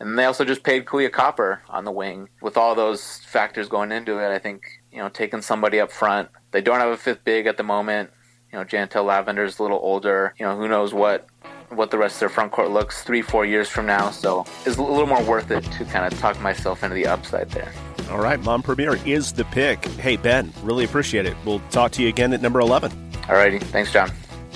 And 0.00 0.18
they 0.18 0.24
also 0.24 0.44
just 0.44 0.62
paid 0.62 0.84
Kahleah 0.84 1.12
Copper 1.12 1.62
on 1.68 1.84
the 1.84 1.90
wing. 1.90 2.28
With 2.40 2.56
all 2.56 2.74
those 2.74 3.18
factors 3.18 3.68
going 3.68 3.92
into 3.92 4.18
it, 4.18 4.32
I 4.32 4.38
think 4.38 4.62
you 4.92 4.98
know 4.98 5.08
taking 5.08 5.42
somebody 5.42 5.80
up 5.80 5.92
front. 5.92 6.30
They 6.50 6.60
don't 6.60 6.80
have 6.80 6.90
a 6.90 6.96
fifth 6.96 7.24
big 7.24 7.46
at 7.46 7.56
the 7.56 7.62
moment. 7.62 8.10
You 8.52 8.58
know, 8.58 8.64
Jantel 8.64 9.04
Lavender's 9.04 9.58
a 9.58 9.62
little 9.62 9.80
older. 9.82 10.34
You 10.38 10.46
know, 10.46 10.56
who 10.56 10.68
knows 10.68 10.94
what 10.94 11.28
what 11.70 11.90
the 11.90 11.98
rest 11.98 12.16
of 12.16 12.20
their 12.20 12.28
front 12.30 12.52
court 12.52 12.70
looks 12.70 13.02
three, 13.02 13.20
four 13.20 13.44
years 13.44 13.68
from 13.68 13.86
now. 13.86 14.10
So 14.10 14.46
it's 14.64 14.76
a 14.76 14.82
little 14.82 15.06
more 15.06 15.22
worth 15.22 15.50
it 15.50 15.64
to 15.64 15.84
kind 15.84 16.10
of 16.10 16.18
talk 16.18 16.40
myself 16.40 16.82
into 16.82 16.94
the 16.94 17.06
upside 17.06 17.50
there. 17.50 17.72
All 18.10 18.18
right, 18.18 18.40
Mompremier 18.40 19.04
is 19.06 19.32
the 19.32 19.44
pick. 19.44 19.84
Hey, 19.84 20.16
Ben, 20.16 20.52
really 20.62 20.84
appreciate 20.84 21.26
it. 21.26 21.36
We'll 21.44 21.60
talk 21.70 21.92
to 21.92 22.02
you 22.02 22.08
again 22.08 22.32
at 22.32 22.40
number 22.40 22.60
11. 22.60 22.90
All 23.28 23.34
righty. 23.34 23.58
Thanks, 23.58 23.92
John. 23.92 24.10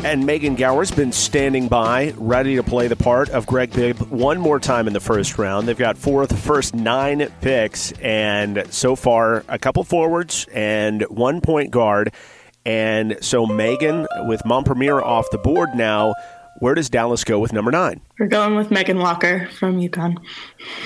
And 0.04 0.26
Megan 0.26 0.56
Gower's 0.56 0.90
been 0.90 1.12
standing 1.12 1.68
by, 1.68 2.12
ready 2.16 2.56
to 2.56 2.62
play 2.62 2.88
the 2.88 2.96
part 2.96 3.28
of 3.28 3.46
Greg 3.46 3.72
Bibb 3.72 3.98
one 4.10 4.40
more 4.40 4.58
time 4.58 4.88
in 4.88 4.94
the 4.94 5.00
first 5.00 5.38
round. 5.38 5.68
They've 5.68 5.78
got 5.78 5.96
four 5.96 6.22
of 6.22 6.28
the 6.28 6.36
first 6.36 6.74
nine 6.74 7.30
picks, 7.40 7.92
and 8.00 8.64
so 8.70 8.96
far, 8.96 9.44
a 9.48 9.58
couple 9.58 9.84
forwards 9.84 10.46
and 10.52 11.02
one 11.02 11.40
point 11.40 11.70
guard. 11.70 12.12
And 12.64 13.18
so 13.20 13.46
Megan, 13.46 14.06
with 14.26 14.42
Mompremier 14.42 15.00
off 15.00 15.30
the 15.30 15.38
board 15.38 15.70
now, 15.74 16.14
where 16.62 16.76
does 16.76 16.88
Dallas 16.88 17.24
go 17.24 17.40
with 17.40 17.52
number 17.52 17.72
nine? 17.72 18.00
We're 18.20 18.28
going 18.28 18.54
with 18.54 18.70
Megan 18.70 18.98
Walker 18.98 19.48
from 19.58 19.80
UConn. 19.80 20.16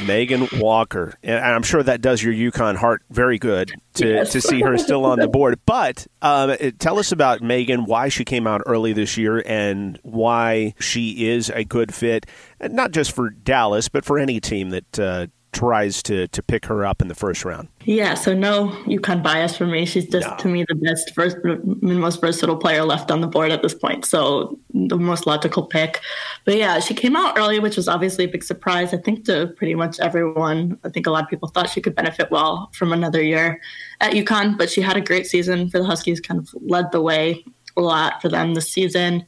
Megan 0.06 0.48
Walker. 0.54 1.12
And 1.22 1.44
I'm 1.44 1.62
sure 1.62 1.82
that 1.82 2.00
does 2.00 2.22
your 2.22 2.32
UConn 2.32 2.76
heart 2.76 3.02
very 3.10 3.38
good 3.38 3.74
to, 3.96 4.08
yes. 4.08 4.32
to 4.32 4.40
see 4.40 4.62
her 4.62 4.78
still 4.78 5.04
on 5.04 5.18
the 5.18 5.28
board. 5.28 5.60
But 5.66 6.06
um, 6.22 6.56
tell 6.78 6.98
us 6.98 7.12
about 7.12 7.42
Megan, 7.42 7.84
why 7.84 8.08
she 8.08 8.24
came 8.24 8.46
out 8.46 8.62
early 8.64 8.94
this 8.94 9.18
year, 9.18 9.42
and 9.44 9.98
why 10.02 10.72
she 10.80 11.28
is 11.28 11.50
a 11.50 11.62
good 11.62 11.92
fit, 11.92 12.24
not 12.58 12.92
just 12.92 13.12
for 13.12 13.28
Dallas, 13.28 13.90
but 13.90 14.06
for 14.06 14.18
any 14.18 14.40
team 14.40 14.70
that 14.70 14.98
uh, 14.98 15.26
tries 15.56 16.02
to 16.02 16.28
to 16.28 16.42
pick 16.42 16.66
her 16.66 16.84
up 16.84 17.00
in 17.00 17.08
the 17.08 17.14
first 17.14 17.44
round? 17.44 17.68
Yeah, 17.84 18.14
so 18.14 18.34
no 18.34 18.68
UConn 18.84 19.22
bias 19.22 19.56
for 19.56 19.66
me. 19.66 19.86
She's 19.86 20.06
just 20.06 20.28
no. 20.28 20.36
to 20.36 20.48
me 20.48 20.64
the 20.68 20.74
best, 20.74 21.14
first, 21.14 21.36
most 21.82 22.20
versatile 22.20 22.56
player 22.58 22.84
left 22.84 23.10
on 23.10 23.22
the 23.22 23.26
board 23.26 23.50
at 23.52 23.62
this 23.62 23.74
point. 23.74 24.04
So 24.04 24.58
the 24.74 24.98
most 24.98 25.26
logical 25.26 25.64
pick. 25.66 26.00
But 26.44 26.56
yeah, 26.56 26.78
she 26.80 26.94
came 26.94 27.16
out 27.16 27.38
early, 27.38 27.58
which 27.58 27.76
was 27.76 27.88
obviously 27.88 28.24
a 28.24 28.28
big 28.28 28.44
surprise. 28.44 28.92
I 28.92 28.98
think 28.98 29.24
to 29.26 29.46
pretty 29.56 29.74
much 29.74 29.98
everyone. 29.98 30.78
I 30.84 30.90
think 30.90 31.06
a 31.06 31.10
lot 31.10 31.24
of 31.24 31.30
people 31.30 31.48
thought 31.48 31.70
she 31.70 31.80
could 31.80 31.94
benefit 31.94 32.30
well 32.30 32.70
from 32.74 32.92
another 32.92 33.22
year 33.22 33.60
at 34.00 34.12
UConn, 34.12 34.58
but 34.58 34.70
she 34.70 34.82
had 34.82 34.96
a 34.96 35.00
great 35.00 35.26
season 35.26 35.70
for 35.70 35.78
the 35.78 35.86
Huskies. 35.86 36.20
Kind 36.20 36.40
of 36.40 36.50
led 36.60 36.92
the 36.92 37.00
way 37.00 37.44
a 37.76 37.80
lot 37.80 38.20
for 38.20 38.28
them 38.28 38.54
this 38.54 38.70
season 38.70 39.26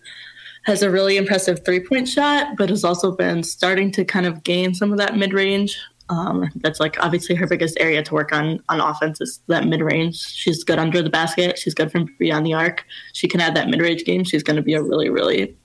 has 0.64 0.82
a 0.82 0.90
really 0.90 1.16
impressive 1.16 1.64
three 1.64 1.80
point 1.80 2.06
shot, 2.06 2.56
but 2.58 2.68
has 2.68 2.84
also 2.84 3.12
been 3.12 3.42
starting 3.42 3.90
to 3.92 4.04
kind 4.04 4.26
of 4.26 4.42
gain 4.42 4.74
some 4.74 4.92
of 4.92 4.98
that 4.98 5.16
mid 5.16 5.32
range 5.32 5.78
um, 6.10 6.48
that's 6.56 6.80
like 6.80 6.96
obviously 7.04 7.34
her 7.34 7.46
biggest 7.46 7.76
area 7.80 8.02
to 8.02 8.14
work 8.14 8.32
on 8.32 8.62
on 8.68 8.80
offense 8.80 9.20
is 9.20 9.40
that 9.48 9.66
mid 9.66 9.80
range. 9.80 10.16
She's 10.16 10.64
good 10.64 10.78
under 10.78 11.02
the 11.02 11.10
basket. 11.10 11.58
She's 11.58 11.74
good 11.74 11.90
from 11.90 12.08
beyond 12.18 12.46
the 12.46 12.54
arc. 12.54 12.84
She 13.12 13.28
can 13.28 13.40
add 13.40 13.54
that 13.56 13.68
mid 13.68 13.80
range 13.80 14.04
game. 14.04 14.24
She's 14.24 14.42
going 14.42 14.56
to 14.56 14.62
be 14.62 14.74
a 14.74 14.82
really 14.82 15.10
really 15.10 15.56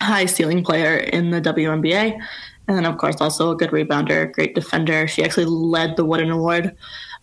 high 0.00 0.26
ceiling 0.26 0.64
player 0.64 0.96
in 0.96 1.30
the 1.30 1.40
WNBA. 1.40 2.18
And 2.68 2.76
then 2.76 2.84
of 2.84 2.98
course 2.98 3.20
also 3.20 3.50
a 3.52 3.56
good 3.56 3.70
rebounder, 3.70 4.32
great 4.32 4.54
defender. 4.54 5.06
She 5.06 5.24
actually 5.24 5.46
led 5.46 5.96
the 5.96 6.04
Wooden 6.04 6.30
Award 6.30 6.76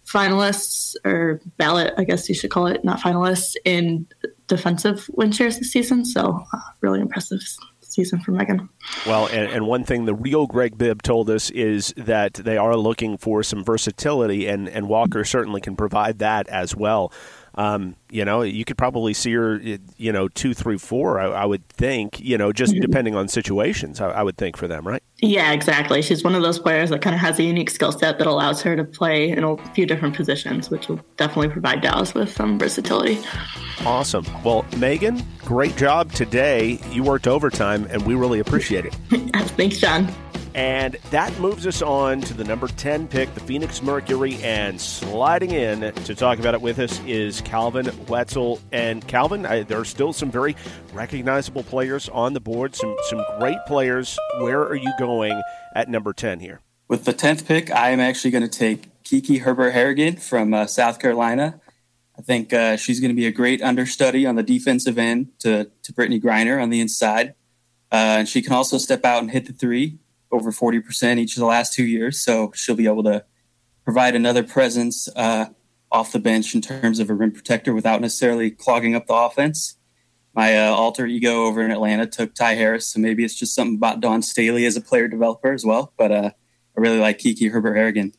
finalists 0.05 0.95
or 1.05 1.41
ballot, 1.57 1.93
I 1.97 2.03
guess 2.03 2.27
you 2.27 2.35
should 2.35 2.51
call 2.51 2.67
it, 2.67 2.83
not 2.83 2.99
finalists 2.99 3.55
in 3.65 4.07
defensive 4.47 5.09
win 5.13 5.31
shares 5.31 5.59
this 5.59 5.71
season. 5.71 6.05
So 6.05 6.43
uh, 6.53 6.59
really 6.81 7.01
impressive 7.01 7.41
season 7.93 8.19
for 8.19 8.31
Megan. 8.31 8.69
Well, 9.05 9.27
and, 9.27 9.51
and, 9.51 9.67
one 9.67 9.83
thing 9.83 10.05
the 10.05 10.15
real 10.15 10.47
Greg 10.47 10.77
Bibb 10.77 11.01
told 11.01 11.29
us 11.29 11.49
is 11.51 11.93
that 11.95 12.33
they 12.33 12.57
are 12.57 12.75
looking 12.75 13.17
for 13.17 13.43
some 13.43 13.63
versatility, 13.63 14.47
and, 14.47 14.67
and 14.67 14.89
Walker 14.89 15.23
certainly 15.23 15.61
can 15.61 15.75
provide 15.75 16.19
that 16.19 16.47
as 16.47 16.75
well. 16.75 17.11
Um, 17.55 17.95
you 18.09 18.25
know, 18.25 18.41
you 18.41 18.65
could 18.65 18.77
probably 18.77 19.13
see 19.13 19.33
her, 19.33 19.59
you 19.97 20.11
know, 20.11 20.27
two, 20.27 20.53
three, 20.53 20.77
four. 20.77 21.19
I, 21.19 21.25
I 21.25 21.45
would 21.45 21.67
think, 21.69 22.19
you 22.19 22.37
know, 22.37 22.51
just 22.51 22.73
mm-hmm. 22.73 22.81
depending 22.81 23.15
on 23.15 23.27
situations. 23.27 24.01
I, 24.01 24.09
I, 24.09 24.23
would 24.23 24.37
think 24.37 24.57
for 24.57 24.67
them, 24.67 24.87
right? 24.87 25.03
Yeah, 25.19 25.51
exactly. 25.51 26.01
She's 26.01 26.23
one 26.23 26.33
of 26.33 26.41
those 26.41 26.57
players 26.57 26.89
that 26.89 27.01
kind 27.01 27.13
of 27.13 27.19
has 27.19 27.37
a 27.37 27.43
unique 27.43 27.69
skill 27.69 27.91
set 27.91 28.17
that 28.17 28.25
allows 28.25 28.61
her 28.63 28.75
to 28.75 28.83
play 28.83 29.29
in 29.29 29.43
a 29.43 29.57
few 29.73 29.85
different 29.85 30.15
positions, 30.15 30.71
which 30.71 30.87
will 30.87 30.99
definitely 31.17 31.49
provide 31.49 31.81
Dallas 31.81 32.15
with 32.15 32.31
some 32.31 32.57
versatility. 32.57 33.19
Awesome. 33.85 34.25
Well, 34.43 34.65
Megan, 34.77 35.23
great 35.39 35.75
job 35.75 36.11
today. 36.11 36.79
You 36.89 37.03
worked 37.03 37.27
overtime, 37.27 37.87
and 37.91 38.05
we 38.05 38.15
really 38.15 38.39
appreciate 38.39 38.85
it. 38.85 38.93
Thanks, 39.55 39.77
John. 39.77 40.11
And 40.55 40.93
that 41.09 41.37
moves 41.39 41.65
us 41.65 41.81
on 41.81 42.21
to 42.21 42.33
the 42.33 42.43
number 42.43 42.67
10 42.67 43.07
pick, 43.07 43.33
the 43.33 43.39
Phoenix 43.39 43.81
Mercury. 43.81 44.35
And 44.43 44.79
sliding 44.79 45.51
in 45.51 45.93
to 45.93 46.15
talk 46.15 46.37
about 46.37 46.53
it 46.53 46.61
with 46.61 46.77
us 46.79 46.99
is 47.05 47.41
Calvin 47.41 47.89
Wetzel. 48.07 48.59
And 48.71 49.05
Calvin, 49.07 49.45
I, 49.45 49.63
there 49.63 49.79
are 49.79 49.85
still 49.85 50.13
some 50.13 50.29
very 50.29 50.55
recognizable 50.93 51.63
players 51.63 52.07
on 52.09 52.33
the 52.33 52.39
board, 52.39 52.75
some, 52.75 52.95
some 53.09 53.23
great 53.39 53.57
players. 53.65 54.17
Where 54.39 54.61
are 54.61 54.75
you 54.75 54.91
going 54.99 55.41
at 55.75 55.89
number 55.89 56.13
10 56.13 56.39
here? 56.39 56.61
With 56.87 57.05
the 57.05 57.13
10th 57.13 57.47
pick, 57.47 57.71
I 57.71 57.89
am 57.89 57.99
actually 57.99 58.31
going 58.31 58.47
to 58.47 58.59
take 58.59 59.03
Kiki 59.03 59.39
Herbert 59.39 59.71
Harrigan 59.71 60.17
from 60.17 60.53
uh, 60.53 60.67
South 60.67 60.99
Carolina. 60.99 61.59
I 62.17 62.21
think 62.21 62.53
uh, 62.53 62.77
she's 62.77 62.99
going 62.99 63.09
to 63.09 63.15
be 63.15 63.25
a 63.25 63.31
great 63.31 63.63
understudy 63.63 64.27
on 64.27 64.35
the 64.35 64.43
defensive 64.43 64.99
end 64.99 65.29
to, 65.39 65.71
to 65.81 65.93
Brittney 65.93 66.21
Griner 66.21 66.61
on 66.61 66.69
the 66.69 66.79
inside. 66.79 67.29
Uh, 67.91 68.21
and 68.21 68.29
she 68.29 68.43
can 68.43 68.53
also 68.53 68.77
step 68.77 69.03
out 69.03 69.21
and 69.23 69.31
hit 69.31 69.47
the 69.47 69.53
three 69.53 69.97
over 70.33 70.51
40% 70.51 71.19
each 71.19 71.35
of 71.37 71.39
the 71.39 71.45
last 71.45 71.73
two 71.73 71.85
years. 71.85 72.19
So 72.19 72.51
she'll 72.55 72.75
be 72.75 72.87
able 72.87 73.03
to 73.03 73.23
provide 73.85 74.15
another 74.15 74.43
presence 74.43 75.07
uh, 75.15 75.45
off 75.91 76.11
the 76.11 76.19
bench 76.19 76.55
in 76.55 76.61
terms 76.61 76.99
of 76.99 77.09
a 77.09 77.13
rim 77.13 77.31
protector 77.31 77.73
without 77.73 78.01
necessarily 78.01 78.49
clogging 78.49 78.95
up 78.95 79.07
the 79.07 79.13
offense. 79.13 79.77
My 80.33 80.57
uh, 80.57 80.71
alter 80.71 81.05
ego 81.05 81.45
over 81.45 81.63
in 81.63 81.69
Atlanta 81.69 82.07
took 82.07 82.33
Ty 82.33 82.55
Harris, 82.55 82.87
so 82.87 82.99
maybe 82.99 83.23
it's 83.23 83.35
just 83.35 83.53
something 83.53 83.75
about 83.75 83.99
Dawn 83.99 84.23
Staley 84.23 84.65
as 84.65 84.75
a 84.75 84.81
player 84.81 85.07
developer 85.07 85.53
as 85.53 85.63
well. 85.63 85.93
But 85.95 86.11
uh, 86.11 86.31
I 86.75 86.81
really 86.81 86.97
like 86.97 87.19
Kiki 87.19 87.49
Herbert 87.49 87.75
Harrigan. 87.75 88.13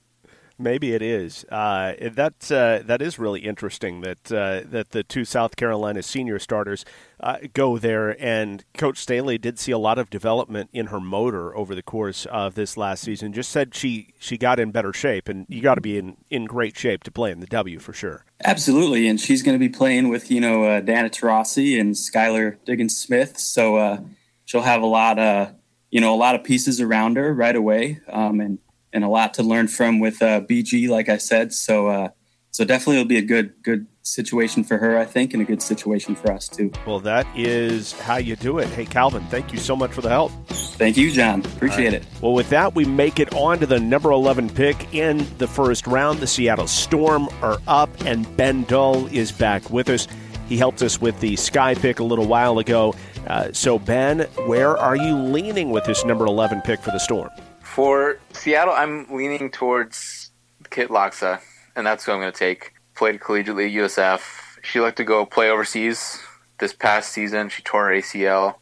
Maybe 0.56 0.94
it 0.94 1.02
is. 1.02 1.44
Uh, 1.50 1.94
that 2.00 2.50
uh, 2.52 2.86
that 2.86 3.02
is 3.02 3.18
really 3.18 3.40
interesting. 3.40 4.02
That 4.02 4.30
uh, 4.30 4.62
that 4.66 4.90
the 4.90 5.02
two 5.02 5.24
South 5.24 5.56
Carolina 5.56 6.00
senior 6.00 6.38
starters 6.38 6.84
uh, 7.18 7.38
go 7.54 7.76
there, 7.76 8.16
and 8.22 8.64
Coach 8.78 8.98
Staley 8.98 9.36
did 9.36 9.58
see 9.58 9.72
a 9.72 9.78
lot 9.78 9.98
of 9.98 10.10
development 10.10 10.70
in 10.72 10.86
her 10.86 11.00
motor 11.00 11.56
over 11.56 11.74
the 11.74 11.82
course 11.82 12.24
of 12.26 12.54
this 12.54 12.76
last 12.76 13.02
season. 13.02 13.32
Just 13.32 13.50
said 13.50 13.74
she 13.74 14.14
she 14.20 14.38
got 14.38 14.60
in 14.60 14.70
better 14.70 14.92
shape, 14.92 15.28
and 15.28 15.44
you 15.48 15.60
got 15.60 15.74
to 15.74 15.80
be 15.80 15.98
in 15.98 16.16
in 16.30 16.44
great 16.44 16.76
shape 16.76 17.02
to 17.02 17.10
play 17.10 17.32
in 17.32 17.40
the 17.40 17.46
W 17.48 17.80
for 17.80 17.92
sure. 17.92 18.24
Absolutely, 18.44 19.08
and 19.08 19.20
she's 19.20 19.42
going 19.42 19.58
to 19.58 19.58
be 19.58 19.68
playing 19.68 20.08
with 20.08 20.30
you 20.30 20.40
know 20.40 20.64
uh, 20.64 20.80
Diana 20.80 21.10
Taurasi 21.10 21.80
and 21.80 21.94
Skylar 21.94 22.58
Diggins 22.64 22.96
Smith, 22.96 23.38
so 23.38 23.76
uh, 23.76 24.00
she'll 24.44 24.62
have 24.62 24.82
a 24.82 24.86
lot 24.86 25.18
of 25.18 25.52
you 25.90 26.00
know 26.00 26.14
a 26.14 26.16
lot 26.16 26.36
of 26.36 26.44
pieces 26.44 26.80
around 26.80 27.16
her 27.16 27.34
right 27.34 27.56
away, 27.56 27.98
um, 28.08 28.40
and 28.40 28.58
and 28.94 29.04
a 29.04 29.08
lot 29.08 29.34
to 29.34 29.42
learn 29.42 29.68
from 29.68 29.98
with 29.98 30.22
uh, 30.22 30.40
BG, 30.40 30.88
like 30.88 31.08
I 31.08 31.18
said. 31.18 31.52
So 31.52 31.88
uh, 31.88 32.08
So 32.52 32.64
definitely 32.64 32.96
it'll 33.00 33.08
be 33.08 33.18
a 33.18 33.22
good 33.22 33.52
good 33.62 33.86
situation 34.02 34.62
for 34.62 34.78
her, 34.78 34.96
I 34.98 35.04
think, 35.04 35.32
and 35.32 35.42
a 35.42 35.44
good 35.44 35.60
situation 35.60 36.14
for 36.14 36.30
us 36.32 36.48
too. 36.48 36.70
Well, 36.86 37.00
that 37.00 37.26
is 37.34 37.92
how 37.92 38.16
you 38.16 38.36
do 38.36 38.58
it. 38.58 38.68
Hey, 38.68 38.84
Calvin, 38.84 39.24
thank 39.24 39.52
you 39.52 39.58
so 39.58 39.74
much 39.74 39.90
for 39.90 40.02
the 40.02 40.10
help. 40.10 40.30
Thank 40.76 40.96
you, 40.96 41.10
John. 41.10 41.40
Appreciate 41.40 41.92
right. 41.92 41.94
it. 41.94 42.06
Well, 42.20 42.32
with 42.32 42.50
that, 42.50 42.74
we 42.74 42.84
make 42.84 43.18
it 43.18 43.34
on 43.34 43.58
to 43.60 43.66
the 43.66 43.80
number 43.80 44.12
11 44.12 44.50
pick 44.50 44.94
in 44.94 45.26
the 45.38 45.48
first 45.48 45.86
round. 45.86 46.20
The 46.20 46.26
Seattle 46.26 46.68
Storm 46.68 47.28
are 47.42 47.58
up, 47.66 47.90
and 48.04 48.36
Ben 48.36 48.64
Dull 48.64 49.06
is 49.06 49.32
back 49.32 49.68
with 49.70 49.88
us. 49.88 50.06
He 50.48 50.58
helped 50.58 50.82
us 50.82 51.00
with 51.00 51.18
the 51.20 51.36
Sky 51.36 51.74
pick 51.74 51.98
a 52.00 52.04
little 52.04 52.26
while 52.26 52.58
ago. 52.58 52.94
Uh, 53.26 53.50
so, 53.52 53.78
Ben, 53.78 54.20
where 54.46 54.76
are 54.76 54.96
you 54.96 55.16
leaning 55.16 55.70
with 55.70 55.84
this 55.84 56.04
number 56.04 56.26
11 56.26 56.60
pick 56.62 56.80
for 56.80 56.90
the 56.90 57.00
Storm? 57.00 57.30
For 57.74 58.20
Seattle, 58.32 58.72
I'm 58.72 59.12
leaning 59.12 59.50
towards 59.50 60.30
Kit 60.70 60.90
Laksa 60.90 61.40
and 61.74 61.84
that's 61.84 62.04
who 62.04 62.12
I'm 62.12 62.20
going 62.20 62.30
to 62.30 62.38
take. 62.38 62.72
Played 62.94 63.18
collegiately 63.18 63.66
at 63.66 63.90
USF. 63.90 64.20
She 64.62 64.78
liked 64.78 64.98
to 64.98 65.04
go 65.04 65.26
play 65.26 65.50
overseas. 65.50 66.20
This 66.60 66.72
past 66.72 67.10
season, 67.10 67.48
she 67.48 67.62
tore 67.62 67.88
her 67.88 67.94
ACL 67.94 68.54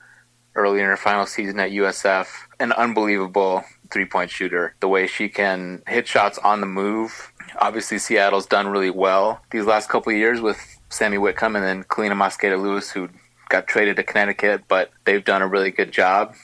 early 0.54 0.78
in 0.78 0.86
her 0.86 0.96
final 0.96 1.26
season 1.26 1.60
at 1.60 1.72
USF. 1.72 2.26
An 2.58 2.72
unbelievable 2.72 3.64
three 3.90 4.06
point 4.06 4.30
shooter. 4.30 4.76
The 4.80 4.88
way 4.88 5.06
she 5.06 5.28
can 5.28 5.82
hit 5.86 6.08
shots 6.08 6.38
on 6.38 6.62
the 6.62 6.66
move. 6.66 7.34
Obviously, 7.58 7.98
Seattle's 7.98 8.46
done 8.46 8.68
really 8.68 8.88
well 8.88 9.42
these 9.50 9.66
last 9.66 9.90
couple 9.90 10.10
of 10.10 10.18
years 10.18 10.40
with 10.40 10.58
Sammy 10.88 11.18
Whitcomb 11.18 11.54
and 11.54 11.66
then 11.66 11.84
Kaleena 11.84 12.14
Mosqueda 12.14 12.58
Lewis, 12.58 12.90
who 12.90 13.10
got 13.50 13.66
traded 13.66 13.96
to 13.96 14.04
Connecticut, 14.04 14.62
but 14.68 14.90
they've 15.04 15.22
done 15.22 15.42
a 15.42 15.46
really 15.46 15.70
good 15.70 15.92
job 15.92 16.34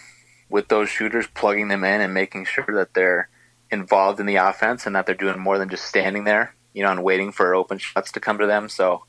with 0.49 0.69
those 0.69 0.89
shooters, 0.89 1.27
plugging 1.27 1.69
them 1.69 1.85
in 1.85 2.01
and 2.01 2.15
making 2.15 2.45
sure 2.45 2.67
that 2.75 2.95
they're 2.95 3.29
involved 3.71 4.19
in 4.19 4.27
the 4.27 4.37
offense 4.37 4.87
and 4.87 4.97
that 4.97 5.07
they're 5.07 5.15
doing 5.15 5.39
more 5.39 5.59
than 5.59 5.69
just 5.69 5.85
standing 5.85 6.25
there 6.25 6.55
you 6.79 6.85
know, 6.85 6.93
and 6.93 7.03
waiting 7.03 7.33
for 7.33 7.57
open 7.57 7.77
shots 7.79 8.13
to 8.13 8.21
come 8.21 8.39
to 8.39 8.47
them. 8.47 8.69
So 8.69 9.05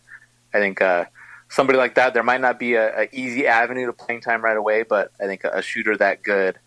I 0.53 0.57
think 0.57 0.81
uh, 0.81 1.05
somebody 1.49 1.77
like 1.77 1.95
that, 1.95 2.15
there 2.15 2.23
might 2.23 2.41
not 2.41 2.57
be 2.57 2.73
a, 2.73 3.01
a, 3.01 3.09
easy 3.11 3.45
avenue 3.45 3.85
to 3.85 3.93
playing 3.93 4.21
time 4.21 4.43
right 4.43 4.57
away, 4.57 4.81
but 4.81 5.11
I 5.21 5.25
think 5.25 5.43
a, 5.43 5.49
a 5.49 5.61
shooter 5.61 5.95
that 5.97 6.23
good, 6.23 6.57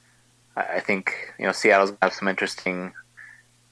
I, 0.57 0.63
I 0.77 0.81
think 0.81 1.13
you 1.41 1.47
know 1.47 1.51
Seattle's 1.51 1.91
gonna 1.91 1.99
have 2.03 2.13
some 2.13 2.29
interesting 2.29 2.93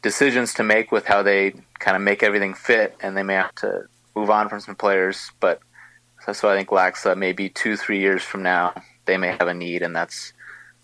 decisions 0.02 0.54
to 0.54 0.64
make 0.64 0.90
with 0.90 1.06
how 1.06 1.22
they 1.22 1.52
kind 1.78 1.96
of 1.96 2.02
make 2.02 2.24
everything 2.24 2.54
fit, 2.54 2.96
and 3.00 3.16
they 3.16 3.22
may 3.22 3.34
have 3.34 3.54
to 3.56 3.84
move 4.16 4.30
on 4.30 4.48
from 4.48 4.58
some 4.58 4.74
players. 4.74 5.30
But 5.38 5.60
so 6.32 6.50
I 6.50 6.56
think 6.56 6.70
Laksa 6.70 7.16
maybe 7.16 7.48
two 7.48 7.76
three 7.76 8.00
years 8.00 8.22
from 8.22 8.42
now 8.42 8.74
they 9.04 9.16
may 9.16 9.28
have 9.28 9.46
a 9.46 9.54
need, 9.54 9.82
and 9.82 9.94
that's 9.94 10.32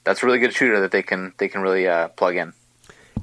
that's 0.06 0.22
a 0.22 0.26
really 0.26 0.38
good 0.38 0.54
shooter 0.54 0.80
that 0.80 0.92
they 0.92 1.02
can 1.02 1.34
they 1.36 1.48
can 1.48 1.60
really 1.60 1.86
uh, 1.86 2.08
plug 2.08 2.36
in. 2.36 2.54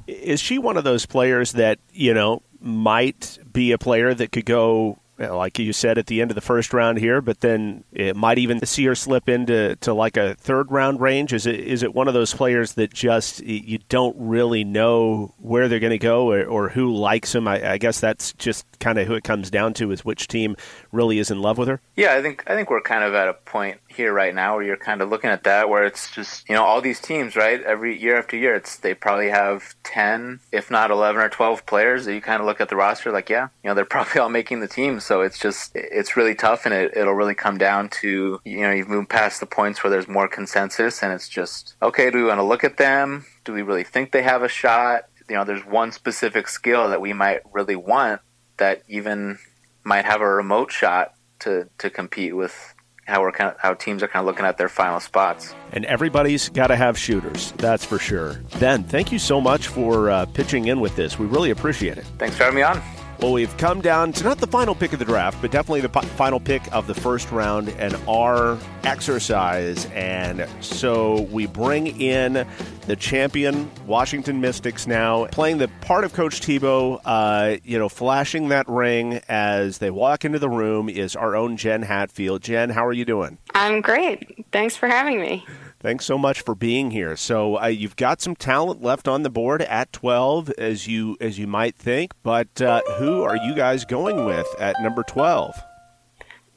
Is 0.06 0.38
she 0.38 0.58
one 0.58 0.76
of 0.76 0.84
those 0.84 1.06
players 1.06 1.52
that 1.52 1.78
you 1.92 2.14
know 2.14 2.42
might 2.60 3.38
be 3.52 3.72
a 3.72 3.78
player 3.78 4.14
that 4.14 4.30
could 4.30 4.44
go 4.44 4.98
like 5.18 5.58
you 5.58 5.72
said 5.72 5.96
at 5.96 6.06
the 6.06 6.20
end 6.20 6.30
of 6.30 6.34
the 6.34 6.40
first 6.40 6.72
round 6.72 6.98
here, 6.98 7.20
but 7.20 7.40
then 7.40 7.84
it 7.92 8.16
might 8.16 8.38
even 8.38 8.64
see 8.66 8.84
her 8.84 8.94
slip 8.94 9.28
into 9.28 9.76
to 9.76 9.94
like 9.94 10.16
a 10.16 10.34
third 10.34 10.70
round 10.70 11.00
range. 11.00 11.32
Is 11.32 11.46
it 11.46 11.60
is 11.60 11.82
it 11.82 11.94
one 11.94 12.08
of 12.08 12.14
those 12.14 12.34
players 12.34 12.74
that 12.74 12.92
just 12.92 13.40
you 13.40 13.78
don't 13.88 14.16
really 14.18 14.64
know 14.64 15.32
where 15.38 15.68
they're 15.68 15.80
going 15.80 15.90
to 15.90 15.98
go 15.98 16.30
or, 16.30 16.44
or, 16.44 16.68
who 16.68 16.94
likes 16.94 17.32
them? 17.32 17.46
I, 17.46 17.72
I 17.72 17.78
guess 17.78 18.00
that's 18.00 18.32
just 18.34 18.66
kind 18.80 18.98
of 18.98 19.06
who 19.06 19.14
it 19.14 19.24
comes 19.24 19.50
down 19.50 19.74
to 19.74 19.92
is 19.92 20.04
which 20.04 20.26
team 20.26 20.56
really 20.90 21.18
is 21.18 21.30
in 21.30 21.40
love 21.40 21.58
with 21.58 21.68
her. 21.68 21.80
Yeah, 21.94 22.14
I 22.14 22.22
think 22.22 22.42
I 22.48 22.54
think 22.54 22.70
we're 22.70 22.80
kind 22.80 23.04
of 23.04 23.14
at 23.14 23.28
a 23.28 23.34
point 23.34 23.78
here 23.94 24.12
right 24.12 24.34
now 24.34 24.56
where 24.56 24.64
you're 24.64 24.76
kind 24.76 25.00
of 25.00 25.08
looking 25.08 25.30
at 25.30 25.44
that 25.44 25.68
where 25.68 25.84
it's 25.84 26.10
just 26.10 26.48
you 26.48 26.54
know 26.54 26.64
all 26.64 26.80
these 26.80 27.00
teams 27.00 27.36
right? 27.36 27.62
Every 27.62 27.98
year 27.98 28.18
after 28.18 28.36
year 28.36 28.54
it's 28.54 28.76
they 28.76 28.94
probably 28.94 29.30
have 29.30 29.74
10 29.84 30.40
if 30.52 30.70
not 30.70 30.90
11 30.90 31.22
or 31.22 31.28
12 31.28 31.66
players 31.66 32.04
that 32.04 32.14
you 32.14 32.20
kind 32.20 32.40
of 32.40 32.46
look 32.46 32.60
at 32.60 32.68
the 32.68 32.76
roster 32.76 33.10
like 33.10 33.28
yeah 33.28 33.48
you 33.62 33.68
know 33.68 33.74
they're 33.74 33.84
probably 33.94 34.20
all 34.20 34.28
making 34.28 34.60
the 34.60 34.68
team. 34.68 35.00
So 35.00 35.20
it's 35.20 35.38
just 35.38 35.72
it's 35.74 36.16
really 36.16 36.34
tough 36.34 36.66
and 36.66 36.74
it, 36.74 36.96
it'll 36.96 37.14
really 37.14 37.34
come 37.34 37.58
down 37.58 37.88
to 38.00 38.40
you 38.44 38.60
know 38.60 38.72
you've 38.72 38.88
moved 38.88 39.08
past 39.08 39.40
the 39.40 39.46
points 39.46 39.82
where 39.82 39.90
there's 39.90 40.08
more 40.08 40.28
consensus 40.28 41.02
and 41.02 41.12
it's 41.12 41.28
just 41.28 41.76
okay 41.82 42.10
do 42.10 42.18
we 42.18 42.24
want 42.24 42.38
to 42.38 42.44
look 42.44 42.64
at 42.64 42.76
them? 42.76 43.26
Do 43.44 43.52
we 43.52 43.62
really 43.62 43.84
think 43.84 44.12
they 44.12 44.22
have 44.22 44.42
a 44.42 44.48
shot? 44.48 45.08
You 45.28 45.36
know 45.36 45.44
there's 45.44 45.64
one 45.64 45.92
specific 45.92 46.48
skill 46.48 46.88
that 46.90 47.00
we 47.00 47.12
might 47.12 47.40
really 47.52 47.76
want 47.76 48.20
that 48.56 48.82
even 48.88 49.38
might 49.84 50.04
have 50.04 50.20
a 50.20 50.28
remote 50.28 50.72
shot 50.72 51.14
to 51.40 51.68
to 51.78 51.90
compete 51.90 52.34
with 52.34 52.73
how 53.06 53.20
we're 53.20 53.32
kind 53.32 53.50
of 53.50 53.60
how 53.60 53.74
teams 53.74 54.02
are 54.02 54.08
kind 54.08 54.20
of 54.22 54.26
looking 54.26 54.46
at 54.46 54.58
their 54.58 54.68
final 54.68 55.00
spots. 55.00 55.54
And 55.72 55.84
everybody's 55.84 56.48
got 56.48 56.68
to 56.68 56.76
have 56.76 56.98
shooters, 56.98 57.52
that's 57.52 57.84
for 57.84 57.98
sure. 57.98 58.40
Ben, 58.58 58.84
thank 58.84 59.12
you 59.12 59.18
so 59.18 59.40
much 59.40 59.68
for 59.68 60.10
uh, 60.10 60.26
pitching 60.26 60.66
in 60.66 60.80
with 60.80 60.96
this. 60.96 61.18
We 61.18 61.26
really 61.26 61.50
appreciate 61.50 61.98
it. 61.98 62.06
Thanks 62.18 62.36
for 62.36 62.44
having 62.44 62.56
me 62.56 62.62
on. 62.62 63.03
Well, 63.20 63.32
we've 63.32 63.56
come 63.56 63.80
down 63.80 64.12
to 64.14 64.24
not 64.24 64.38
the 64.38 64.46
final 64.46 64.74
pick 64.74 64.92
of 64.92 64.98
the 64.98 65.04
draft, 65.04 65.40
but 65.40 65.50
definitely 65.50 65.80
the 65.80 65.88
p- 65.88 66.06
final 66.08 66.38
pick 66.40 66.62
of 66.74 66.86
the 66.86 66.94
first 66.94 67.30
round 67.30 67.70
and 67.70 67.96
our 68.06 68.58
exercise. 68.82 69.86
And 69.86 70.46
so 70.60 71.22
we 71.30 71.46
bring 71.46 72.00
in 72.00 72.46
the 72.86 72.96
champion 72.96 73.70
Washington 73.86 74.40
Mystics 74.42 74.86
now, 74.86 75.26
playing 75.26 75.56
the 75.58 75.68
part 75.80 76.04
of 76.04 76.12
Coach 76.12 76.40
Thibault, 76.40 77.00
uh, 77.04 77.56
you 77.64 77.78
know, 77.78 77.88
flashing 77.88 78.48
that 78.48 78.68
ring 78.68 79.20
as 79.28 79.78
they 79.78 79.90
walk 79.90 80.24
into 80.26 80.38
the 80.38 80.50
room 80.50 80.90
is 80.90 81.16
our 81.16 81.34
own 81.34 81.56
Jen 81.56 81.82
Hatfield. 81.82 82.42
Jen, 82.42 82.68
how 82.68 82.84
are 82.84 82.92
you 82.92 83.06
doing? 83.06 83.38
I'm 83.54 83.80
great. 83.80 84.44
Thanks 84.52 84.76
for 84.76 84.86
having 84.86 85.20
me. 85.20 85.46
Thanks 85.84 86.06
so 86.06 86.16
much 86.16 86.40
for 86.40 86.54
being 86.54 86.92
here. 86.92 87.14
So 87.14 87.60
uh, 87.60 87.66
you've 87.66 87.96
got 87.96 88.22
some 88.22 88.34
talent 88.34 88.80
left 88.80 89.06
on 89.06 89.22
the 89.22 89.28
board 89.28 89.60
at 89.60 89.92
12, 89.92 90.48
as 90.52 90.88
you 90.88 91.18
as 91.20 91.38
you 91.38 91.46
might 91.46 91.76
think. 91.76 92.14
But 92.22 92.62
uh, 92.62 92.80
who 92.96 93.22
are 93.22 93.36
you 93.36 93.54
guys 93.54 93.84
going 93.84 94.24
with 94.24 94.46
at 94.58 94.76
number 94.80 95.02
12? 95.02 95.54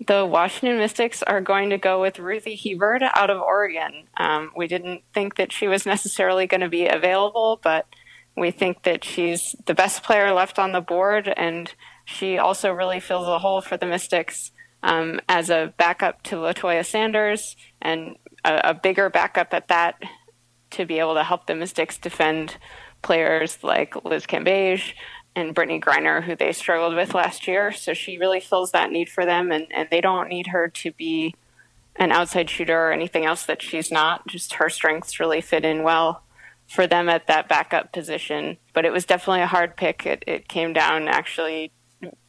The 0.08 0.26
Washington 0.26 0.78
Mystics 0.78 1.24
are 1.24 1.42
going 1.42 1.72
to 1.72 1.78
go 1.78 2.02
with 2.02 2.20
Ruthie 2.20 2.56
Hebard 2.56 3.02
out 3.04 3.30
of 3.30 3.42
Oregon. 3.42 4.06
Um, 4.16 4.52
we 4.56 4.66
didn't 4.66 5.02
think 5.14 5.36
that 5.36 5.52
she 5.52 5.68
was 5.68 5.86
necessarily 5.86 6.48
going 6.48 6.62
to 6.62 6.70
be 6.70 6.88
available, 6.88 7.60
but 7.62 7.86
we 8.38 8.52
think 8.52 8.84
that 8.84 9.04
she's 9.04 9.58
the 9.66 9.74
best 9.74 10.04
player 10.04 10.32
left 10.32 10.58
on 10.58 10.72
the 10.72 10.80
board, 10.80 11.34
and 11.36 11.74
she 12.06 12.38
also 12.38 12.72
really 12.72 13.02
fills 13.02 13.28
a 13.28 13.40
hole 13.40 13.60
for 13.60 13.76
the 13.76 13.88
Mystics 13.88 14.54
um, 14.84 15.20
as 15.28 15.50
a 15.50 15.74
backup 15.76 16.24
to 16.24 16.38
Latoya 16.38 16.86
Sanders 16.86 17.58
and 17.82 18.16
a, 18.48 18.70
a 18.70 18.74
bigger 18.74 19.10
backup 19.10 19.54
at 19.54 19.68
that 19.68 20.02
to 20.72 20.86
be 20.86 21.00
able 21.00 21.14
to 21.16 21.24
help 21.24 21.46
the 21.46 21.56
Mystics 21.56 21.98
defend 21.98 22.58
players 23.02 23.64
like 23.64 24.04
Liz 24.04 24.26
Cambage 24.26 24.94
and 25.36 25.56
Brittney 25.56 25.82
Griner, 25.82 26.24
who 26.24 26.36
they 26.36 26.52
struggled 26.52 26.96
with 26.96 27.14
last 27.14 27.48
year. 27.48 27.72
So 27.72 27.94
she 27.94 28.18
really 28.18 28.40
fills 28.40 28.72
that 28.72 28.92
need 28.92 29.10
for 29.10 29.26
them, 29.26 29.52
and, 29.52 29.68
and 29.74 29.88
they 29.92 30.02
don't 30.02 30.30
need 30.30 30.48
her 30.48 30.68
to 30.68 30.92
be 30.92 31.36
an 31.96 32.12
outside 32.12 32.50
shooter 32.50 32.88
or 32.88 32.92
anything 32.92 33.26
else 33.26 33.46
that 33.46 33.62
she's 33.62 33.92
not. 33.92 34.28
Just 34.28 34.56
her 34.56 34.70
strengths 34.70 35.20
really 35.20 35.42
fit 35.42 35.66
in 35.66 35.84
well 35.84 36.24
for 36.68 36.88
them 36.88 37.08
at 37.08 37.28
that 37.28 37.48
backup 37.48 37.92
position. 37.94 38.58
But 38.74 38.86
it 38.86 38.92
was 38.92 39.06
definitely 39.06 39.42
a 39.42 39.48
hard 39.48 39.78
pick. 39.78 40.06
It, 40.06 40.24
it 40.28 40.48
came 40.48 40.74
down 40.74 41.08
actually 41.08 41.72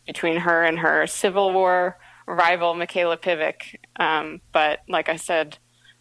between 0.07 0.39
her 0.39 0.63
and 0.63 0.79
her 0.79 1.07
Civil 1.07 1.53
War 1.53 1.99
rival, 2.27 2.75
Mikayla 2.75 3.19
Pivec. 3.19 3.77
Um, 3.97 4.41
but 4.53 4.81
like 4.89 5.09
I 5.09 5.17
said, 5.17 5.59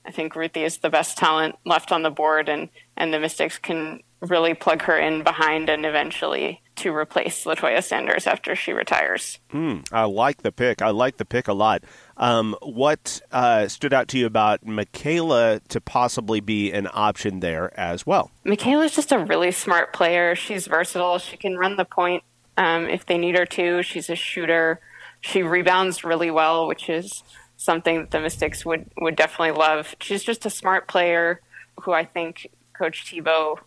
I 0.08 0.12
think 0.12 0.36
Ruthie 0.36 0.64
is 0.64 0.78
the 0.78 0.90
best 0.90 1.18
talent 1.18 1.56
left 1.66 1.92
on 1.92 2.02
the 2.02 2.10
board, 2.10 2.48
and, 2.48 2.70
and 2.96 3.14
the 3.14 3.20
Mystics 3.20 3.58
can 3.58 4.02
really 4.22 4.54
plug 4.54 4.82
her 4.84 4.98
in 4.98 5.22
behind 5.22 5.70
and 5.70 5.86
eventually 5.86 6.62
to 6.78 6.96
replace 6.96 7.44
Latoya 7.44 7.84
Sanders 7.84 8.26
after 8.26 8.56
she 8.56 8.72
retires. 8.72 9.40
Mm, 9.52 9.86
I 9.92 10.06
like 10.06 10.44
the 10.44 10.52
pick. 10.52 10.82
I 10.82 10.90
like 10.90 11.18
the 11.18 11.26
pick 11.26 11.48
a 11.48 11.54
lot. 11.54 11.84
Um, 12.16 12.56
what 12.62 13.22
uh, 13.32 13.68
stood 13.68 13.94
out 13.94 14.08
to 14.10 14.18
you 14.18 14.26
about 14.26 14.66
Mikayla 14.66 15.68
to 15.68 15.82
possibly 15.82 16.40
be 16.40 16.72
an 16.72 16.88
option 16.94 17.42
there 17.42 17.78
as 17.78 18.06
well? 18.06 18.32
Mikayla's 18.46 18.96
just 18.96 19.12
a 19.12 19.20
really 19.20 19.52
smart 19.52 19.92
player. 19.92 20.36
She's 20.36 20.68
versatile. 20.68 21.20
She 21.20 21.36
can 21.36 21.58
run 21.58 21.76
the 21.76 21.86
point 21.86 22.24
um, 22.56 22.88
if 22.88 23.06
they 23.06 23.18
need 23.18 23.38
her 23.38 23.46
to. 23.46 23.84
She's 23.84 24.10
a 24.10 24.16
shooter. 24.16 24.80
She 25.20 25.44
rebounds 25.44 26.04
really 26.04 26.32
well, 26.32 26.68
which 26.68 26.90
is 26.90 27.24
something 27.58 27.98
that 27.98 28.12
the 28.12 28.20
Mystics 28.20 28.66
would 28.66 28.90
would 28.98 29.16
definitely 29.16 29.52
love. 29.52 29.96
She's 30.00 30.24
just 30.24 30.46
a 30.46 30.50
smart 30.50 30.88
player 30.88 31.42
who 31.82 31.92
I 31.92 32.06
think 32.06 32.50
Coach 32.78 33.10
Thibault 33.10 33.60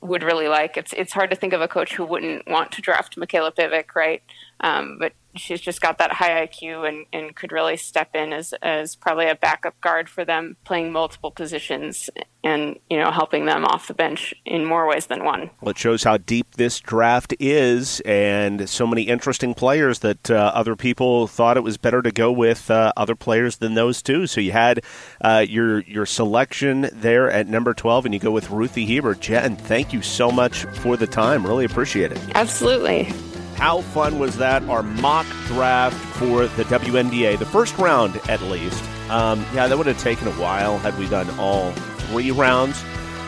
would 0.00 0.22
really 0.22 0.48
like. 0.48 0.76
It's 0.76 0.92
it's 0.92 1.12
hard 1.12 1.30
to 1.30 1.36
think 1.36 1.52
of 1.52 1.60
a 1.60 1.68
coach 1.68 1.94
who 1.94 2.04
wouldn't 2.04 2.48
want 2.48 2.72
to 2.72 2.82
draft 2.82 3.16
Mikayla 3.16 3.54
Pivec, 3.54 3.94
right? 3.94 4.22
Um, 4.62 4.96
but 4.98 5.12
she's 5.34 5.60
just 5.60 5.80
got 5.80 5.98
that 5.98 6.12
high 6.12 6.46
IQ 6.46 6.88
and, 6.88 7.06
and 7.12 7.34
could 7.34 7.52
really 7.52 7.76
step 7.76 8.14
in 8.14 8.32
as, 8.32 8.52
as 8.62 8.96
probably 8.96 9.28
a 9.28 9.34
backup 9.34 9.80
guard 9.80 10.08
for 10.08 10.24
them, 10.24 10.56
playing 10.64 10.92
multiple 10.92 11.30
positions 11.30 12.10
and 12.44 12.78
you 12.90 12.98
know 12.98 13.10
helping 13.12 13.46
them 13.46 13.64
off 13.64 13.86
the 13.86 13.94
bench 13.94 14.34
in 14.44 14.64
more 14.64 14.88
ways 14.88 15.06
than 15.06 15.24
one. 15.24 15.50
Well, 15.60 15.70
it 15.70 15.78
shows 15.78 16.02
how 16.02 16.16
deep 16.16 16.56
this 16.56 16.80
draft 16.80 17.34
is, 17.38 18.00
and 18.00 18.68
so 18.68 18.86
many 18.86 19.02
interesting 19.02 19.54
players 19.54 20.00
that 20.00 20.30
uh, 20.30 20.50
other 20.54 20.74
people 20.74 21.28
thought 21.28 21.56
it 21.56 21.62
was 21.62 21.76
better 21.76 22.02
to 22.02 22.10
go 22.10 22.32
with 22.32 22.70
uh, 22.70 22.92
other 22.96 23.14
players 23.14 23.58
than 23.58 23.74
those 23.74 24.02
two. 24.02 24.26
So 24.26 24.40
you 24.40 24.52
had 24.52 24.84
uh, 25.20 25.44
your 25.48 25.80
your 25.82 26.06
selection 26.06 26.88
there 26.92 27.30
at 27.30 27.46
number 27.46 27.74
twelve, 27.74 28.04
and 28.04 28.12
you 28.12 28.20
go 28.20 28.32
with 28.32 28.50
Ruthie 28.50 28.86
Hebard. 28.86 29.20
Jen, 29.20 29.56
thank 29.56 29.92
you 29.92 30.02
so 30.02 30.30
much 30.30 30.64
for 30.64 30.96
the 30.96 31.06
time. 31.06 31.46
Really 31.46 31.64
appreciate 31.64 32.12
it. 32.12 32.18
Absolutely. 32.34 33.12
How 33.56 33.80
fun 33.80 34.18
was 34.18 34.36
that? 34.38 34.62
Our 34.64 34.82
mock 34.82 35.26
draft 35.46 35.96
for 36.16 36.46
the 36.46 36.64
WNBA, 36.64 37.38
the 37.38 37.46
first 37.46 37.78
round 37.78 38.16
at 38.28 38.40
least. 38.42 38.82
Um, 39.10 39.44
yeah, 39.54 39.68
that 39.68 39.76
would 39.76 39.86
have 39.86 39.98
taken 39.98 40.28
a 40.28 40.32
while 40.32 40.78
had 40.78 40.98
we 40.98 41.08
done 41.08 41.28
all 41.38 41.72
three 41.72 42.30
rounds. 42.30 42.80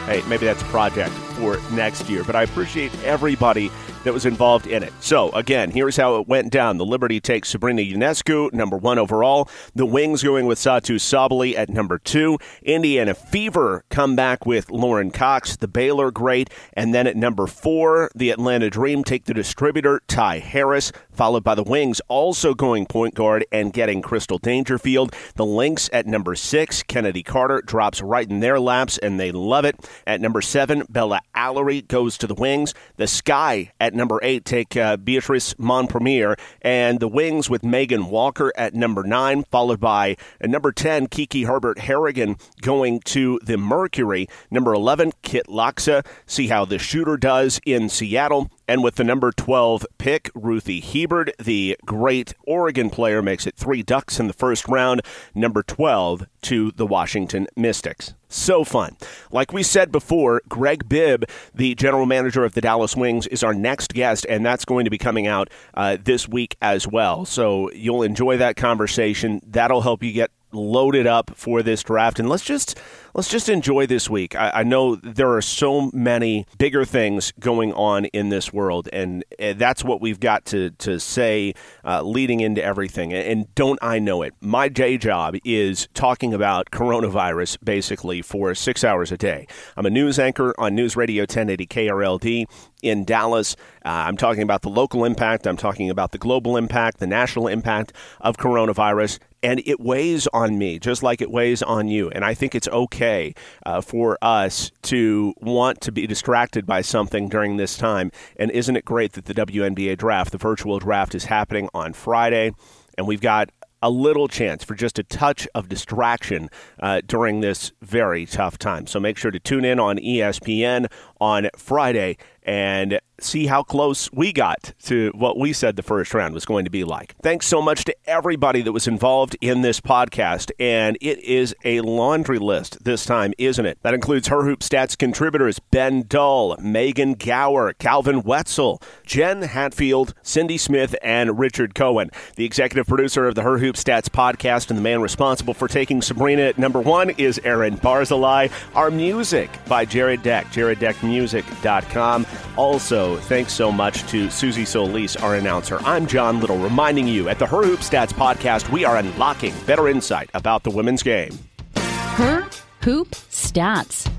Hey, 0.07 0.23
maybe 0.29 0.47
that's 0.47 0.63
a 0.63 0.67
project 0.67 1.15
for 1.35 1.59
next 1.73 2.09
year. 2.09 2.25
But 2.25 2.37
I 2.37 2.43
appreciate 2.43 2.93
everybody 3.05 3.71
that 4.05 4.13
was 4.13 4.27
involved 4.27 4.67
in 4.67 4.83
it. 4.83 4.93
So, 5.01 5.31
again, 5.31 5.71
here's 5.71 5.97
how 5.97 6.17
it 6.17 6.29
went 6.29 6.53
down. 6.53 6.77
The 6.77 6.85
Liberty 6.85 7.21
takes 7.21 7.49
Sabrina 7.49 7.83
Ionescu, 7.83 8.53
number 8.53 8.77
one 8.77 8.99
overall. 8.99 9.49
The 9.75 9.87
Wings 9.87 10.23
going 10.23 10.47
with 10.47 10.59
Satou 10.59 11.01
Sabally 11.01 11.57
at 11.57 11.71
number 11.71 11.99
two. 11.99 12.39
Indiana 12.63 13.15
Fever 13.15 13.85
come 13.89 14.15
back 14.15 14.45
with 14.45 14.71
Lauren 14.71 15.11
Cox, 15.11 15.57
the 15.57 15.69
Baylor 15.69 16.11
great. 16.11 16.51
And 16.75 16.95
then 16.95 17.07
at 17.07 17.17
number 17.17 17.47
four, 17.47 18.11
the 18.15 18.31
Atlanta 18.31 18.69
Dream 18.69 19.05
take 19.05 19.25
the 19.25 19.35
distributor, 19.35 20.03
Ty 20.07 20.39
Harris, 20.41 20.93
followed 21.11 21.45
by 21.45 21.55
the 21.55 21.63
Wings 21.63 22.01
also 22.09 22.55
going 22.55 22.87
point 22.87 23.15
guard 23.15 23.47
and 23.51 23.73
getting 23.73 24.03
Crystal 24.03 24.39
Dangerfield. 24.39 25.15
The 25.37 25.47
Lynx 25.47 25.89
at 25.93 26.07
number 26.07 26.35
six, 26.35 26.83
Chennedy 26.87 27.23
Carter 27.23 27.63
drops 27.65 28.03
right 28.03 28.29
in 28.29 28.41
their 28.41 28.61
laps, 28.61 28.99
and 28.99 29.19
they 29.19 29.33
love 29.33 29.65
it. 29.65 29.77
At 30.07 30.21
number 30.21 30.43
seven, 30.43 30.85
Bella 30.91 31.21
Alarie 31.37 31.87
goes 31.87 32.19
to 32.19 32.27
the 32.27 32.35
Wings. 32.35 32.75
The 32.97 33.07
Sky 33.07 33.73
at 33.81 33.95
number 33.95 34.21
eight 34.23 34.45
take 34.45 34.77
uh, 34.77 34.97
Beatrice 34.97 35.55
Mompremier, 35.55 36.39
and 36.63 37.01
the 37.01 37.09
Wings 37.09 37.51
with 37.51 37.65
Megan 37.65 38.07
Walker 38.07 38.53
at 38.57 38.75
number 38.75 39.03
nine, 39.03 39.45
followed 39.45 39.81
by 39.81 40.17
uh, 40.43 40.47
number 40.47 40.73
10, 40.73 41.09
Kiki 41.09 41.45
Herbert 41.45 41.79
Harrigan 41.81 42.37
going 42.61 43.01
to 43.01 43.39
the 43.43 43.57
Mercury. 43.57 44.29
Number 44.51 44.73
11, 44.75 45.13
Kit 45.23 45.47
Laksa. 45.47 46.05
See 46.27 46.49
how 46.49 46.65
the 46.65 46.79
shooter 46.79 47.17
does 47.17 47.61
in 47.65 47.89
Seattle. 47.89 48.51
And 48.67 48.83
with 48.83 48.95
the 48.95 49.05
number 49.05 49.31
12 49.31 49.87
pick, 49.99 50.31
Ruthie 50.35 50.81
Hebard, 50.81 51.33
the 51.39 51.77
great 51.85 52.35
Oregon 52.47 52.89
player, 52.91 53.23
makes 53.23 53.47
it 53.47 53.57
three 53.57 53.83
ducks 53.83 54.19
in 54.19 54.27
the 54.27 54.33
first 54.33 54.67
round, 54.69 55.03
number 55.35 55.63
12 55.63 56.27
to 56.43 56.71
the 56.73 56.87
Washington 56.87 57.47
Mystics. 57.57 58.15
So 58.29 58.65
fun. 58.65 58.97
Like 59.31 59.53
we 59.53 59.63
said 59.63 59.93
before, 59.93 60.43
Greg 60.49 60.89
Bibb, 60.89 61.25
the 61.55 61.75
general 61.77 62.05
manager 62.05 62.45
of 62.45 62.55
the 62.55 62.61
Dallas 62.61 62.97
Wings, 62.97 63.27
is 63.29 63.45
our 63.45 63.55
next 63.55 63.95
guest, 63.95 64.27
and 64.29 64.45
that's 64.45 64.65
going 64.65 64.85
to 64.85 64.91
be 64.91 64.99
coming 64.99 65.27
out 65.27 65.51
uh, 65.75 65.99
this 66.03 66.29
week 66.29 66.57
as 66.61 66.89
well. 66.89 67.25
So 67.25 67.71
you'll 67.73 68.03
enjoy 68.03 68.39
that 68.39 68.57
conversation. 68.57 69.41
That'll 69.47 69.83
help 69.83 70.03
you 70.03 70.13
get 70.13 70.31
loaded 70.55 71.07
up 71.07 71.33
for 71.37 71.63
this 71.63 71.83
draft. 71.83 72.19
And 72.19 72.29
let's 72.29 72.45
just 72.45 72.79
let's 73.15 73.29
just 73.29 73.49
enjoy 73.49 73.87
this 73.87 74.11
week. 74.11 74.35
I, 74.35 74.51
I, 74.51 74.63
know 74.65 74.97
there 74.97 75.33
are 75.33 75.43
so 75.43 75.91
many 75.93 76.47
bigger 76.59 76.85
things 76.85 77.33
going 77.39 77.73
on 77.73 78.07
in 78.07 78.29
this 78.29 78.53
world, 78.53 78.89
and, 78.93 79.25
and 79.39 79.59
that's 79.59 79.85
what 79.85 80.01
we've 80.01 80.19
got 80.21 80.45
to 80.47 80.71
to 80.71 80.99
say 80.99 81.55
uh, 81.85 82.03
leading 82.03 82.41
into 82.41 82.63
everything. 82.63 83.13
And 83.13 83.53
don't 83.55 83.79
I 83.83 83.99
know 83.99 84.23
it? 84.23 84.35
My 84.41 84.69
day 84.69 84.99
job 84.99 85.37
is 85.45 85.89
talking 85.95 86.35
about 86.35 86.71
coronavirus 86.71 87.59
basically 87.65 88.23
for 88.23 88.55
six 88.55 88.85
hours 88.85 89.13
a 89.13 89.17
day. 89.17 89.47
I'm 89.77 89.87
a 89.87 89.91
news 89.91 90.19
anchor 90.19 90.55
on 90.59 90.75
News 90.75 90.97
Radio 90.97 91.23
1080 91.23 91.67
KRLD 91.67 92.47
in 92.83 93.05
Dallas. 93.05 93.57
Uh, 93.85 93.89
I'm 93.89 94.17
talking 94.17 94.43
about 94.43 94.63
the 94.63 94.69
local 94.69 95.05
impact. 95.05 95.47
I'm 95.47 95.57
talking 95.57 95.89
about 95.91 96.13
the 96.13 96.19
global 96.19 96.57
impact, 96.57 96.99
the 96.99 97.07
national 97.07 97.49
impact 97.49 97.93
of 98.21 98.37
coronavirus 98.37 99.19
and 99.45 99.63
it 99.67 99.79
weighs 99.79 100.27
on 100.29 100.57
me 100.57 100.79
just 100.79 101.03
like 101.03 101.21
it 101.21 101.31
weighs 101.31 101.63
on 101.63 101.87
you. 101.87 102.09
And 102.11 102.25
I 102.25 102.33
think 102.33 102.55
it's 102.55 102.67
okay 102.69 103.35
uh, 103.67 103.83
for 103.83 104.17
us 104.23 104.73
to 104.85 105.35
want 105.37 105.83
to 105.83 105.93
be 105.93 106.07
distracted 106.07 106.65
by 106.65 106.81
something 106.81 107.29
during 107.29 107.59
this 107.59 107.77
time. 107.77 108.11
And 108.37 108.51
isn't 108.51 108.75
it 108.75 108.87
great 108.87 109.13
that 109.13 109.27
the 109.27 109.35
WNBA 109.35 109.99
draft, 109.99 110.33
the 110.33 110.39
virtual 110.39 110.79
draft, 110.79 111.15
is 111.15 111.27
happening 111.27 111.69
on 111.75 111.93
Friday? 111.93 112.53
And 112.97 113.07
we've 113.07 113.21
got 113.21 113.51
a 113.83 113.91
little 113.91 114.29
chance 114.29 114.65
for 114.65 114.75
just 114.75 114.99
a 114.99 115.03
touch 115.03 115.47
of 115.55 115.69
distraction 115.69 116.49
uh, 116.81 117.03
during 117.07 117.41
this 117.41 117.71
very 117.83 118.25
tough 118.25 118.57
time. 118.57 118.87
So 118.87 118.99
make 118.99 119.19
sure 119.19 119.31
to 119.31 119.39
tune 119.39 119.67
in 119.67 119.79
on 119.79 119.99
ESPN 119.99 120.91
on 121.21 121.51
Friday 121.55 122.17
and 122.43 122.99
see 123.21 123.47
how 123.47 123.63
close 123.63 124.11
we 124.13 124.33
got 124.33 124.73
to 124.85 125.11
what 125.15 125.39
we 125.39 125.53
said 125.53 125.77
the 125.77 125.83
first 125.83 126.15
round 126.15 126.35
was 126.35 126.45
going 126.45 126.65
to 126.65 126.71
be 126.71 126.85
like. 126.85 127.15
Thanks 127.23 127.47
so 127.47 127.63
much 127.63 127.85
to 127.85 127.97
everybody 128.07 128.63
that 128.63 128.73
was 128.73 128.89
involved 128.89 129.37
in 129.41 129.63
this 129.63 129.81
podcast. 129.81 130.51
And 130.59 130.99
it 131.01 131.19
is 131.21 131.55
a 131.65 131.81
laundry 131.81 132.39
list 132.39 132.85
this 132.85 133.05
time, 133.05 133.33
isn't 133.39 133.65
it? 133.67 133.79
That 133.83 133.95
includes 133.95 134.29
Her 134.29 134.45
Hoop 134.45 134.61
Stats 134.61 134.97
contributors 134.97 135.59
Ben 135.59 136.05
Dull, 136.07 136.57
Megan 136.61 137.15
Gower, 137.15 137.73
Calvin 137.75 138.23
Wetzel, 138.23 138.81
Jen 139.05 139.43
Hatfield, 139.43 140.15
Cindy 140.23 140.59
Smith, 140.59 140.95
and 141.03 141.39
Richard 141.39 141.75
Cohen. 141.75 142.11
The 142.37 142.45
executive 142.45 142.87
producer 142.87 143.27
of 143.27 143.35
the 143.35 143.43
Her 143.43 143.59
Hoop 143.59 143.77
Stats 143.77 144.09
podcast 144.09 144.71
and 144.71 144.79
the 144.79 144.83
man 144.83 145.01
responsible 145.01 145.55
for 145.55 145.69
taking 145.69 146.03
Sabrina 146.03 146.43
at 146.43 146.59
number 146.59 146.81
one 146.81 147.11
is 147.11 147.41
Aaron 147.45 147.77
Barzilai. 147.77 148.51
Our 148.75 148.91
music 148.91 149.51
by 149.69 149.85
Jared 149.85 150.23
Deck, 150.23 150.47
jareddeckmusic.com. 150.47 152.27
Also, 152.57 153.04
thanks 153.29 153.53
so 153.53 153.71
much 153.71 154.07
to 154.11 154.31
Susie 154.31 154.65
Solis, 154.65 155.17
our 155.17 155.37
announcer. 155.37 155.79
I'm 155.85 156.07
John 156.07 156.41
Little, 156.41 156.59
reminding 156.59 157.07
you 157.07 157.29
at 157.29 157.39
the 157.39 157.47
Her 157.47 157.63
Hoop 157.63 157.81
Stats 157.81 158.13
podcast, 158.13 158.71
we 158.71 158.85
are 158.85 158.97
unlocking 158.97 159.55
better 159.67 159.89
insight 159.89 160.31
about 160.35 160.63
the 160.63 160.71
women's 160.71 161.03
game. 161.03 161.39
Her 161.77 162.47
Hoop 162.83 163.11
Stats. 163.11 164.11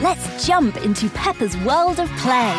Let's 0.00 0.46
jump 0.46 0.76
into 0.78 1.08
Peppa's 1.10 1.56
world 1.58 2.00
of 2.00 2.08
play. 2.18 2.54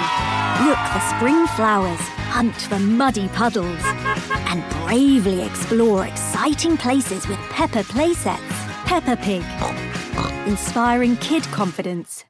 Look 0.65 0.77
for 0.93 0.99
spring 1.15 1.45
flowers, 1.55 1.99
hunt 2.29 2.55
for 2.55 2.79
muddy 2.79 3.27
puddles, 3.29 3.81
and 4.47 4.63
bravely 4.85 5.41
explore 5.43 6.05
exciting 6.05 6.77
places 6.77 7.27
with 7.27 7.39
Peppa 7.49 7.83
playsets. 7.83 8.39
Peppa 8.85 9.17
Pig, 9.17 9.43
inspiring 10.47 11.17
kid 11.17 11.43
confidence. 11.45 12.23